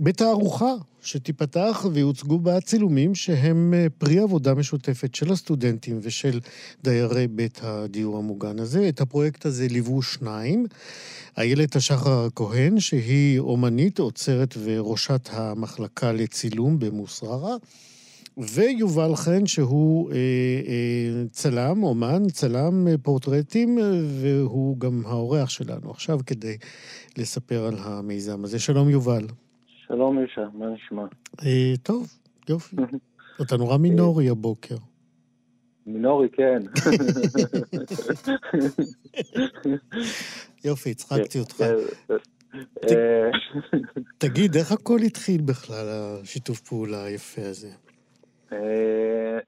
[0.00, 6.40] בתערוכה שתיפתח ויוצגו בה צילומים שהם אה, פרי עבודה משותפת של הסטודנטים ושל
[6.84, 8.88] דיירי בית הדיור המוגן הזה.
[8.88, 10.66] את הפרויקט הזה ליוו שניים.
[11.38, 17.56] איילת השחר הכהן, שהיא אומנית, עוצרת וראשת המחלקה לצילום במוסררה,
[18.38, 23.78] ויובל חן, שהוא אה, אה, צלם, אומן, צלם אה, פורטרטים,
[24.20, 26.56] והוא גם האורח שלנו עכשיו כדי
[27.18, 28.58] לספר על המיזם הזה.
[28.58, 29.26] שלום, יובל.
[29.86, 31.02] שלום, ישה, מה נשמע?
[31.44, 32.18] אה, טוב,
[32.48, 32.76] יופי.
[33.42, 34.76] אתה נורא מינורי הבוקר.
[35.86, 36.62] מינורי, כן.
[40.64, 41.64] יופי, הצחקתי אותך.
[42.90, 43.30] אה,
[44.18, 45.86] תגיד, איך הכל התחיל בכלל,
[46.22, 47.70] השיתוף פעולה היפה הזה?
[48.52, 49.38] אה,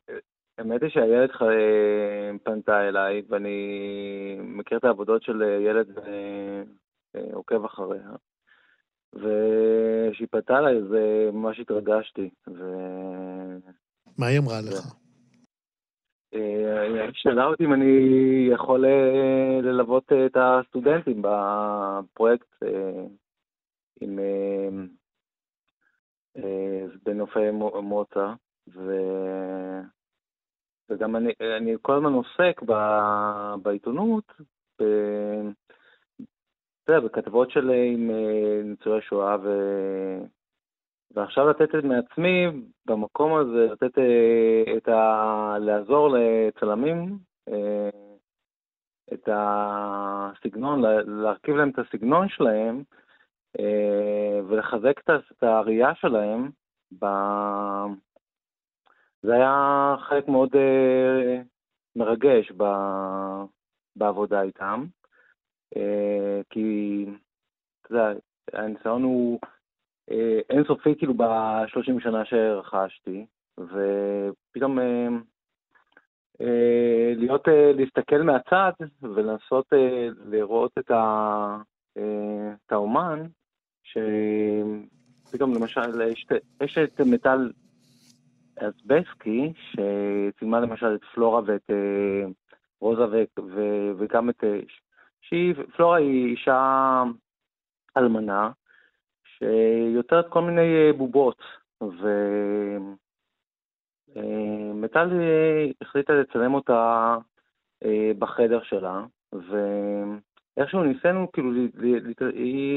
[0.59, 5.99] האמת היא שהילד אה, פנתה אליי, ואני מכיר את העבודות של ילד
[7.15, 8.11] ועוקב אחריה.
[9.15, 12.31] וכשהיא פנתה אליי, זה ממש התרגשתי.
[12.49, 12.63] ו...
[14.19, 14.95] מה היא אמרה לך?
[16.33, 16.67] היא
[17.13, 18.87] שאלה אותי אם אני יכול
[19.63, 22.55] ללוות את הסטודנטים בפרויקט
[24.01, 24.19] עם
[27.05, 27.51] בנופי
[27.83, 28.33] מוצא.
[28.69, 28.91] ו...
[30.91, 32.73] וגם אני, אני כל הזמן עוסק ב...
[33.63, 34.33] בעיתונות,
[34.81, 34.85] ב...
[36.89, 39.49] יודע, בכתבות של עם אה, ניצולי שואה, ו...
[41.11, 42.47] ועכשיו לתת את מעצמי
[42.87, 45.57] במקום הזה, לתת אה, את ה...
[45.61, 47.19] לעזור לצלמים,
[47.49, 47.91] אה,
[49.15, 52.83] את הסגנון, להרכיב להם את הסגנון שלהם,
[54.49, 56.51] ולחזק את הראייה שלהם
[59.25, 60.59] זה היה חלק מאוד uh,
[61.97, 62.65] מרגש ב,
[63.97, 64.85] בעבודה איתם,
[65.75, 65.79] uh,
[66.51, 67.07] כי,
[67.81, 68.13] אתה יודע,
[68.53, 69.39] הניסיון הוא
[70.11, 70.15] uh,
[70.51, 73.27] אינסופי כאילו בשלושים שנה שרכשתי,
[73.59, 74.79] ופתאום
[77.17, 78.73] להיות, להסתכל מהצד
[79.03, 79.67] ולנסות
[80.25, 81.57] לראות את, ה,
[81.93, 83.23] את האומן,
[83.83, 86.03] שפתאום למשל
[86.61, 87.51] יש את מטל
[88.59, 92.25] אסבסקי, שצילמה למשל את פלורה ואת אה,
[92.81, 93.61] רוזה ו, ו,
[93.99, 94.45] וגם את...
[94.45, 94.61] אה,
[95.21, 97.03] שהיא, פלורה היא אישה
[97.97, 98.51] אלמנה,
[99.25, 101.43] שיוצרת כל מיני אה, בובות,
[104.17, 105.11] ומטל
[105.81, 107.17] החליטה לצלם אותה
[108.19, 111.51] בחדר שלה, ואיכשהו ניסינו, כאילו,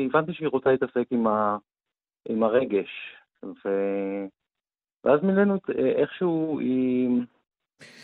[0.05, 1.57] הבנתי שהיא רוצה להתעסק עם, ה,
[2.29, 2.89] עם הרגש,
[3.43, 3.69] ו...
[5.07, 5.57] ואז מילאנו
[5.97, 7.09] איכשהו היא...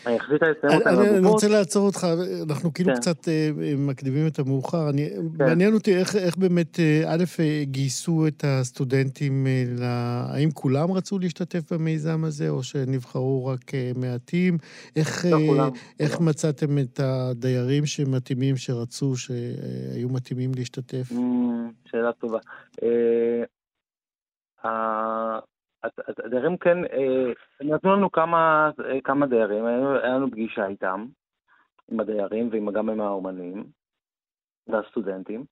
[0.06, 1.16] אני החליטה לציין אותה בבובות.
[1.16, 2.06] אני רוצה לעצור אותך,
[2.50, 3.00] אנחנו כאילו כן.
[3.00, 4.90] קצת אה, מקדימים את המאוחר.
[4.90, 5.44] אני, כן.
[5.44, 9.46] מעניין אותי איך, איך באמת, אה, א', אה, גייסו את הסטודנטים,
[9.78, 10.26] לה...
[10.28, 14.58] האם כולם רצו להשתתף במיזם הזה, או שנבחרו רק מעטים?
[14.96, 15.70] איך, לא כולם.
[16.00, 16.26] איך לא.
[16.26, 21.12] מצאתם את הדיירים שמתאימים, שרצו, שהיו מתאימים להשתתף?
[21.90, 22.38] שאלה טובה.
[26.24, 31.06] הדיירים כן, אה, נתנו לנו כמה, אה, כמה דיירים, היה לנו פגישה איתם,
[31.90, 33.64] עם הדיירים ועם גם עם האומנים
[34.66, 35.44] והסטודנטים,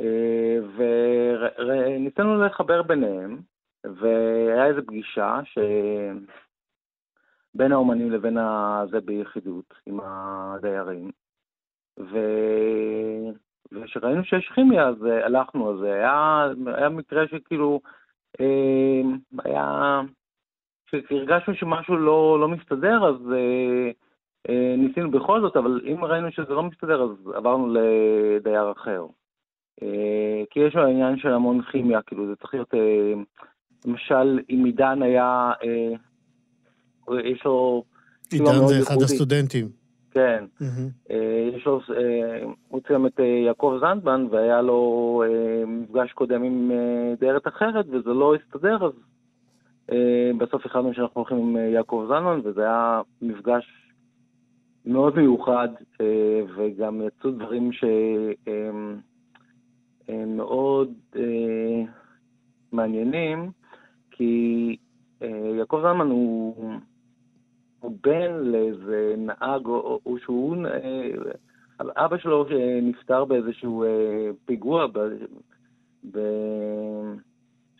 [0.00, 3.40] אה, וניסינו לחבר ביניהם,
[3.84, 5.40] והיה איזו פגישה
[7.54, 11.10] שבין האומנים לבין הזה ביחידות עם הדיירים,
[11.98, 12.18] ו...
[13.72, 17.80] וכשראינו שיש כימיה אז הלכנו, אז היה, היה מקרה שכאילו
[19.44, 20.00] היה...
[20.86, 23.90] כשהרגשנו שמשהו לא, לא מסתדר, אז אה,
[24.48, 29.06] אה, ניסינו בכל זאת, אבל אם ראינו שזה לא מסתדר, אז עברנו לדייר אחר.
[29.82, 33.22] אה, כי יש עניין של המון כימיה, כאילו זה צריך להיות, אה,
[33.86, 35.92] למשל, אם עידן היה, אה,
[37.24, 37.84] יש לו...
[38.32, 39.85] עידן זה אחד הסטודנטים.
[40.16, 40.44] כן.
[40.60, 41.12] Mm-hmm.
[41.56, 45.22] יש לו, אה, הוא צילם את אה, יעקב זנדמן, והיה לו
[45.66, 46.70] מפגש קודם עם
[47.20, 48.92] דיירת אחרת, וזה לא הסתדר, אז
[50.38, 53.92] בסוף החלטנו שאנחנו הולכים עם יעקב זנדמן, וזה היה מפגש
[54.86, 55.68] מאוד מיוחד,
[56.56, 59.00] וגם יצאו דברים שהם
[60.26, 60.92] מאוד
[62.72, 63.50] מעניינים,
[64.10, 64.76] כי
[65.58, 66.54] יעקב זנדמן הוא...
[67.82, 70.56] בן לאיזה נהג, או, או שהוא...
[70.66, 71.32] אה,
[71.80, 74.98] אבא שלו שנפטר באיזשהו אה, פיגוע ב,
[76.10, 76.18] ב,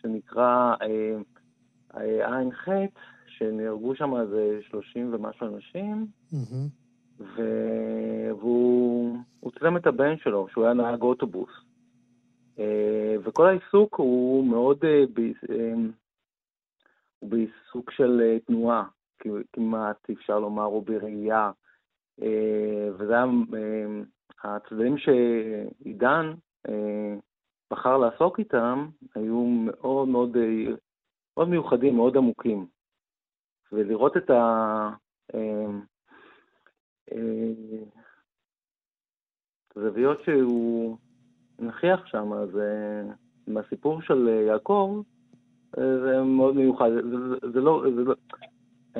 [0.01, 1.17] שנקרא אה,
[2.51, 7.41] חטא, שנהרגו שם איזה 30 ומשהו אנשים, mm-hmm.
[8.39, 11.49] והוא צילם את הבן שלו, שהוא היה נהג אוטובוס.
[13.23, 14.77] וכל העיסוק הוא מאוד
[17.19, 18.83] הוא בעיסוק של תנועה.
[19.53, 21.51] כמעט, אפשר לומר, או בראייה.
[22.21, 23.25] אה, וזה היה
[23.55, 26.33] אה, הצדדים שעידן
[26.69, 27.15] אה,
[27.71, 30.37] בחר לעסוק איתם, היו מאוד מאוד,
[31.37, 32.67] מאוד מיוחדים, מאוד עמוקים.
[33.71, 34.89] ולראות את ה...
[39.75, 40.97] הזוויות שהוא
[41.59, 43.01] נוכיח שם, זה
[43.47, 45.01] מהסיפור של יעקב,
[45.75, 46.89] זה מאוד מיוחד.
[46.91, 48.03] זה, זה לא, זה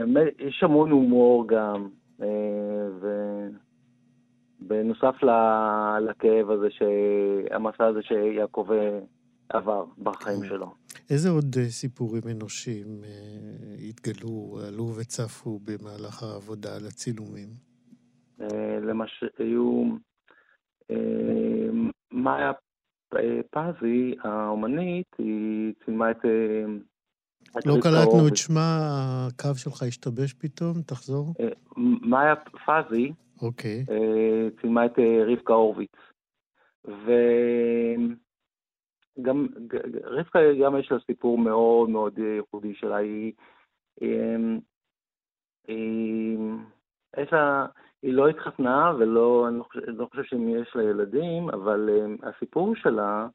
[0.05, 1.89] לא, יש המון הומור גם,
[4.61, 5.15] ובנוסף
[6.09, 6.67] לכאב הזה,
[7.51, 8.67] המסע הזה שיעקב
[9.49, 10.73] עבר בחיים שלו.
[11.09, 12.87] איזה עוד סיפורים אנושיים
[13.89, 17.47] התגלו, עלו וצפו במהלך העבודה על הצילומים?
[18.81, 19.83] למשל, היו...
[22.11, 22.51] מאיה
[23.51, 26.25] פזי, האומנית, היא צילמה את...
[27.65, 28.79] לא קלטנו את שמה,
[29.27, 31.33] הקו שלך השתבש פתאום, תחזור.
[32.01, 33.85] מאיה פזי, אוקיי.
[34.61, 35.91] צילמה את רבקה הורוביץ.
[39.17, 39.47] וגם
[40.03, 42.95] רבקה גם יש לה סיפור מאוד מאוד ייחודי שלה.
[42.95, 43.33] היא,
[45.67, 46.37] היא,
[47.17, 47.65] יש לה,
[48.01, 52.27] היא לא התחתנה ולא, אני לא חושב, לא חושב שאם יש לה ילדים, אבל um,
[52.27, 53.27] הסיפור שלה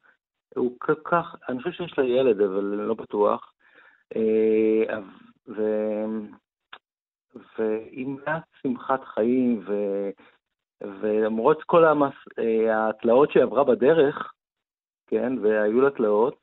[0.55, 3.52] הוא כל כך, אני חושב שיש לה ילד, אבל אני לא בטוח.
[4.13, 4.93] Uh,
[5.47, 5.61] ו...
[7.57, 9.73] והיא מעט שמחת חיים, ו...
[10.81, 12.13] ולמרות כל המס...
[12.13, 14.33] uh, התלאות שהיא עברה בדרך,
[15.07, 16.35] כן, והיו לה תלאות,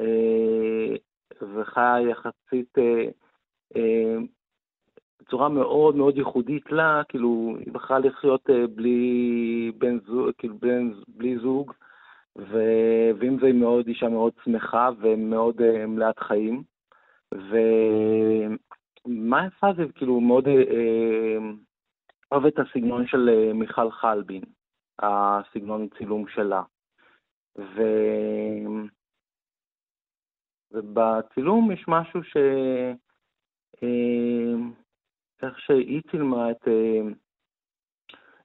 [0.00, 2.78] uh, וחיה יחסית
[5.26, 10.92] בצורה מאוד מאוד ייחודית לה, כאילו, היא בחרה לחיות אה, בלי בן זוג, כאילו, בן,
[11.08, 11.72] בלי זוג,
[12.38, 12.58] ו...
[13.18, 16.73] ועם זה היא מאוד אישה מאוד שמחה ומאוד מלאת חיים.
[17.34, 19.06] ומה
[19.46, 20.50] יפה זה כאילו מאוד uh,
[22.32, 24.42] אוהב את הסגנון של uh, מיכל חלבין,
[24.98, 26.62] הסגנון צילום שלה.
[27.58, 27.82] ו...
[30.72, 32.36] ובצילום יש משהו ש...
[35.42, 37.00] איך שהיא צילמה את, אה,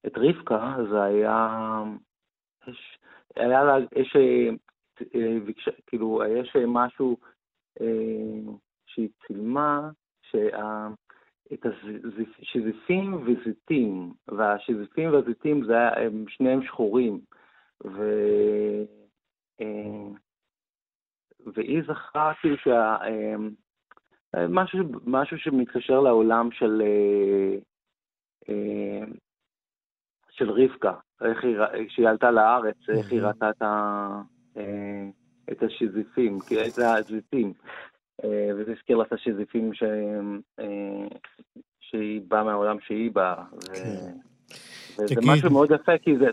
[0.07, 1.47] את רבקה, זה היה,
[2.67, 2.97] יש,
[3.35, 4.49] היה לה, יש, אה,
[5.87, 7.17] כאילו, יש משהו
[7.81, 8.51] אה,
[8.99, 9.89] שהיא צילמה,
[10.21, 10.87] שה...
[11.53, 17.19] את השזיפים וזיתים, והשזיפים והזיתים זה היה, הם שניהם שחורים,
[17.85, 18.03] ו...
[21.55, 22.97] והיא זכרה כאילו שה...
[24.49, 27.57] משהו, משהו שמתקשר לעולם של, אה,
[28.49, 29.05] אה,
[30.29, 31.57] של רבקה, איך היא,
[31.87, 34.21] כשהיא עלתה לארץ, איך היא ראתה את, ה,
[34.57, 35.09] אה,
[35.51, 37.53] את השזיפים, את הזיתים,
[38.25, 39.83] וזה הזכיר לה את השזיפים ש,
[41.79, 43.43] שהיא באה מהעולם שהיא באה.
[43.73, 44.11] כן.
[44.99, 45.29] וזה תגיד...
[45.29, 46.25] משהו מאוד יפה, כי זה,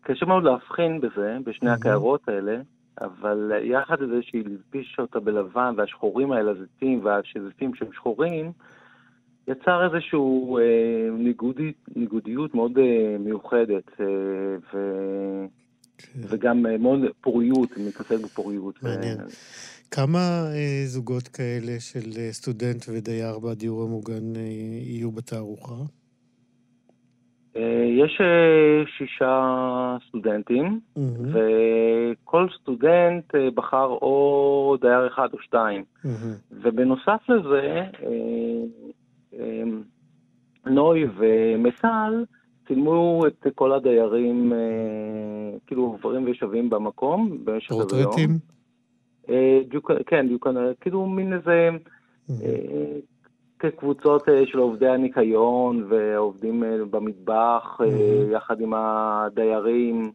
[0.00, 2.60] קשה מאוד להבחין בזה, בשני הקערות האלה.
[3.00, 8.52] אבל יחד עם זה שהיא הלבישה אותה בלבן, והשחורים האלה, הזיתים והשזיפים שהם שחורים,
[9.48, 10.18] יצר איזושהי
[10.58, 14.06] אה, ניגודית, ניגודיות מאוד אה, מיוחדת, אה,
[14.74, 14.78] ו...
[15.98, 16.20] כן.
[16.28, 18.82] וגם אה, מאוד פוריות, מתעסק בפוריות.
[18.82, 19.18] מעניין.
[19.20, 19.26] ו...
[19.90, 24.40] כמה אה, זוגות כאלה של אה, סטודנט ודייר בדיור המוגן אה,
[24.82, 25.74] יהיו בתערוכה?
[27.56, 31.00] אה, יש אה, שישה סטודנטים, mm-hmm.
[31.32, 35.84] וכל סטודנט אה, בחר או דייר אחד או שתיים.
[36.04, 36.08] Mm-hmm.
[36.50, 37.82] ובנוסף לזה,
[40.66, 42.24] נוי ומטל
[42.68, 44.52] צילמו את כל הדיירים,
[45.66, 47.88] כאילו עוברים ושבים במקום במשך איזה יום.
[47.88, 48.55] פורטרטים?
[50.06, 50.26] כן,
[50.80, 51.70] כאילו מין איזה...
[52.30, 53.16] Mm-hmm.
[53.58, 57.78] כקבוצות אה, של עובדי הניקיון ועובדים אה, במטבח.
[58.32, 60.12] יחד עם הדיירים,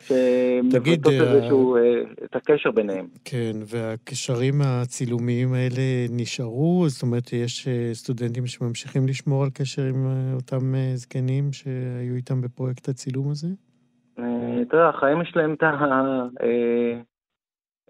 [0.00, 1.76] שמבטאות איזשהו,
[2.24, 3.06] את הקשר ביניהם.
[3.24, 6.84] כן, והקשרים הצילומיים האלה נשארו?
[6.88, 13.30] זאת אומרת, יש סטודנטים שממשיכים לשמור על קשר עם אותם זקנים שהיו איתם בפרויקט הצילום
[13.30, 13.48] הזה?
[14.70, 16.26] תראה, החיים יש להם את, ה...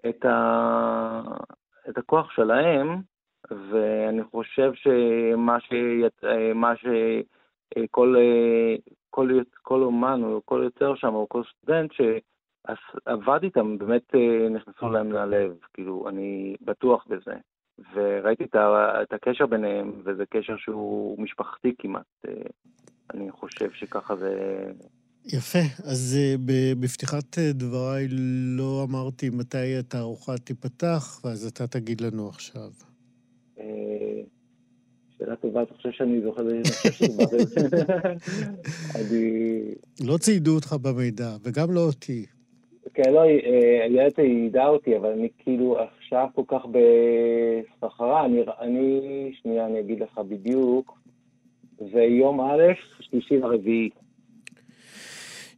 [0.09, 3.01] את הכוח שלהם,
[3.51, 5.73] ואני חושב שמה ש...
[6.55, 6.85] מה ש...
[7.91, 8.15] כל,
[9.09, 9.29] כל,
[9.61, 14.15] כל אומן או כל יוצר שם או כל סטודנט שעבד איתם, באמת
[14.51, 17.33] נכנסו להם ללב, כאילו, אני בטוח בזה.
[17.93, 22.25] וראיתי את הקשר ביניהם, וזה קשר שהוא משפחתי כמעט.
[23.13, 24.71] אני חושב שככה זה...
[25.25, 25.59] יפה.
[25.83, 26.17] אז
[26.79, 28.07] בפתיחת דבריי
[28.57, 32.69] לא אמרתי מתי התערוכה תיפתח, ואז אתה תגיד לנו עכשיו.
[35.17, 36.41] שאלה טובה, אתה חושב שאני זוכר?
[38.99, 39.61] אני...
[40.07, 42.25] לא ציידו אותך במידע, וגם לא אותי.
[42.93, 48.99] כן, לא, איילת יידעה אותי, אבל אני כאילו עכשיו כל כך בסחרה, אני, אני,
[49.41, 50.99] שנייה, אני אגיד לך בדיוק,
[51.91, 52.63] זה יום א',
[52.99, 53.89] שלישי לרביעי.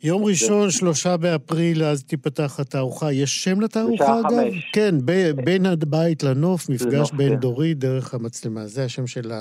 [0.05, 3.11] יום ראשון, שלושה באפריל, אז תיפתח התערוכה.
[3.11, 4.29] יש שם לתערוכה, אגב?
[4.29, 4.71] חמש.
[4.73, 7.39] כן, ב- בין הבית לנוף, מפגש לנוף, בין כן.
[7.39, 8.65] דורי דרך המצלמה.
[8.65, 9.31] זה השם של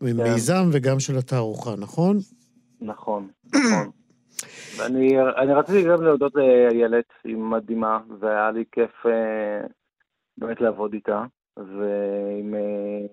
[0.00, 2.16] המיזם וגם של התערוכה, נכון?
[2.80, 3.90] נכון, נכון.
[4.76, 9.66] ואני אני רציתי גם להודות לאיילת, היא מדהימה, והיה לי כיף אה,
[10.38, 11.24] באמת לעבוד איתה,
[11.56, 13.06] ועם אה,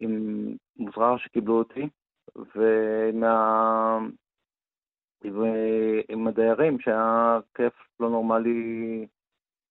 [0.00, 0.46] עם
[0.76, 1.88] מוזרע שקיבלו אותי,
[2.36, 3.98] ועם ה...
[5.24, 9.06] עם, אה, עם הדיירים, שהיה כיף לא נורמלי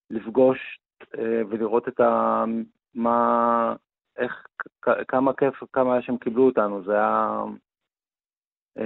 [0.10, 0.80] לפגוש
[1.18, 2.44] אה, ולראות את ה...
[2.96, 3.76] מה...
[4.18, 4.46] איך...
[5.08, 7.44] כמה כיף, כמה היה שהם קיבלו אותנו, זה היה...
[8.78, 8.86] אה,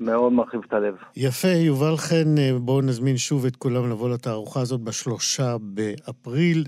[0.00, 0.94] מאוד מרחיב את הלב.
[1.16, 6.64] יפה, יובל חן, אה, בואו נזמין שוב את כולם לבוא לתערוכה הזאת בשלושה באפריל.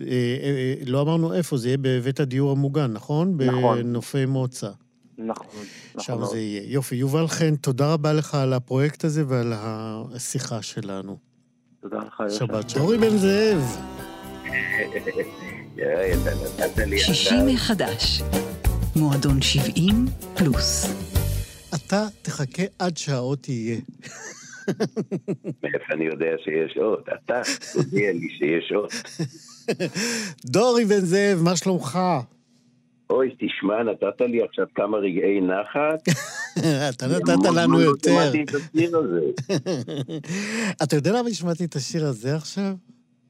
[0.87, 3.37] לא אמרנו איפה, זה יהיה בבית הדיור המוגן, נכון?
[3.47, 3.83] נכון.
[3.83, 4.71] בנופי מוצא.
[5.19, 5.65] נכון,
[5.99, 6.27] שם נכון.
[6.31, 6.63] זה יהיה.
[6.65, 11.17] יופי, יובל חן, תודה רבה לך על הפרויקט הזה ועל השיחה שלנו.
[11.81, 12.39] תודה לך, יושב.
[12.39, 12.85] שבת שלום.
[12.85, 13.77] אורי בן זאב.
[16.97, 18.23] שישי מחדש.
[18.97, 20.87] מועדון 70 פלוס.
[21.75, 23.77] אתה תחכה עד שהאות יהיה.
[25.63, 27.03] מאיפה אני יודע שיש עוד?
[27.15, 27.41] אתה
[27.73, 28.91] תודיע לי שיש עוד.
[30.55, 31.99] דורי בן זאב, מה שלומך?
[33.11, 36.09] אוי, תשמע, נתת לי עכשיו כמה רגעי נחת.
[36.91, 38.33] אתה נתת לנו לא יותר.
[40.83, 42.75] אתה יודע למה השמעתי את השיר הזה עכשיו?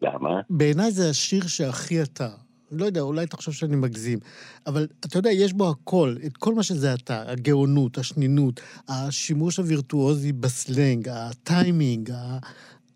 [0.03, 0.41] למה?
[0.51, 2.29] בעיניי זה השיר שהכי אתה.
[2.73, 4.19] לא יודע, אולי תחשוב שאני מגזים,
[4.67, 10.33] אבל אתה יודע, יש בו הכל, את כל מה שזה אתה, הגאונות, השנינות, השימוש הווירטואוזי
[10.33, 12.39] בסלנג, הטיימינג, ה...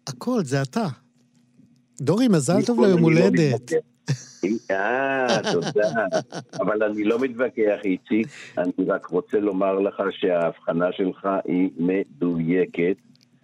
[0.06, 0.86] הכל, זה אתה.
[2.00, 3.72] דורי, מזל טוב ליום לא הולדת.
[4.70, 6.04] אה, תודה.
[6.60, 8.26] אבל אני לא מתווכח, איציק.
[8.58, 12.96] אני רק רוצה לומר לך שההבחנה שלך היא מדויקת,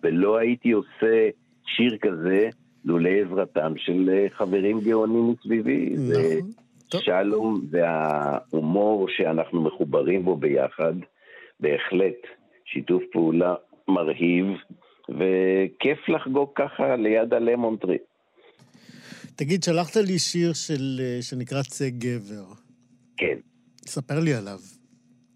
[0.02, 1.28] ולא הייתי עושה
[1.66, 2.48] שיר כזה
[2.84, 5.94] לולא עזרתם של אה, חברים גאונים מסביבי.
[5.96, 7.00] נכון.
[7.00, 10.94] שלום וההומור שאנחנו מחוברים בו ביחד,
[11.60, 12.26] בהחלט
[12.64, 13.54] שיתוף פעולה
[13.88, 14.46] מרהיב,
[15.08, 17.98] וכיף לחגוג ככה ליד הלמונטרי.
[19.36, 22.44] תגיד, שלחת לי שיר של, אה, שנקרא צא גבר.
[23.16, 23.38] כן.
[23.86, 24.58] ספר לי עליו.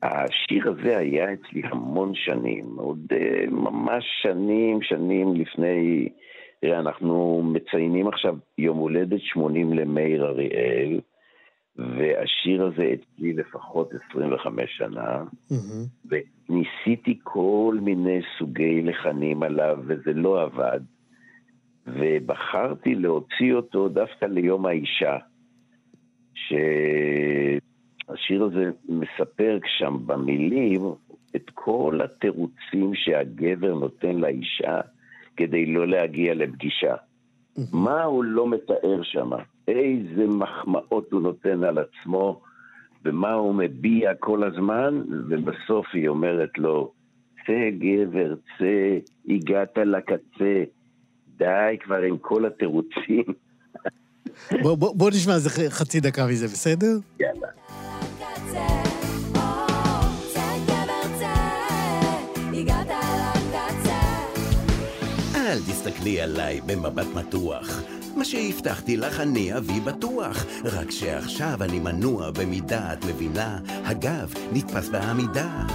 [0.02, 6.09] השיר הזה היה אצלי המון שנים, עוד uh, ממש שנים, שנים לפני...
[6.60, 11.01] תראה, אנחנו מציינים עכשיו יום הולדת 80 למאיר אריאל,
[11.77, 15.24] והשיר הזה אצלי לפחות 25 שנה,
[16.05, 20.81] וניסיתי כל מיני סוגי לחנים עליו, וזה לא עבד,
[21.86, 25.16] ובחרתי להוציא אותו דווקא ליום האישה,
[26.35, 27.61] שהשיר
[28.44, 30.81] הזה מספר שם במילים
[31.36, 34.81] את כל התירוצים שהגבר נותן לאישה
[35.36, 36.94] כדי לא להגיע לפגישה.
[37.73, 39.31] מה הוא לא מתאר שם?
[39.69, 42.40] איזה מחמאות הוא נותן על עצמו,
[43.05, 46.93] ומה הוא מביע כל הזמן, ובסוף היא אומרת לו,
[47.47, 48.98] צא גבר, צא,
[49.28, 50.65] הגעת לקצה,
[51.41, 53.25] די כבר עם כל התירוצים.
[54.62, 56.99] בוא, בוא, בוא נשמע איזה חצי דקה מזה, בסדר?
[57.21, 57.49] יאללה.
[65.37, 67.83] אל תסתכלי עליי במבט מתוח.
[68.17, 70.47] מה שהבטחתי לך אני אביא בטוח.
[70.65, 73.59] רק שעכשיו אני מנוע במידה, את מבינה?
[73.67, 75.67] הגב נתפס בעמידה.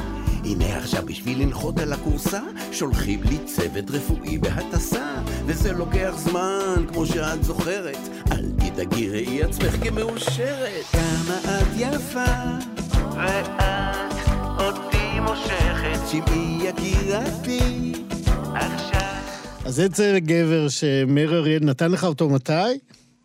[0.45, 2.41] הנה עכשיו בשביל לנחות על הכורסה,
[2.71, 5.15] שולחים לי צוות רפואי בהטסה.
[5.47, 7.97] וזה לוקח זמן, כמו שאת זוכרת.
[8.31, 10.85] אל תדאגי, ראי עצמך כמאושרת.
[10.91, 12.35] כמה את יפה,
[13.15, 13.49] ואת
[14.59, 15.99] אותי מושכת.
[16.11, 17.91] שמעי יקירתי,
[18.53, 19.15] עכשיו...
[19.65, 22.51] אז זה צא גבר שמאיר אריאל נתן לך אותו מתי?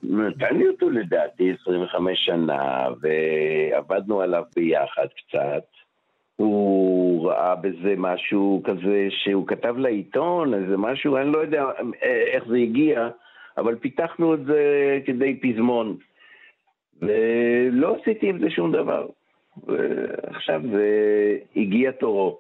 [0.03, 5.81] נתן לי אותו לדעתי 25 שנה, ועבדנו עליו ביחד קצת.
[6.37, 11.65] הוא ראה בזה משהו כזה שהוא כתב לעיתון, איזה משהו, אני לא יודע
[12.35, 13.09] איך זה הגיע,
[13.59, 14.61] אבל פיתחנו את זה
[15.07, 15.97] כדי פזמון.
[17.03, 19.07] ולא עשיתי עם זה שום דבר.
[19.67, 20.89] ועכשיו זה
[21.57, 22.39] הגיע תורו.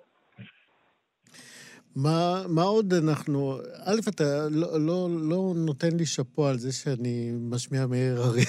[1.97, 3.55] מה, מה עוד אנחנו...
[3.87, 8.45] א', אתה לא, לא, לא נותן לי שאפו על זה שאני משמיע מאיר אריאל.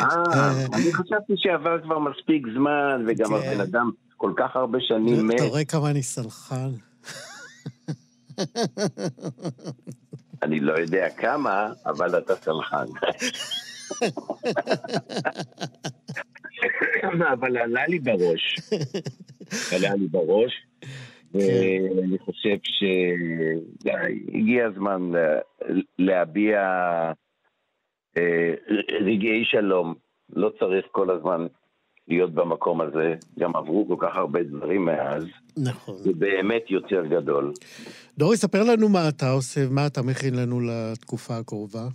[0.00, 3.34] אה, אני חשבתי שעבר כבר מספיק זמן, וגם כן.
[3.34, 3.90] הבן אדם
[4.20, 5.34] כל כך הרבה שנים מת.
[5.34, 6.70] אתה רואה כמה אני סלחן.
[10.42, 12.84] אני לא יודע כמה, אבל אתה סלחן.
[17.32, 18.56] אבל עלה לי בראש.
[19.72, 20.52] עלה לי בראש.
[21.34, 22.56] ואני חושב
[23.82, 25.12] שהגיע הזמן
[25.98, 26.60] להביע
[28.16, 28.54] אה,
[29.00, 29.94] רגעי שלום.
[30.32, 31.46] לא צריך כל הזמן
[32.10, 33.14] להיות במקום הזה.
[33.38, 35.26] גם עברו כל כך הרבה דברים מאז.
[35.56, 35.94] נכון.
[35.94, 37.52] זה באמת יותר גדול.
[38.18, 41.88] דורי, ספר לנו מה אתה עושה ומה אתה מכין לנו לתקופה הקרובה.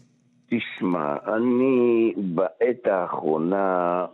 [0.50, 4.06] תשמע, אני בעת האחרונה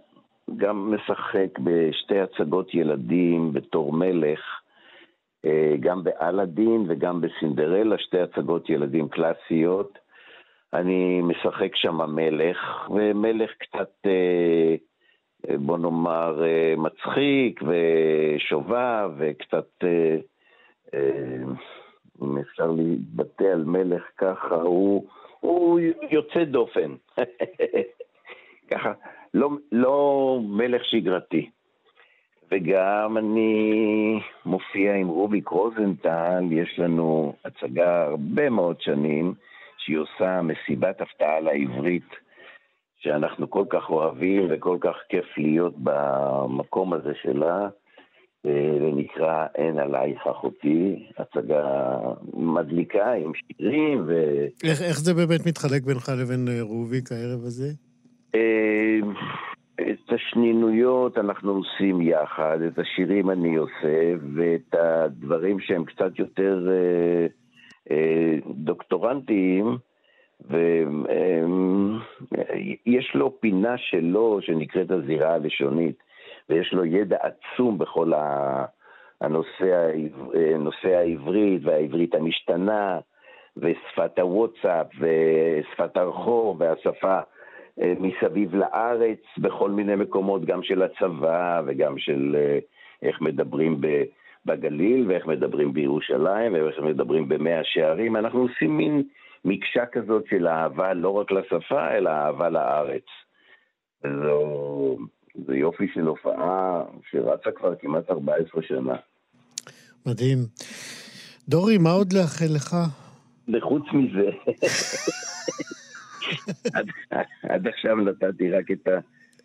[0.57, 4.39] גם משחק בשתי הצגות ילדים בתור מלך,
[5.45, 9.99] אה, גם באלאדין וגם בסינדרלה, שתי הצגות ילדים קלאסיות.
[10.73, 14.75] אני משחק שם מלך, ומלך קצת, אה,
[15.49, 16.43] בוא נאמר,
[16.77, 19.83] מצחיק ושובב וקצת,
[22.21, 25.05] אם אפשר להתבטא על מלך ככה, הוא,
[25.39, 25.79] הוא
[26.11, 26.95] יוצא דופן.
[28.71, 28.93] ככה,
[29.33, 31.49] לא, לא מלך שגרתי.
[32.51, 39.33] וגם אני מופיע עם רוביק רוזנטל, יש לנו הצגה הרבה מאוד שנים,
[39.77, 42.09] שהיא עושה מסיבת הפתעה לעברית,
[43.03, 47.67] שאנחנו כל כך אוהבים וכל כך כיף להיות במקום הזה שלה,
[48.45, 51.97] ונקרא אין עלייך אחותי, הצגה
[52.33, 54.11] מדליקה עם שירים ו...
[54.63, 57.69] איך, איך זה באמת מתחלק בינך לבין רוביק הערב הזה?
[58.35, 58.99] אה,
[59.81, 67.27] את השנינויות אנחנו עושים יחד, את השירים אני עושה, ואת הדברים שהם קצת יותר אה,
[67.91, 69.77] אה, דוקטורנטיים,
[72.85, 75.95] ויש לו פינה שלו שנקראת הזירה הלשונית,
[76.49, 78.11] ויש לו ידע עצום בכל
[79.21, 79.91] הנושא,
[80.53, 82.99] הנושא העברית והעברית המשתנה,
[83.57, 87.19] ושפת הוואטסאפ, ושפת הרחוב, והשפה
[87.81, 92.59] אה, מסביב לארץ, בכל מיני מקומות, גם של הצבא וגם של אה,
[93.01, 93.81] איך מדברים
[94.45, 98.15] בגליל ואיך מדברים בירושלים ואיך מדברים במאה שערים.
[98.15, 99.03] אנחנו עושים מין
[99.45, 103.05] מקשה כזאת של אהבה לא רק לשפה, אלא אהבה לארץ.
[104.03, 104.97] זו,
[105.47, 108.95] זה יופי של הופעה שרצה כבר כמעט 14 שנה.
[110.05, 110.37] מדהים.
[111.49, 112.75] דורי, מה עוד לאחל לך?
[113.53, 114.29] וחוץ מזה,
[116.75, 116.87] עד,
[117.43, 118.87] עד עכשיו נתתי רק את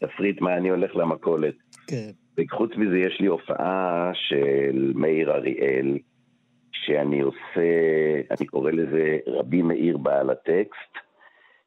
[0.03, 1.55] התפריט מה אני הולך למכולת.
[1.87, 2.11] כן.
[2.39, 5.99] וחוץ מזה יש לי הופעה של מאיר אריאל,
[6.87, 7.69] שאני עושה,
[8.31, 10.93] אני קורא לזה רבי מאיר בעל הטקסט,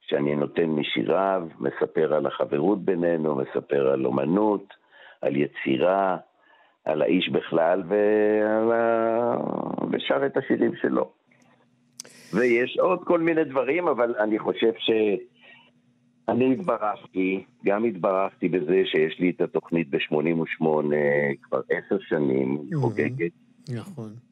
[0.01, 4.73] שאני נותן משיריו, מספר על החברות בינינו, מספר על אומנות,
[5.21, 6.17] על יצירה,
[6.85, 9.35] על האיש בכלל, ועל ה...
[9.91, 11.11] ושר את השירים שלו.
[12.33, 19.29] ויש עוד כל מיני דברים, אבל אני חושב שאני התברכתי, גם התברכתי בזה שיש לי
[19.29, 20.65] את התוכנית ב-88
[21.41, 23.31] כבר עשר שנים, חוגגת.
[23.69, 24.28] נכון.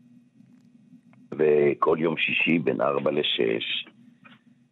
[1.32, 3.88] וכל יום שישי בין ארבע לשש.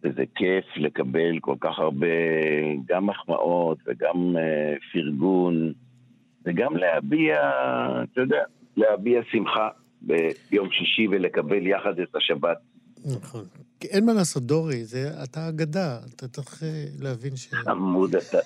[0.04, 2.08] וזה כיף לקבל כל כך הרבה,
[2.86, 5.74] גם מחמאות וגם uh, פרגון,
[6.46, 7.52] וגם להביע,
[8.04, 8.44] אתה יודע,
[8.78, 9.70] להביע שמחה
[10.02, 12.58] ביום שישי ולקבל יחד את השבת
[13.06, 13.46] נכון.
[13.80, 17.48] כי אין מה לעשות, דורי, זה, אתה אגדה, אתה צריך אה, להבין ש...
[17.54, 18.38] חמוד אתה.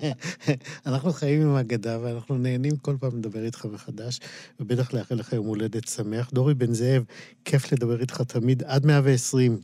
[0.86, 4.20] אנחנו חיים עם אגדה, ואנחנו נהנים כל פעם לדבר איתך מחדש,
[4.60, 6.30] ובטח לאחל לך יום הולדת שמח.
[6.32, 7.04] דורי בן זאב,
[7.44, 9.60] כיף לדבר איתך תמיד, עד 120.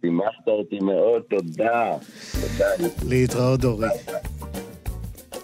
[0.00, 1.96] שימחת אותי מאוד, תודה.
[2.32, 2.88] תודה.
[3.08, 3.88] להתראות, דורי.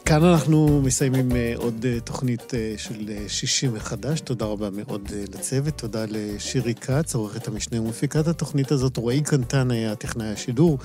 [0.07, 4.21] כאן אנחנו מסיימים אה, עוד אה, תוכנית אה, של שישי מחדש.
[4.21, 8.97] תודה רבה מאוד לצוות, תודה לשירי כץ, עורכת המשנה ומפיקת התוכנית הזאת.
[8.97, 10.79] רועי קנטן היה טכנאי השידור.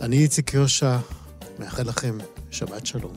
[0.00, 0.96] אני איציק יושע,
[1.58, 2.18] מאחל לכם
[2.50, 3.16] שבת שלום.